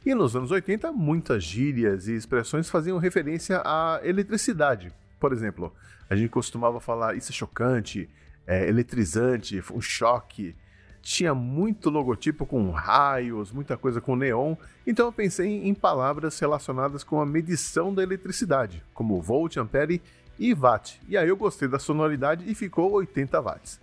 E 0.05 0.15
nos 0.15 0.35
anos 0.35 0.49
80, 0.49 0.91
muitas 0.91 1.43
gírias 1.43 2.07
e 2.07 2.15
expressões 2.15 2.69
faziam 2.69 2.97
referência 2.97 3.61
à 3.63 3.99
eletricidade. 4.03 4.91
Por 5.19 5.31
exemplo, 5.31 5.71
a 6.11 6.15
gente 6.17 6.29
costumava 6.29 6.81
falar 6.81 7.15
isso 7.15 7.31
é 7.31 7.33
chocante, 7.33 8.09
é 8.45 8.67
eletrizante, 8.67 9.63
um 9.73 9.79
choque. 9.79 10.53
Tinha 11.01 11.33
muito 11.33 11.89
logotipo 11.89 12.45
com 12.45 12.69
raios, 12.69 13.49
muita 13.49 13.77
coisa 13.77 14.01
com 14.01 14.17
neon, 14.17 14.55
então 14.85 15.05
eu 15.05 15.13
pensei 15.13 15.47
em 15.47 15.73
palavras 15.73 16.37
relacionadas 16.37 17.01
com 17.01 17.21
a 17.21 17.25
medição 17.25 17.93
da 17.93 18.03
eletricidade, 18.03 18.83
como 18.93 19.21
volt, 19.21 19.55
ampere 19.55 20.01
e 20.37 20.53
watt. 20.53 20.99
E 21.07 21.17
aí 21.17 21.29
eu 21.29 21.37
gostei 21.37 21.69
da 21.69 21.79
sonoridade 21.79 22.43
e 22.45 22.53
ficou 22.53 22.91
80 22.91 23.39
watts. 23.39 23.79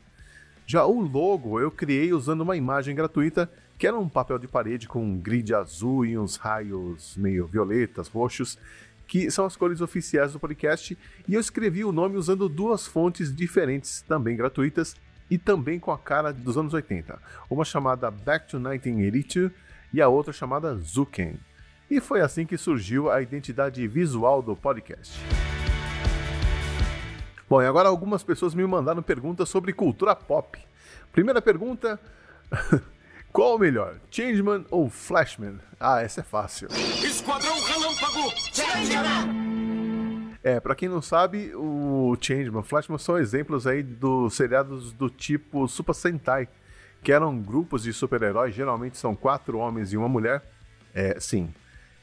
Já 0.66 0.85
o 0.85 1.01
logo 1.01 1.59
eu 1.59 1.70
criei 1.70 2.12
usando 2.12 2.43
uma 2.43 2.59
imagem 2.59 2.95
gratuita 2.95 3.51
que 3.79 3.87
era 3.87 3.99
um 3.99 4.09
papel 4.09 4.39
de 4.39 4.47
parede 4.47 4.87
com 4.87 5.03
um 5.03 5.16
grid 5.16 5.55
azul 5.55 6.05
e 6.05 6.18
uns 6.18 6.37
raios 6.37 7.16
meio 7.16 7.47
violetas, 7.47 8.09
roxos, 8.09 8.59
que 9.09 9.31
são 9.31 9.47
as 9.47 9.57
cores 9.57 9.81
oficiais 9.81 10.35
do 10.35 10.39
podcast, 10.39 10.97
e 11.27 11.35
eu 11.35 11.41
escrevi 11.41 11.83
o 11.83 11.91
nome 11.91 12.17
usando 12.17 12.49
duas 12.49 12.87
fontes 12.87 13.35
diferentes, 13.35 14.03
também 14.03 14.37
gratuitas, 14.37 14.95
e 15.31 15.39
também 15.39 15.81
com 15.81 15.91
a 15.91 15.99
cara 15.99 16.33
dos 16.33 16.57
anos 16.57 16.75
80. 16.75 17.19
Uma 17.51 17.65
chamada 17.65 18.11
Back 18.11 18.49
to 18.49 18.61
1982 18.61 19.51
e 19.93 20.01
a 20.01 20.09
outra 20.09 20.33
chamada 20.33 20.75
Zuken. 20.77 21.39
E 21.91 22.01
foi 22.01 22.21
assim 22.21 22.45
que 22.45 22.59
surgiu 22.59 23.11
a 23.11 23.21
identidade 23.23 23.87
visual 23.89 24.43
do 24.43 24.55
podcast. 24.55 25.19
Bom, 27.49 27.63
e 27.63 27.67
agora 27.67 27.89
algumas 27.89 28.23
pessoas 28.23 28.55
me 28.55 28.67
mandaram 28.67 29.03
perguntas 29.03 29.49
sobre 29.49 29.73
cultura 29.73 30.15
pop. 30.15 30.59
Primeira 31.13 31.41
pergunta: 31.41 31.99
qual 33.33 33.57
o 33.57 33.59
melhor, 33.59 33.97
Changeman 34.11 34.64
ou 34.70 34.89
Flashman? 34.89 35.59
Ah, 35.79 36.03
essa 36.03 36.20
é 36.20 36.24
fácil. 36.24 36.68
Esquadrão 37.05 37.61
Relâmpago! 37.61 38.33
É, 40.43 40.61
pra 40.61 40.74
quem 40.74 40.89
não 40.89 41.03
sabe, 41.03 41.53
o 41.55 42.16
Changeman, 42.20 42.62
Flashman 42.62 42.99
são 42.99 43.18
exemplos 43.18 43.66
aí 43.66 43.83
dos 43.83 44.35
seriados 44.35 44.93
do 44.93 45.11
tipo 45.11 45.68
Super 45.68 45.95
Sentai, 45.95 46.49
que 47.03 47.12
eram 47.12 47.39
grupos 47.39 47.83
de 47.83 47.93
super-heróis, 47.93 48.55
geralmente 48.55 48.97
são 48.97 49.14
quatro 49.14 49.59
homens 49.59 49.93
e 49.93 49.97
uma 49.97 50.09
mulher. 50.09 50.43
É, 50.95 51.20
sim, 51.20 51.53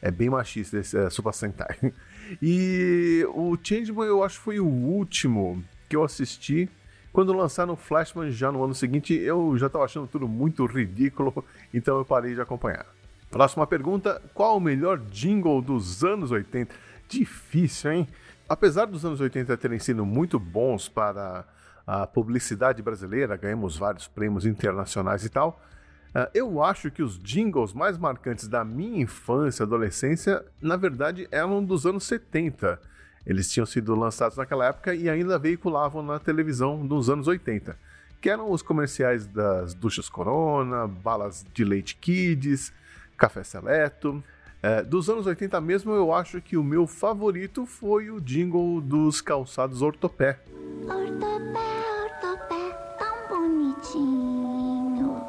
é 0.02 0.12
bem 0.12 0.30
machista 0.30 0.78
esse 0.78 0.98
é, 0.98 1.10
Super 1.10 1.34
Sentai. 1.34 1.78
E 2.42 3.24
o 3.36 3.56
Changeman 3.62 4.08
eu 4.08 4.24
acho 4.24 4.40
que 4.40 4.44
foi 4.44 4.60
o 4.60 4.66
último 4.66 5.64
que 5.88 5.96
eu 5.96 6.04
assisti. 6.04 6.68
Quando 7.16 7.32
lançaram 7.32 7.76
o 7.76 7.78
Flashman 7.78 8.30
já 8.30 8.52
no 8.52 8.62
ano 8.62 8.76
seguinte, 8.76 9.14
eu 9.14 9.58
já 9.58 9.68
estava 9.68 9.86
achando 9.86 10.06
tudo 10.06 10.28
muito 10.28 10.66
ridículo, 10.66 11.46
então 11.74 11.98
eu 11.98 12.04
parei 12.04 12.36
de 12.36 12.42
acompanhar. 12.42 12.86
Próxima 13.32 13.66
pergunta: 13.66 14.22
qual 14.34 14.58
o 14.58 14.60
melhor 14.60 14.98
jingle 14.98 15.62
dos 15.62 16.04
anos 16.04 16.30
80? 16.30 16.76
Difícil, 17.08 17.94
hein? 17.94 18.08
Apesar 18.50 18.84
dos 18.88 19.06
anos 19.06 19.22
80 19.22 19.56
terem 19.56 19.80
sido 19.80 20.06
muito 20.06 20.38
bons 20.38 20.90
para 20.90 21.46
a 21.88 22.06
publicidade 22.06 22.82
brasileira, 22.82 23.38
ganhamos 23.38 23.78
vários 23.78 24.10
prêmios 24.10 24.46
internacionais 24.46 25.24
e 25.24 25.30
tal. 25.30 25.62
Uh, 26.10 26.28
eu 26.34 26.62
acho 26.62 26.92
que 26.92 27.02
os 27.02 27.18
jingles 27.18 27.72
mais 27.72 27.98
marcantes 27.98 28.50
da 28.50 28.66
minha 28.66 29.02
infância 29.02 29.64
e 29.64 29.66
adolescência, 29.66 30.44
na 30.62 30.76
verdade, 30.76 31.30
eram 31.32 31.64
dos 31.64 31.86
anos 31.86 32.04
70. 32.04 32.78
Eles 33.26 33.52
tinham 33.52 33.66
sido 33.66 33.96
lançados 33.96 34.38
naquela 34.38 34.68
época 34.68 34.94
e 34.94 35.10
ainda 35.10 35.40
veiculavam 35.40 36.04
na 36.04 36.20
televisão 36.20 36.84
nos 36.84 37.10
anos 37.10 37.28
80, 37.28 37.78
que 38.22 38.30
eram 38.30 38.52
os 38.52 38.62
comerciais 38.62 39.26
das 39.26 39.74
duchas 39.74 40.08
Corona, 40.08 40.88
balas 40.88 41.46
de 41.54 41.64
leite 41.64 41.96
Kids, 41.96 42.72
café 43.18 43.44
seleto. 43.44 44.24
Uh, 44.64 44.86
dos 44.86 45.10
anos 45.10 45.26
80 45.26 45.60
mesmo, 45.62 45.92
eu 45.94 46.14
acho 46.14 46.42
que 46.42 46.56
o 46.58 46.64
meu 46.64 46.88
favorito 46.88 47.66
foi 47.66 48.10
o 48.10 48.20
jingle 48.22 48.80
dos 48.82 49.22
calçados 49.22 49.82
ortopé. 49.82 50.40
Ortopé, 50.84 51.60
ortopé, 52.04 52.72
tão 52.98 53.28
bonitinho. 53.28 55.22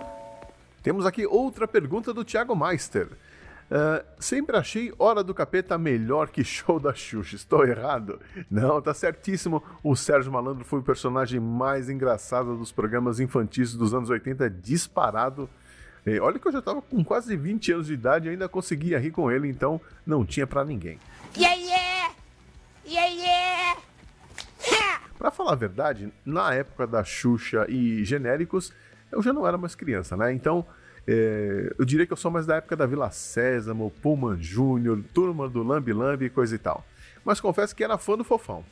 Temos 0.83 1.05
aqui 1.07 1.27
outra 1.27 1.67
pergunta 1.67 2.13
do 2.15 2.25
Thiago 2.25 2.55
Meister. 2.55 3.09
Uh, 3.69 4.05
sempre 4.21 4.57
achei 4.57 4.93
Hora 4.97 5.25
do 5.25 5.35
Capeta 5.35 5.77
melhor 5.77 6.29
que 6.29 6.45
Show 6.45 6.79
da 6.79 6.95
Xuxa. 6.95 7.37
Estou 7.37 7.67
errado? 7.67 8.21
Não, 8.51 8.81
tá 8.81 8.95
certíssimo. 8.95 9.63
O 9.83 9.97
Sérgio 9.97 10.33
Malandro 10.33 10.65
foi 10.65 10.79
o 10.79 10.83
personagem 10.83 11.41
mais 11.41 11.89
engraçado 11.89 12.57
dos 12.57 12.71
programas 12.71 13.19
infantis 13.19 13.75
dos 13.75 13.93
anos 13.93 14.09
80, 14.09 14.49
disparado. 14.51 15.49
E 16.07 16.21
olha 16.21 16.39
que 16.39 16.47
eu 16.47 16.53
já 16.53 16.63
tava 16.63 16.81
com 16.81 17.05
quase 17.05 17.37
20 17.37 17.73
anos 17.73 17.87
de 17.89 17.95
idade 17.95 18.29
e 18.29 18.31
ainda 18.31 18.49
conseguia 18.49 18.99
rir 18.99 19.11
com 19.11 19.31
ele, 19.31 19.49
então 19.49 19.81
não 20.07 20.25
tinha 20.25 20.47
para 20.47 20.65
ninguém. 20.65 21.01
Yeah, 21.37 21.57
yeah! 21.61 22.15
Yeah, 22.87 23.13
yeah! 23.13 23.81
Pra 25.19 25.33
falar 25.33 25.53
a 25.53 25.57
verdade, 25.57 26.13
na 26.25 26.55
época 26.55 26.87
da 26.87 27.03
Xuxa 27.03 27.67
e 27.69 28.05
genéricos, 28.05 28.73
eu 29.11 29.21
já 29.21 29.33
não 29.33 29.45
era 29.45 29.59
mais 29.59 29.75
criança, 29.75 30.17
né? 30.17 30.33
Então, 30.33 30.65
é, 31.07 31.73
eu 31.79 31.85
diria 31.85 32.07
que 32.07 32.13
eu 32.13 32.17
sou 32.17 32.31
mais 32.31 32.47
da 32.47 32.57
época 32.57 32.75
da 32.75 32.87
Vila 32.87 33.11
Sésamo, 33.11 33.93
Pullman 34.03 34.43
Júnior, 34.43 35.01
Turma 35.15 35.49
do 35.49 35.63
Lambi 35.63 35.93
Lambi 35.93 36.25
e 36.27 36.31
coisa 36.31 36.55
e 36.55 36.59
tal. 36.59 36.85
Mas 37.25 37.41
confesso 37.41 37.75
que 37.75 37.85
era 37.85 37.99
fã 37.99 38.17
do 38.17 38.25
Fofão. 38.25 38.65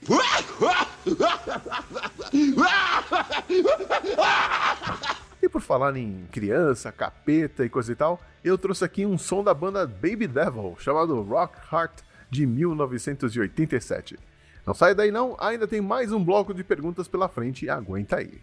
E 5.43 5.49
por 5.49 5.61
falar 5.61 5.97
em 5.97 6.26
criança, 6.32 6.91
capeta 6.91 7.64
e 7.64 7.68
coisa 7.68 7.93
e 7.93 7.95
tal, 7.95 8.20
eu 8.43 8.57
trouxe 8.57 8.85
aqui 8.85 9.05
um 9.05 9.18
som 9.18 9.43
da 9.45 9.53
banda 9.53 9.87
Baby 9.87 10.26
Devil, 10.26 10.76
chamado 10.78 11.20
Rock 11.22 11.59
Heart, 11.72 12.01
de 12.30 12.47
1987. 12.47 14.18
Não 14.66 14.72
sai 14.72 14.95
daí 14.95 15.11
não, 15.11 15.37
ainda 15.39 15.68
tem 15.68 15.80
mais 15.80 16.12
um 16.12 16.24
bloco 16.24 16.55
de 16.55 16.64
perguntas 16.64 17.07
pela 17.07 17.28
frente, 17.28 17.68
aguenta 17.68 18.16
aí. 18.16 18.41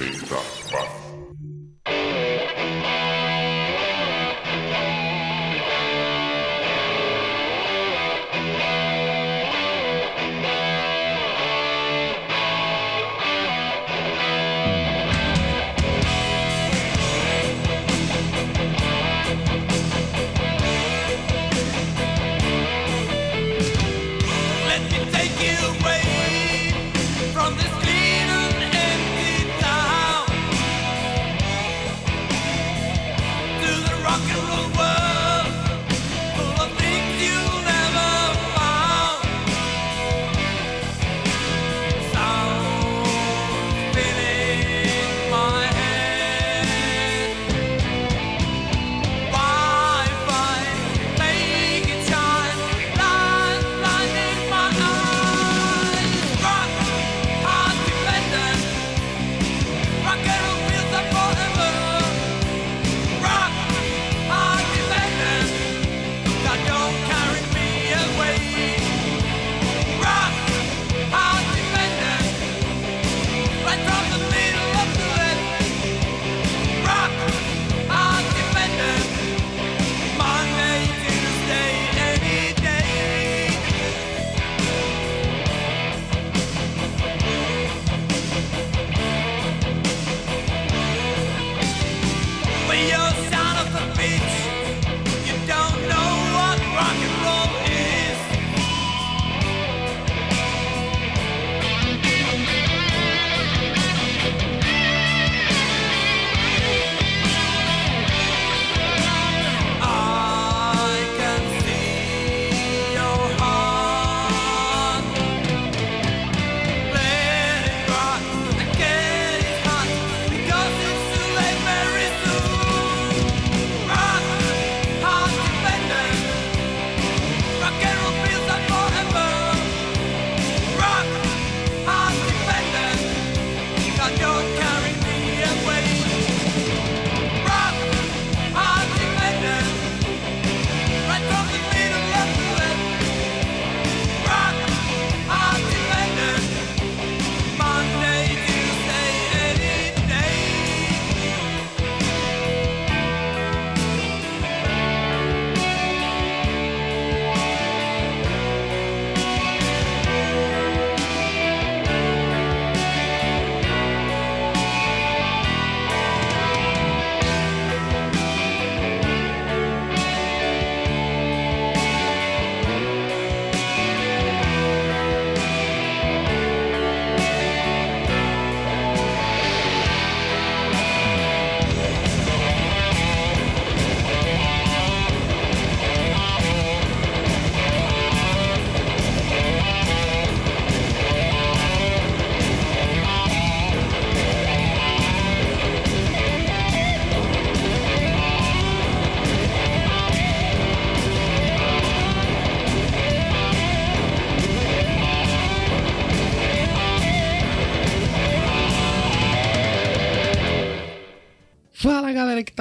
Fala 0.00 1.09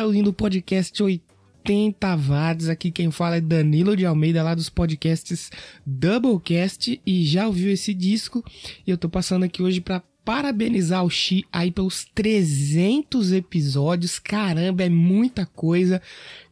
ouvindo 0.09 0.31
o 0.31 0.33
podcast 0.33 1.03
80 1.03 2.15
watts. 2.15 2.67
Aqui 2.67 2.89
quem 2.89 3.11
fala 3.11 3.37
é 3.37 3.41
Danilo 3.41 3.95
de 3.95 4.07
Almeida, 4.07 4.41
lá 4.41 4.55
dos 4.55 4.67
podcasts 4.67 5.51
Doublecast. 5.85 6.99
E 7.05 7.25
já 7.25 7.45
ouviu 7.45 7.71
esse 7.71 7.93
disco? 7.93 8.43
E 8.85 8.89
eu 8.89 8.97
tô 8.97 9.07
passando 9.07 9.43
aqui 9.43 9.61
hoje 9.61 9.79
pra 9.79 10.01
parabenizar 10.25 11.05
o 11.05 11.09
Xi 11.11 11.45
aí 11.53 11.69
pelos 11.69 12.05
300 12.15 13.31
episódios. 13.31 14.17
Caramba, 14.17 14.83
é 14.83 14.89
muita 14.89 15.45
coisa. 15.45 16.01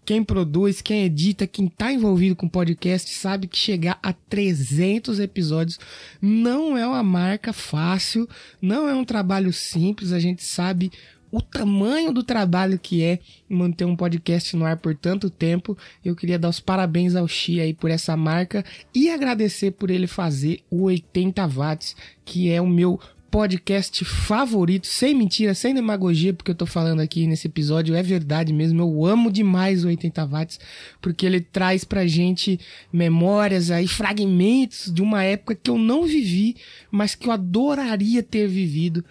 Quem 0.06 0.24
produz, 0.24 0.82
quem 0.82 1.04
edita, 1.04 1.48
quem 1.48 1.68
tá 1.68 1.92
envolvido 1.92 2.36
com 2.36 2.48
podcast 2.48 3.10
sabe 3.10 3.48
que 3.48 3.58
chegar 3.58 4.00
a 4.04 4.14
300 4.14 5.20
episódios 5.20 5.80
não 6.22 6.78
é 6.78 6.88
uma 6.88 7.04
marca 7.04 7.52
fácil, 7.52 8.30
não 8.62 8.88
é 8.88 8.94
um 8.94 9.04
trabalho 9.04 9.52
simples. 9.52 10.14
A 10.14 10.20
gente 10.20 10.44
sabe 10.44 10.92
o 11.32 11.42
tamanho 11.42 12.12
do 12.12 12.24
trabalho 12.24 12.80
que 12.80 13.04
é 13.04 13.20
manter 13.50 13.86
um 13.86 13.96
podcast 13.96 14.56
no 14.56 14.66
ar 14.66 14.78
por 14.78 14.96
tanto 14.96 15.30
tempo. 15.30 15.78
Eu 16.04 16.16
queria 16.16 16.40
dar 16.40 16.50
os 16.50 16.60
parabéns 16.60 17.16
ao 17.16 17.28
Xi 17.28 17.60
aí 17.60 17.74
por 17.74 17.92
essa 17.92 18.16
marca 18.16 18.64
e 18.94 19.10
agradecer 19.10 19.72
por 19.72 19.90
ele 19.90 20.08
fazer 20.08 20.62
o 20.70 20.84
80 20.84 21.46
watts, 21.48 21.96
que 22.24 22.50
é 22.50 22.62
o 22.62 22.68
meu 22.68 23.00
podcast 23.30 24.06
favorito, 24.06 24.88
sem 24.88 25.14
mentira, 25.14 25.54
sem 25.54 25.74
demagogia, 25.74 26.34
porque 26.34 26.52
eu 26.52 26.56
tô 26.56 26.66
falando 26.66 27.02
aqui 27.02 27.28
nesse 27.28 27.48
episódio, 27.48 27.94
é 27.94 28.02
verdade 28.02 28.54
mesmo, 28.54 28.82
eu 28.82 29.06
amo 29.06 29.32
demais 29.32 29.84
o 29.84 29.88
80 29.88 30.26
watts, 30.26 30.60
porque 31.02 31.26
ele 31.26 31.42
traz 31.42 31.84
pra 31.84 32.08
gente 32.08 32.60
memórias 32.92 33.70
aí, 33.70 33.88
fragmentos 33.88 34.92
de 34.92 35.02
uma 35.02 35.24
época 35.24 35.56
que 35.56 35.70
eu 35.70 35.78
não 35.78 36.06
vivi, 36.06 36.56
mas 36.90 37.16
que 37.16 37.28
eu 37.28 37.32
adoraria 37.32 38.24
ter 38.24 38.48
vivido. 38.48 39.04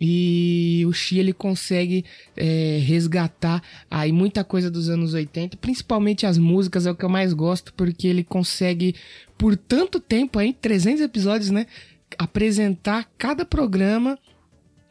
E 0.00 0.84
o 0.86 0.92
Xi 0.92 1.18
ele 1.18 1.32
consegue 1.32 2.04
é, 2.36 2.80
resgatar 2.84 3.62
aí 3.90 4.12
muita 4.12 4.42
coisa 4.42 4.70
dos 4.70 4.88
anos 4.88 5.14
80, 5.14 5.56
principalmente 5.58 6.26
as 6.26 6.36
músicas, 6.36 6.86
é 6.86 6.90
o 6.90 6.96
que 6.96 7.04
eu 7.04 7.08
mais 7.08 7.32
gosto, 7.32 7.72
porque 7.74 8.06
ele 8.08 8.24
consegue, 8.24 8.94
por 9.38 9.56
tanto 9.56 10.00
tempo 10.00 10.38
aí, 10.38 10.52
300 10.52 11.00
episódios, 11.00 11.50
né? 11.50 11.66
apresentar 12.18 13.10
cada 13.18 13.44
programa 13.44 14.18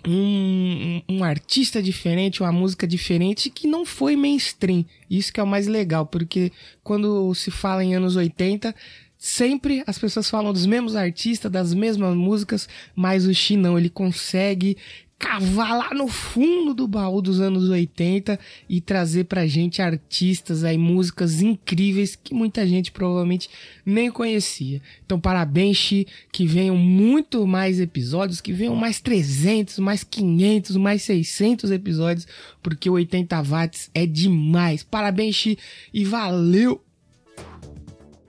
um, 0.05 1.01
um, 1.07 1.23
artista 1.23 1.81
diferente, 1.81 2.41
uma 2.41 2.51
música 2.51 2.85
diferente 2.85 3.49
que 3.49 3.67
não 3.67 3.85
foi 3.85 4.15
mainstream. 4.17 4.85
Isso 5.09 5.31
que 5.31 5.39
é 5.39 5.43
o 5.43 5.47
mais 5.47 5.65
legal, 5.65 6.05
porque 6.05 6.51
quando 6.83 7.33
se 7.33 7.49
fala 7.49 7.83
em 7.83 7.95
anos 7.95 8.17
80, 8.17 8.75
sempre 9.23 9.81
as 9.87 9.97
pessoas 9.97 10.29
falam 10.29 10.51
dos 10.51 10.65
mesmos 10.65 10.97
artistas, 10.97 11.49
das 11.49 11.73
mesmas 11.73 12.13
músicas, 12.13 12.67
mas 12.93 13.25
o 13.25 13.33
Xi 13.33 13.55
não, 13.55 13.79
ele 13.79 13.89
consegue 13.89 14.75
cavar 15.17 15.77
lá 15.77 15.93
no 15.93 16.09
fundo 16.09 16.73
do 16.73 16.85
baú 16.85 17.21
dos 17.21 17.39
anos 17.39 17.69
80 17.69 18.37
e 18.67 18.81
trazer 18.81 19.23
pra 19.23 19.47
gente 19.47 19.81
artistas 19.81 20.65
aí, 20.65 20.77
músicas 20.77 21.41
incríveis 21.41 22.17
que 22.21 22.33
muita 22.33 22.67
gente 22.67 22.91
provavelmente 22.91 23.49
nem 23.85 24.11
conhecia. 24.11 24.81
Então, 25.05 25.17
parabéns, 25.17 25.77
Xi, 25.77 26.05
que 26.29 26.45
venham 26.45 26.75
muito 26.75 27.47
mais 27.47 27.79
episódios, 27.79 28.41
que 28.41 28.51
venham 28.51 28.75
mais 28.75 28.99
300, 28.99 29.79
mais 29.79 30.03
500, 30.03 30.75
mais 30.75 31.01
600 31.03 31.71
episódios, 31.71 32.27
porque 32.61 32.89
o 32.89 32.93
80 32.93 33.41
watts 33.41 33.89
é 33.93 34.05
demais. 34.05 34.83
Parabéns, 34.83 35.37
Xi, 35.37 35.57
e 35.93 36.03
valeu! 36.03 36.82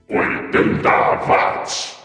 80 0.07 0.87
watts! 1.27 1.97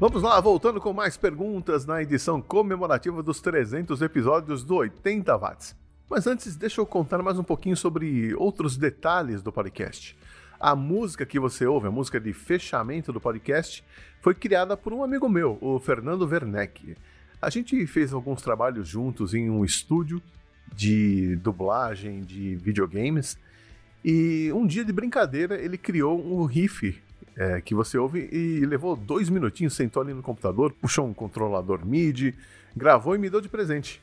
Vamos 0.00 0.22
lá, 0.22 0.40
voltando 0.40 0.80
com 0.80 0.94
mais 0.94 1.18
perguntas 1.18 1.84
na 1.84 2.02
edição 2.02 2.40
comemorativa 2.40 3.22
dos 3.22 3.38
300 3.42 4.00
episódios 4.00 4.64
do 4.64 4.76
80 4.76 5.36
Watts. 5.36 5.76
Mas 6.08 6.26
antes, 6.26 6.56
deixa 6.56 6.80
eu 6.80 6.86
contar 6.86 7.22
mais 7.22 7.38
um 7.38 7.44
pouquinho 7.44 7.76
sobre 7.76 8.34
outros 8.34 8.78
detalhes 8.78 9.42
do 9.42 9.52
podcast. 9.52 10.16
A 10.58 10.74
música 10.74 11.26
que 11.26 11.38
você 11.38 11.66
ouve, 11.66 11.86
a 11.86 11.90
música 11.90 12.18
de 12.18 12.32
fechamento 12.32 13.12
do 13.12 13.20
podcast, 13.20 13.84
foi 14.22 14.34
criada 14.34 14.74
por 14.74 14.94
um 14.94 15.04
amigo 15.04 15.28
meu, 15.28 15.58
o 15.60 15.78
Fernando 15.78 16.26
Werneck. 16.26 16.96
A 17.42 17.50
gente 17.50 17.86
fez 17.86 18.14
alguns 18.14 18.40
trabalhos 18.40 18.88
juntos 18.88 19.34
em 19.34 19.50
um 19.50 19.66
estúdio 19.66 20.22
de 20.74 21.36
dublagem 21.36 22.22
de 22.22 22.56
videogames 22.56 23.36
e 24.04 24.50
um 24.52 24.66
dia 24.66 24.84
de 24.84 24.92
brincadeira 24.92 25.60
ele 25.60 25.78
criou 25.78 26.20
um 26.20 26.44
riff 26.44 27.00
é, 27.36 27.60
que 27.60 27.74
você 27.74 27.96
ouve 27.96 28.28
e 28.32 28.64
levou 28.66 28.96
dois 28.96 29.28
minutinhos, 29.28 29.74
sentou 29.74 30.02
ali 30.02 30.12
no 30.12 30.22
computador, 30.22 30.72
puxou 30.72 31.06
um 31.06 31.14
controlador 31.14 31.84
MIDI, 31.84 32.34
gravou 32.76 33.14
e 33.14 33.18
me 33.18 33.30
deu 33.30 33.40
de 33.40 33.48
presente. 33.48 34.00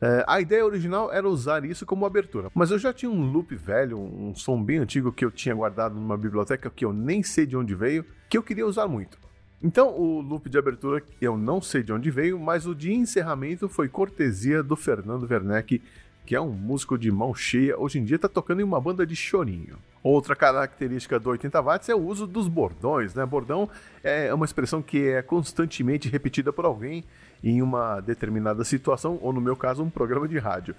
É, 0.00 0.24
a 0.28 0.40
ideia 0.40 0.64
original 0.64 1.12
era 1.12 1.28
usar 1.28 1.64
isso 1.64 1.84
como 1.84 2.06
abertura, 2.06 2.50
mas 2.54 2.70
eu 2.70 2.78
já 2.78 2.92
tinha 2.92 3.10
um 3.10 3.30
loop 3.32 3.54
velho, 3.56 3.98
um 3.98 4.32
som 4.34 4.62
bem 4.62 4.78
antigo 4.78 5.10
que 5.10 5.24
eu 5.24 5.30
tinha 5.30 5.54
guardado 5.54 5.94
numa 5.96 6.16
biblioteca 6.16 6.70
que 6.70 6.84
eu 6.84 6.92
nem 6.92 7.22
sei 7.22 7.46
de 7.46 7.56
onde 7.56 7.74
veio, 7.74 8.04
que 8.28 8.38
eu 8.38 8.42
queria 8.42 8.66
usar 8.66 8.86
muito. 8.86 9.18
Então, 9.60 9.88
o 9.88 10.20
loop 10.20 10.48
de 10.48 10.56
abertura 10.56 11.02
eu 11.20 11.36
não 11.36 11.60
sei 11.60 11.82
de 11.82 11.92
onde 11.92 12.12
veio, 12.12 12.38
mas 12.38 12.64
o 12.64 12.76
de 12.76 12.92
encerramento 12.92 13.68
foi 13.68 13.88
cortesia 13.88 14.62
do 14.62 14.76
Fernando 14.76 15.28
Werneck, 15.28 15.82
que 16.28 16.36
é 16.36 16.40
um 16.42 16.52
músico 16.52 16.98
de 16.98 17.10
mão 17.10 17.34
cheia, 17.34 17.80
hoje 17.80 17.98
em 17.98 18.04
dia 18.04 18.16
está 18.16 18.28
tocando 18.28 18.60
em 18.60 18.62
uma 18.62 18.78
banda 18.78 19.06
de 19.06 19.16
chorinho. 19.16 19.78
Outra 20.02 20.36
característica 20.36 21.18
do 21.18 21.30
80 21.30 21.58
watts 21.62 21.88
é 21.88 21.94
o 21.94 22.06
uso 22.06 22.26
dos 22.26 22.48
bordões, 22.48 23.14
né? 23.14 23.24
Bordão 23.24 23.66
é 24.04 24.34
uma 24.34 24.44
expressão 24.44 24.82
que 24.82 25.08
é 25.08 25.22
constantemente 25.22 26.06
repetida 26.06 26.52
por 26.52 26.66
alguém 26.66 27.02
em 27.42 27.62
uma 27.62 28.02
determinada 28.02 28.62
situação, 28.62 29.18
ou 29.22 29.32
no 29.32 29.40
meu 29.40 29.56
caso, 29.56 29.82
um 29.82 29.88
programa 29.88 30.28
de 30.28 30.36
rádio. 30.36 30.74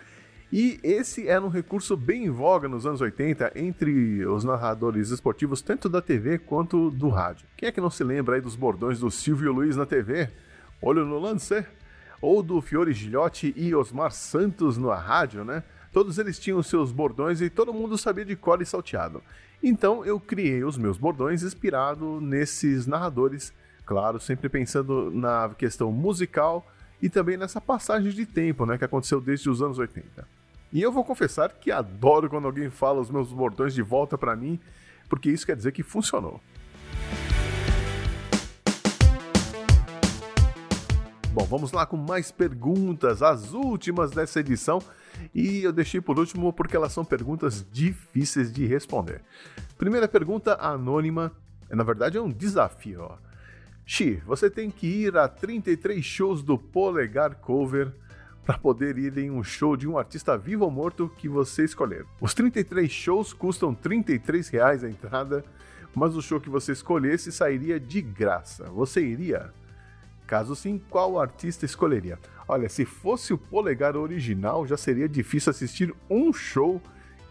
E 0.53 0.79
esse 0.83 1.27
era 1.27 1.43
um 1.43 1.49
recurso 1.49 1.97
bem 1.97 2.25
em 2.25 2.29
voga 2.29 2.67
nos 2.67 2.85
anos 2.85 3.01
80 3.01 3.53
entre 3.55 4.23
os 4.27 4.43
narradores 4.43 5.09
esportivos, 5.09 5.63
tanto 5.63 5.89
da 5.89 5.99
TV 5.99 6.37
quanto 6.37 6.91
do 6.91 7.09
rádio. 7.09 7.47
Quem 7.57 7.69
é 7.69 7.71
que 7.71 7.81
não 7.81 7.89
se 7.89 8.03
lembra 8.03 8.35
aí 8.35 8.41
dos 8.41 8.55
bordões 8.55 8.99
do 8.99 9.09
Silvio 9.09 9.51
Luiz 9.51 9.75
na 9.75 9.87
TV? 9.87 10.29
Olho 10.79 11.05
no 11.05 11.17
lance, 11.17 11.65
ou 12.21 12.43
do 12.43 12.61
Fiore 12.61 12.93
Gilhote 12.93 13.53
e 13.55 13.73
Osmar 13.73 14.11
Santos 14.11 14.77
na 14.77 14.95
rádio, 14.95 15.43
né? 15.43 15.63
Todos 15.91 16.17
eles 16.19 16.37
tinham 16.37 16.61
seus 16.61 16.91
bordões 16.91 17.41
e 17.41 17.49
todo 17.49 17.73
mundo 17.73 17.97
sabia 17.97 18.25
de 18.25 18.35
cor 18.35 18.61
e 18.61 18.65
salteado. 18.65 19.23
Então 19.61 20.05
eu 20.05 20.19
criei 20.19 20.63
os 20.63 20.77
meus 20.77 20.97
bordões 20.97 21.43
inspirado 21.43 22.21
nesses 22.21 22.85
narradores, 22.85 23.51
claro, 23.85 24.19
sempre 24.19 24.47
pensando 24.49 25.11
na 25.11 25.49
questão 25.57 25.91
musical 25.91 26.65
e 27.01 27.09
também 27.09 27.37
nessa 27.37 27.59
passagem 27.59 28.11
de 28.11 28.25
tempo, 28.25 28.65
né, 28.65 28.77
que 28.77 28.85
aconteceu 28.85 29.19
desde 29.19 29.49
os 29.49 29.61
anos 29.61 29.77
80. 29.77 30.27
E 30.71 30.81
eu 30.81 30.91
vou 30.91 31.03
confessar 31.03 31.49
que 31.53 31.71
adoro 31.71 32.29
quando 32.29 32.45
alguém 32.45 32.69
fala 32.69 33.01
os 33.01 33.09
meus 33.09 33.33
bordões 33.33 33.73
de 33.73 33.81
volta 33.81 34.17
para 34.17 34.35
mim, 34.35 34.59
porque 35.09 35.31
isso 35.31 35.45
quer 35.45 35.55
dizer 35.55 35.71
que 35.71 35.81
funcionou. 35.81 36.39
Bom, 41.31 41.45
vamos 41.45 41.71
lá 41.71 41.85
com 41.85 41.95
mais 41.95 42.31
perguntas, 42.31 43.21
as 43.21 43.53
últimas 43.53 44.09
dessa 44.09 44.39
edição. 44.39 44.81
E 45.33 45.63
eu 45.63 45.71
deixei 45.71 46.01
por 46.01 46.17
último 46.17 46.51
porque 46.51 46.75
elas 46.75 46.91
são 46.91 47.05
perguntas 47.05 47.63
difíceis 47.71 48.51
de 48.51 48.65
responder. 48.65 49.21
Primeira 49.77 50.07
pergunta 50.07 50.57
anônima, 50.59 51.31
na 51.69 51.83
verdade 51.83 52.17
é 52.17 52.21
um 52.21 52.31
desafio. 52.31 53.01
Ó. 53.03 53.17
Xi, 53.85 54.21
você 54.25 54.49
tem 54.49 54.71
que 54.71 54.87
ir 54.87 55.17
a 55.17 55.27
33 55.27 56.03
shows 56.03 56.41
do 56.41 56.57
Polegar 56.57 57.35
Cover 57.35 57.93
para 58.43 58.57
poder 58.57 58.97
ir 58.97 59.15
em 59.19 59.29
um 59.29 59.43
show 59.43 59.77
de 59.77 59.87
um 59.87 59.99
artista 59.99 60.35
vivo 60.35 60.65
ou 60.65 60.71
morto 60.71 61.11
que 61.15 61.29
você 61.29 61.63
escolher. 61.63 62.07
Os 62.19 62.33
33 62.33 62.89
shows 62.89 63.33
custam 63.33 63.75
33 63.75 64.49
reais 64.49 64.83
a 64.83 64.89
entrada, 64.89 65.45
mas 65.93 66.15
o 66.15 66.23
show 66.23 66.41
que 66.41 66.49
você 66.49 66.71
escolhesse 66.71 67.31
sairia 67.31 67.79
de 67.79 68.01
graça. 68.01 68.65
Você 68.71 69.05
iria? 69.05 69.53
Caso 70.29 70.55
sim, 70.55 70.79
qual 70.91 71.19
artista 71.19 71.65
escolheria? 71.65 72.19
Olha, 72.47 72.69
se 72.69 72.85
fosse 72.85 73.33
o 73.33 73.37
polegar 73.37 73.97
original, 73.97 74.63
já 74.67 74.77
seria 74.77 75.09
difícil 75.09 75.49
assistir 75.49 75.91
um 76.07 76.31
show. 76.31 76.79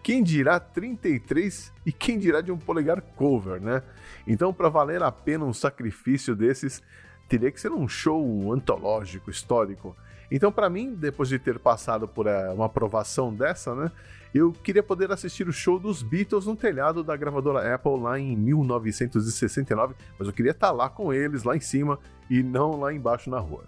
Quem 0.02 0.20
dirá 0.20 0.58
33 0.58 1.72
e 1.86 1.92
quem 1.92 2.18
dirá 2.18 2.40
de 2.40 2.50
um 2.50 2.58
polegar 2.58 3.00
cover, 3.00 3.60
né? 3.60 3.84
Então, 4.26 4.52
para 4.52 4.68
valer 4.68 5.00
a 5.00 5.12
pena 5.12 5.44
um 5.44 5.52
sacrifício 5.52 6.34
desses, 6.34 6.82
teria 7.28 7.52
que 7.52 7.60
ser 7.60 7.70
um 7.70 7.86
show 7.86 8.52
antológico, 8.52 9.30
histórico. 9.30 9.96
Então, 10.30 10.52
para 10.52 10.68
mim, 10.68 10.94
depois 10.94 11.28
de 11.28 11.38
ter 11.38 11.58
passado 11.58 12.06
por 12.06 12.26
eh, 12.26 12.50
uma 12.50 12.66
aprovação 12.66 13.32
dessa, 13.32 13.74
né, 13.74 13.90
eu 14.34 14.52
queria 14.52 14.82
poder 14.82 15.10
assistir 15.10 15.48
o 15.48 15.52
show 15.52 15.78
dos 15.78 16.02
Beatles 16.02 16.44
no 16.44 16.54
telhado 16.54 17.02
da 17.02 17.16
gravadora 17.16 17.74
Apple 17.74 17.98
lá 17.98 18.18
em 18.18 18.36
1969, 18.36 19.94
mas 20.18 20.28
eu 20.28 20.34
queria 20.34 20.50
estar 20.50 20.68
tá 20.68 20.72
lá 20.72 20.88
com 20.88 21.12
eles, 21.12 21.44
lá 21.44 21.56
em 21.56 21.60
cima, 21.60 21.98
e 22.28 22.42
não 22.42 22.78
lá 22.78 22.92
embaixo 22.92 23.30
na 23.30 23.38
rua. 23.38 23.64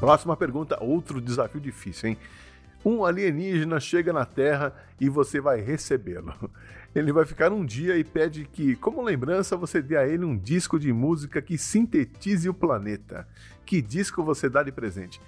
Próxima 0.00 0.36
pergunta, 0.36 0.82
outro 0.82 1.20
desafio 1.20 1.60
difícil, 1.60 2.10
hein? 2.10 2.18
Um 2.84 3.04
alienígena 3.04 3.78
chega 3.78 4.12
na 4.12 4.24
Terra 4.24 4.72
e 4.98 5.08
você 5.08 5.40
vai 5.40 5.60
recebê-lo. 5.60 6.34
Ele 6.94 7.12
vai 7.12 7.24
ficar 7.24 7.52
um 7.52 7.64
dia 7.64 7.96
e 7.96 8.02
pede 8.02 8.44
que, 8.44 8.74
como 8.76 9.02
lembrança, 9.02 9.56
você 9.56 9.80
dê 9.80 9.96
a 9.96 10.06
ele 10.06 10.24
um 10.24 10.36
disco 10.36 10.78
de 10.78 10.92
música 10.92 11.40
que 11.40 11.56
sintetize 11.56 12.48
o 12.48 12.54
planeta. 12.54 13.28
Que 13.64 13.80
disco 13.80 14.24
você 14.24 14.48
dá 14.48 14.62
de 14.62 14.72
presente? 14.72 15.20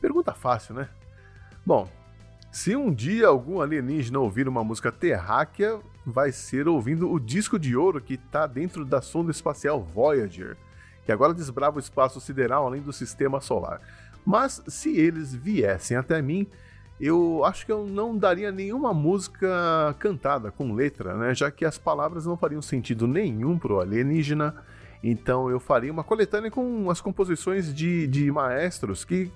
Pergunta 0.00 0.34
fácil, 0.34 0.74
né? 0.74 0.88
Bom, 1.64 1.88
se 2.52 2.76
um 2.76 2.92
dia 2.92 3.28
algum 3.28 3.60
alienígena 3.60 4.18
ouvir 4.18 4.46
uma 4.46 4.62
música 4.62 4.92
terráquea, 4.92 5.80
vai 6.04 6.30
ser 6.32 6.68
ouvindo 6.68 7.10
o 7.10 7.18
disco 7.18 7.58
de 7.58 7.74
ouro 7.76 8.00
que 8.00 8.14
está 8.14 8.46
dentro 8.46 8.84
da 8.84 9.00
sonda 9.00 9.30
espacial 9.30 9.82
Voyager, 9.82 10.56
que 11.04 11.12
agora 11.12 11.34
desbrava 11.34 11.76
o 11.76 11.80
espaço 11.80 12.20
sideral 12.20 12.66
além 12.66 12.82
do 12.82 12.92
sistema 12.92 13.40
solar. 13.40 13.80
Mas 14.24 14.62
se 14.66 14.96
eles 14.96 15.34
viessem 15.34 15.96
até 15.96 16.20
mim, 16.20 16.46
eu 17.00 17.44
acho 17.44 17.66
que 17.66 17.72
eu 17.72 17.86
não 17.86 18.16
daria 18.16 18.50
nenhuma 18.50 18.94
música 18.94 19.94
cantada 19.98 20.50
com 20.50 20.72
letra, 20.72 21.14
né? 21.14 21.34
Já 21.34 21.50
que 21.50 21.64
as 21.64 21.76
palavras 21.76 22.24
não 22.24 22.36
fariam 22.36 22.62
sentido 22.62 23.06
nenhum 23.06 23.58
pro 23.58 23.80
alienígena. 23.80 24.54
Então 25.02 25.50
eu 25.50 25.60
faria 25.60 25.92
uma 25.92 26.02
coletânea 26.02 26.50
com 26.50 26.90
as 26.90 27.00
composições 27.00 27.74
de, 27.74 28.06
de 28.06 28.32
maestros 28.32 29.04
que 29.04 29.30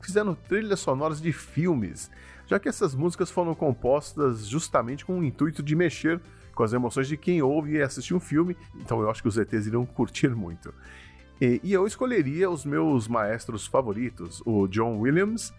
fizeram 0.00 0.34
trilhas 0.34 0.80
sonoras 0.80 1.20
de 1.20 1.32
filmes, 1.32 2.10
já 2.46 2.58
que 2.58 2.68
essas 2.68 2.94
músicas 2.94 3.30
foram 3.30 3.54
compostas 3.54 4.46
justamente 4.46 5.04
com 5.04 5.20
o 5.20 5.24
intuito 5.24 5.62
de 5.62 5.74
mexer 5.74 6.20
com 6.54 6.62
as 6.62 6.72
emoções 6.72 7.08
de 7.08 7.16
quem 7.16 7.42
ouve 7.42 7.72
e 7.72 7.82
assiste 7.82 8.14
um 8.14 8.20
filme, 8.20 8.56
então 8.76 9.00
eu 9.00 9.10
acho 9.10 9.20
que 9.20 9.28
os 9.28 9.36
ETs 9.36 9.66
irão 9.66 9.84
curtir 9.84 10.28
muito. 10.28 10.72
E, 11.40 11.60
e 11.62 11.72
eu 11.72 11.86
escolheria 11.86 12.48
os 12.48 12.64
meus 12.64 13.08
maestros 13.08 13.66
favoritos, 13.66 14.40
o 14.46 14.68
John 14.68 14.98
Williams, 15.00 15.52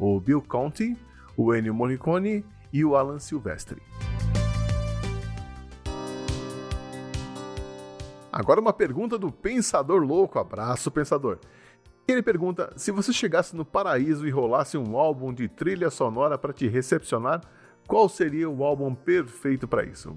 o 0.00 0.18
Bill 0.18 0.42
Conti, 0.42 0.96
o 1.36 1.54
Ennio 1.54 1.74
Morricone 1.74 2.44
e 2.72 2.84
o 2.84 2.96
Alan 2.96 3.18
Silvestri. 3.18 3.80
Agora 8.32 8.60
uma 8.60 8.72
pergunta 8.72 9.18
do 9.18 9.30
Pensador 9.30 10.02
Louco. 10.02 10.38
Abraço, 10.38 10.90
Pensador. 10.90 11.38
Ele 12.08 12.22
pergunta: 12.22 12.72
se 12.76 12.90
você 12.90 13.12
chegasse 13.12 13.54
no 13.54 13.64
paraíso 13.64 14.26
e 14.26 14.30
rolasse 14.30 14.78
um 14.78 14.96
álbum 14.96 15.34
de 15.34 15.48
trilha 15.48 15.90
sonora 15.90 16.38
para 16.38 16.52
te 16.52 16.66
recepcionar, 16.66 17.42
qual 17.86 18.08
seria 18.08 18.48
o 18.48 18.64
álbum 18.64 18.94
perfeito 18.94 19.68
para 19.68 19.84
isso? 19.84 20.16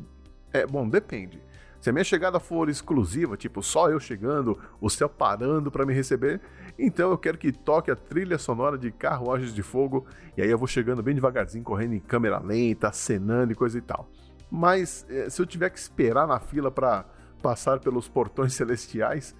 É, 0.53 0.65
bom, 0.65 0.87
depende. 0.87 1.41
Se 1.83 1.89
a 1.89 1.91
minha 1.91 2.05
chegada 2.05 2.39
for 2.39 2.69
exclusiva, 2.69 3.35
tipo 3.35 3.61
só 3.61 3.89
eu 3.89 3.99
chegando, 3.99 4.57
o 4.79 4.89
céu 4.89 5.09
parando 5.09 5.69
para 5.69 5.85
me 5.85 5.93
receber, 5.93 6.39
então 6.79 7.11
eu 7.11 7.17
quero 7.17 7.37
que 7.37 7.51
toque 7.51 7.91
a 7.91 7.95
trilha 7.95 8.37
sonora 8.37 8.77
de 8.77 8.89
Carruagens 8.89 9.53
de 9.53 9.61
Fogo, 9.61 10.05
e 10.37 10.41
aí 10.41 10.49
eu 10.49 10.57
vou 10.57 10.65
chegando 10.65 11.03
bem 11.03 11.13
devagarzinho, 11.13 11.61
correndo 11.61 11.93
em 11.93 11.99
câmera 11.99 12.39
lenta, 12.39 12.87
acenando 12.87 13.51
e 13.51 13.55
coisa 13.55 13.77
e 13.77 13.81
tal. 13.81 14.07
Mas 14.49 15.05
eh, 15.09 15.29
se 15.29 15.41
eu 15.41 15.45
tiver 15.45 15.69
que 15.71 15.77
esperar 15.77 16.25
na 16.25 16.39
fila 16.39 16.71
para 16.71 17.03
passar 17.41 17.81
pelos 17.81 18.07
portões 18.07 18.53
celestiais, 18.55 19.35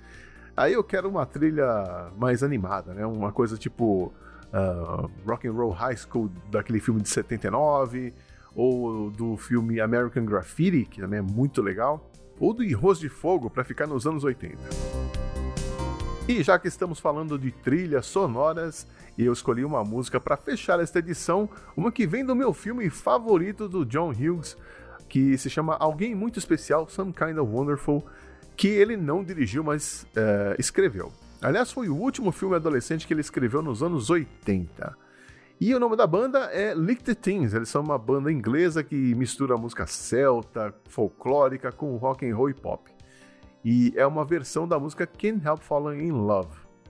aí 0.58 0.74
eu 0.74 0.84
quero 0.84 1.08
uma 1.08 1.26
trilha 1.26 2.12
mais 2.18 2.44
animada, 2.44 2.94
né? 2.94 3.06
Uma 3.06 3.32
coisa 3.32 3.58
tipo 3.58 4.14
uh, 4.52 5.10
Rock 5.26 5.48
and 5.48 5.54
Roll 5.54 5.72
High 5.72 5.96
School 5.96 6.30
daquele 6.52 6.82
filme 6.82 7.02
de 7.02 7.08
79, 7.08 8.14
ou 8.54 9.10
do 9.10 9.38
filme 9.38 9.80
American 9.80 10.26
Graffiti, 10.26 10.84
que 10.84 11.00
também 11.00 11.20
é 11.20 11.22
muito 11.22 11.62
legal, 11.62 12.12
ou 12.44 12.54
do 12.54 12.62
Arroz 12.62 13.00
de 13.00 13.08
Fogo 13.08 13.50
para 13.50 13.64
ficar 13.64 13.88
nos 13.88 14.06
anos 14.06 14.26
80. 14.26 14.58
E 16.28 16.44
já 16.44 16.60
que 16.60 16.68
estamos 16.68 17.00
falando 17.00 17.40
de 17.40 17.52
trilhas 17.52 18.06
sonoras, 18.06 18.86
eu 19.18 19.32
escolhi 19.32 19.64
uma 19.64 19.82
música 19.82 20.20
para 20.20 20.36
fechar 20.36 20.78
esta 20.82 21.00
edição, 21.00 21.50
uma 21.76 21.90
que 21.90 22.06
vem 22.06 22.26
do 22.26 22.36
meu 22.36 22.54
filme 22.54 22.90
favorito 22.90 23.70
do 23.70 23.86
John 23.86 24.10
Hughes, 24.10 24.58
que 25.08 25.38
se 25.38 25.50
chama 25.50 25.78
Alguém 25.78 26.14
Muito 26.14 26.38
Especial, 26.38 26.90
Some 26.90 27.14
Kind 27.14 27.38
of 27.38 27.50
Wonderful, 27.50 28.06
que 28.58 28.68
ele 28.68 28.98
não 28.98 29.24
dirigiu, 29.24 29.64
mas 29.64 30.06
uh, 30.18 30.60
escreveu. 30.60 31.14
Aliás, 31.42 31.72
foi 31.72 31.88
o 31.88 31.96
último 31.96 32.34
filme 32.34 32.58
adolescente 32.58 33.08
que 33.08 33.14
ele 33.14 33.22
escreveu 33.22 33.62
nos 33.62 33.82
anos 33.82 34.10
80. 34.10 34.98
E 35.66 35.74
o 35.74 35.80
nome 35.80 35.96
da 35.96 36.06
banda 36.06 36.50
é 36.52 36.74
Lick 36.74 37.02
the 37.06 37.16
Teens. 37.16 37.54
Eles 37.54 37.70
são 37.70 37.82
uma 37.82 37.98
banda 37.98 38.30
inglesa 38.30 38.84
que 38.84 39.16
mistura 39.16 39.56
música 39.56 39.88
celta, 39.88 40.76
folclórica 40.90 41.72
com 41.72 41.96
rock 41.96 42.30
and 42.30 42.36
roll 42.36 42.50
e 42.50 42.54
pop. 42.54 42.92
E 43.64 43.94
é 43.96 44.06
uma 44.06 44.26
versão 44.26 44.68
da 44.68 44.78
música 44.78 45.08
Can't 45.08 45.42
Help 45.48 45.62
Falling 45.62 46.04
in 46.04 46.12
Love. 46.12 46.50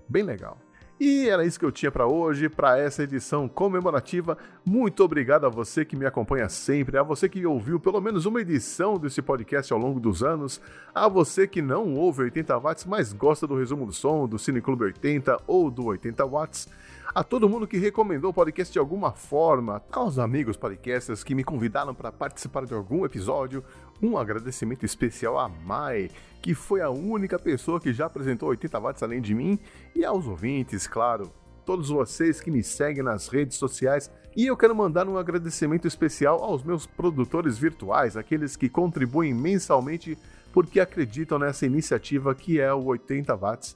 Bem 0.10 0.24
legal. 0.24 0.58
E 1.00 1.30
era 1.30 1.46
isso 1.46 1.60
que 1.60 1.66
eu 1.66 1.72
tinha 1.72 1.92
para 1.92 2.08
hoje, 2.08 2.50
para 2.50 2.80
essa 2.80 3.04
edição 3.04 3.48
comemorativa. 3.48 4.40
Muito 4.66 5.04
obrigado 5.04 5.46
a 5.46 5.50
você 5.50 5.86
que 5.86 5.96
me 5.96 6.08
acompanha 6.08 6.50
sempre, 6.50 6.98
a 6.98 7.04
você 7.04 7.30
que 7.30 7.46
ouviu 7.46 7.80
pelo 7.80 8.02
menos 8.02 8.26
uma 8.26 8.42
edição 8.42 8.98
desse 8.98 9.22
podcast 9.22 9.72
ao 9.72 9.78
longo 9.78 10.00
dos 10.00 10.24
anos, 10.24 10.60
a 10.96 11.08
você 11.08 11.46
que 11.46 11.62
não 11.62 11.94
ouve 11.94 12.24
80 12.24 12.58
watts, 12.58 12.86
mas 12.86 13.14
gosta 13.14 13.46
do 13.46 13.56
resumo 13.56 13.86
do 13.86 13.94
som, 13.94 14.28
do 14.28 14.40
Cine 14.40 14.62
Clube 14.62 14.86
80 14.86 15.42
ou 15.46 15.70
do 15.70 15.86
80 15.86 16.26
watts 16.26 16.68
a 17.14 17.24
todo 17.24 17.50
mundo 17.50 17.68
que 17.68 17.78
recomendou 17.78 18.32
o 18.32 18.34
podcast 18.34 18.72
de 18.72 18.80
alguma 18.80 19.12
forma, 19.12 19.82
aos 19.92 20.18
amigos 20.18 20.58
podcasters 20.58 21.24
que 21.24 21.36
me 21.36 21.44
convidaram 21.44 21.94
para 21.94 22.12
participar 22.12 22.66
de 22.66 22.74
algum 22.74 23.06
episódio, 23.06 23.64
um 24.02 24.18
agradecimento 24.18 24.86
especial 24.86 25.40
a 25.40 25.48
Mai, 25.50 26.10
que 26.42 26.54
foi 26.54 26.82
a 26.82 26.90
única 26.90 27.38
pessoa 27.38 27.80
que 27.80 27.94
já 27.94 28.06
apresentou 28.06 28.50
80 28.50 28.80
watts 28.80 29.04
além 29.04 29.22
de 29.22 29.34
mim, 29.36 29.60
e 29.96 30.04
aos 30.04 30.28
ouvintes, 30.28 30.88
claro, 30.88 31.32
todos 31.66 31.90
vocês 31.90 32.42
que 32.42 32.52
me 32.52 32.64
seguem 32.64 33.04
nas 33.04 33.28
redes 33.28 33.58
sociais. 33.58 34.12
E 34.36 34.48
eu 34.48 34.58
quero 34.58 34.76
mandar 34.76 35.08
um 35.08 35.18
agradecimento 35.18 35.88
especial 35.88 36.44
aos 36.44 36.64
meus 36.64 36.86
produtores 36.86 37.58
virtuais, 37.58 38.18
aqueles 38.18 38.56
que 38.56 38.70
contribuem 38.70 39.34
mensalmente 39.34 40.18
porque 40.52 40.80
acreditam 40.80 41.40
nessa 41.40 41.66
iniciativa 41.66 42.34
que 42.36 42.60
é 42.60 42.72
o 42.74 42.86
80 42.86 43.36
watts 43.36 43.76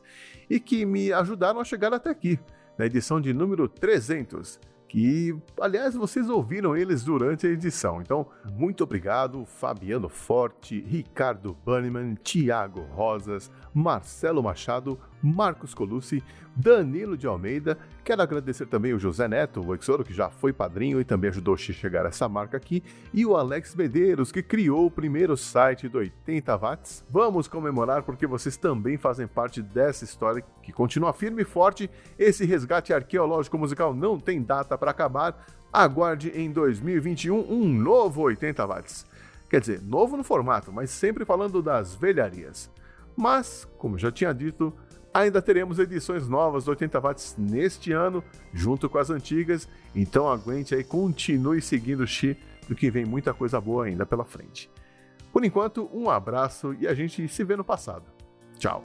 e 0.49 0.59
que 0.59 0.85
me 0.85 1.11
ajudaram 1.11 1.59
a 1.59 1.63
chegar 1.63 1.93
até 1.93 2.09
aqui 2.09 2.39
na 2.77 2.85
edição 2.85 3.19
de 3.19 3.33
número 3.33 3.67
300, 3.67 4.59
que, 4.87 5.35
aliás, 5.59 5.95
vocês 5.95 6.29
ouviram 6.29 6.75
eles 6.75 7.03
durante 7.03 7.45
a 7.45 7.49
edição. 7.49 8.01
Então, 8.01 8.27
muito 8.53 8.83
obrigado, 8.83 9.45
Fabiano 9.45 10.07
Forte, 10.07 10.79
Ricardo 10.79 11.57
Banniman, 11.65 12.15
Tiago 12.15 12.81
Rosas, 12.91 13.51
Marcelo 13.73 14.41
Machado, 14.41 14.97
Marcos 15.21 15.73
Colucci, 15.73 16.23
Danilo 16.55 17.17
de 17.17 17.27
Almeida. 17.27 17.77
Quero 18.03 18.21
agradecer 18.21 18.65
também 18.65 18.93
o 18.93 18.99
José 18.99 19.27
Neto, 19.27 19.61
o 19.61 19.75
Exoro, 19.75 20.03
que 20.03 20.13
já 20.13 20.29
foi 20.29 20.53
padrinho 20.53 20.99
e 20.99 21.03
também 21.03 21.29
ajudou 21.29 21.53
a 21.53 21.57
chegar 21.57 22.05
a 22.05 22.09
essa 22.09 22.27
marca 22.27 22.57
aqui, 22.57 22.83
e 23.13 23.25
o 23.25 23.35
Alex 23.35 23.75
Medeiros, 23.75 24.31
que 24.31 24.41
criou 24.41 24.85
o 24.85 24.91
primeiro 24.91 25.35
site 25.35 25.87
do 25.87 25.99
80 25.99 26.57
watts. 26.57 27.05
Vamos 27.09 27.47
comemorar 27.47 28.03
porque 28.03 28.25
vocês 28.25 28.57
também 28.57 28.97
fazem 28.97 29.27
parte 29.27 29.61
dessa 29.61 30.03
história 30.03 30.43
que 30.63 30.71
continua 30.71 31.13
firme 31.13 31.41
e 31.41 31.45
forte. 31.45 31.89
Esse 32.17 32.45
resgate 32.45 32.93
arqueológico 32.93 33.57
musical 33.57 33.93
não 33.93 34.19
tem 34.19 34.41
data 34.41 34.77
para 34.77 34.91
acabar. 34.91 35.45
Aguarde 35.71 36.29
em 36.29 36.51
2021 36.51 37.51
um 37.51 37.67
novo 37.67 38.21
80 38.21 38.65
watts. 38.65 39.05
Quer 39.49 39.61
dizer, 39.61 39.81
novo 39.81 40.17
no 40.17 40.23
formato, 40.23 40.71
mas 40.71 40.89
sempre 40.89 41.23
falando 41.23 41.61
das 41.61 41.95
velharias. 41.95 42.69
Mas, 43.15 43.67
como 43.77 43.97
já 43.97 44.11
tinha 44.11 44.33
dito, 44.33 44.73
ainda 45.13 45.41
teremos 45.41 45.79
edições 45.79 46.27
novas 46.27 46.65
do 46.65 46.71
80 46.71 46.99
watts 46.99 47.35
neste 47.37 47.91
ano, 47.91 48.23
junto 48.53 48.89
com 48.89 48.97
as 48.97 49.09
antigas, 49.09 49.67
então 49.95 50.29
aguente 50.29 50.75
aí, 50.75 50.83
continue 50.83 51.61
seguindo 51.61 52.01
o 52.01 52.07
Xi, 52.07 52.37
porque 52.67 52.91
vem 52.91 53.05
muita 53.05 53.33
coisa 53.33 53.59
boa 53.59 53.85
ainda 53.85 54.05
pela 54.05 54.25
frente. 54.25 54.69
Por 55.31 55.43
enquanto, 55.43 55.89
um 55.93 56.09
abraço 56.09 56.75
e 56.79 56.87
a 56.87 56.93
gente 56.93 57.27
se 57.27 57.43
vê 57.43 57.55
no 57.55 57.63
passado. 57.63 58.05
Tchau! 58.57 58.81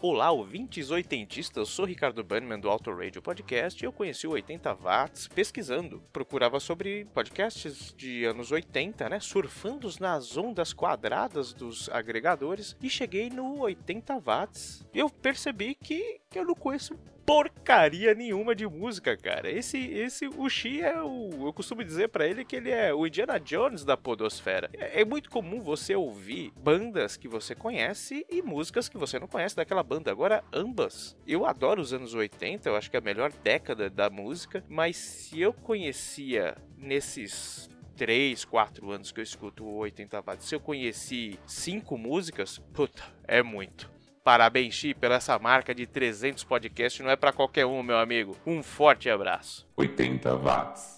Olá, 0.00 0.30
ouvintes 0.30 0.92
oitentistas, 0.92 1.56
eu 1.56 1.66
sou 1.66 1.84
Ricardo 1.84 2.22
Bannerman 2.22 2.60
do 2.60 2.70
Auto 2.70 2.94
Radio 2.94 3.20
Podcast 3.20 3.82
e 3.82 3.84
eu 3.84 3.90
conheci 3.90 4.28
o 4.28 4.30
80 4.30 4.72
Watts 4.74 5.26
pesquisando. 5.26 6.00
Procurava 6.12 6.60
sobre 6.60 7.04
podcasts 7.06 7.92
de 7.96 8.24
anos 8.24 8.52
80, 8.52 9.08
né? 9.08 9.18
Surfando 9.18 9.90
nas 9.98 10.36
ondas 10.36 10.72
quadradas 10.72 11.52
dos 11.52 11.88
agregadores 11.88 12.76
e 12.80 12.88
cheguei 12.88 13.28
no 13.28 13.58
80 13.58 14.20
Watts. 14.20 14.86
Eu 14.94 15.10
percebi 15.10 15.74
que 15.74 16.20
eu 16.32 16.44
não 16.44 16.54
conheço 16.54 16.96
porcaria 17.28 18.14
nenhuma 18.14 18.54
de 18.54 18.66
música, 18.66 19.14
cara. 19.14 19.50
Esse, 19.50 19.76
esse, 19.76 20.26
o 20.26 20.48
Xi 20.48 20.80
é 20.80 20.98
o. 21.02 21.46
Eu 21.46 21.52
costumo 21.52 21.84
dizer 21.84 22.08
para 22.08 22.26
ele 22.26 22.42
que 22.42 22.56
ele 22.56 22.70
é 22.70 22.94
o 22.94 23.06
Indiana 23.06 23.38
Jones 23.38 23.84
da 23.84 23.98
Podosfera. 23.98 24.70
É, 24.72 25.02
é, 25.02 25.04
muito 25.04 25.28
comum 25.28 25.60
você 25.60 25.94
ouvir 25.94 26.50
bandas 26.58 27.18
que 27.18 27.28
você 27.28 27.54
conhece 27.54 28.24
e 28.30 28.40
músicas 28.40 28.88
que 28.88 28.96
você 28.96 29.18
não 29.18 29.26
conhece 29.26 29.54
daquela 29.54 29.82
banda. 29.82 30.10
Agora, 30.10 30.42
ambas. 30.50 31.14
Eu 31.26 31.44
adoro 31.44 31.82
os 31.82 31.92
anos 31.92 32.14
80, 32.14 32.66
eu 32.66 32.74
acho 32.74 32.90
que 32.90 32.96
é 32.96 33.00
a 33.00 33.02
melhor 33.02 33.30
década 33.44 33.90
da 33.90 34.08
música, 34.08 34.64
mas 34.66 34.96
se 34.96 35.38
eu 35.38 35.52
conhecia 35.52 36.56
nesses 36.78 37.68
3, 37.94 38.42
4 38.46 38.90
anos 38.90 39.12
que 39.12 39.20
eu 39.20 39.24
escuto 39.24 39.66
o 39.66 39.76
80 39.80 40.22
watts, 40.22 40.48
se 40.48 40.54
eu 40.54 40.60
conheci 40.60 41.38
cinco 41.46 41.98
músicas, 41.98 42.58
puta, 42.72 43.02
é 43.24 43.42
muito. 43.42 43.97
Parabéns, 44.28 44.74
Chi, 44.74 44.92
pela 44.92 45.14
essa 45.14 45.38
marca 45.38 45.74
de 45.74 45.86
300 45.86 46.44
podcasts. 46.44 47.02
Não 47.02 47.10
é 47.10 47.16
para 47.16 47.32
qualquer 47.32 47.64
um, 47.64 47.82
meu 47.82 47.96
amigo. 47.96 48.36
Um 48.46 48.62
forte 48.62 49.08
abraço. 49.08 49.66
80 49.74 50.36
watts. 50.36 50.97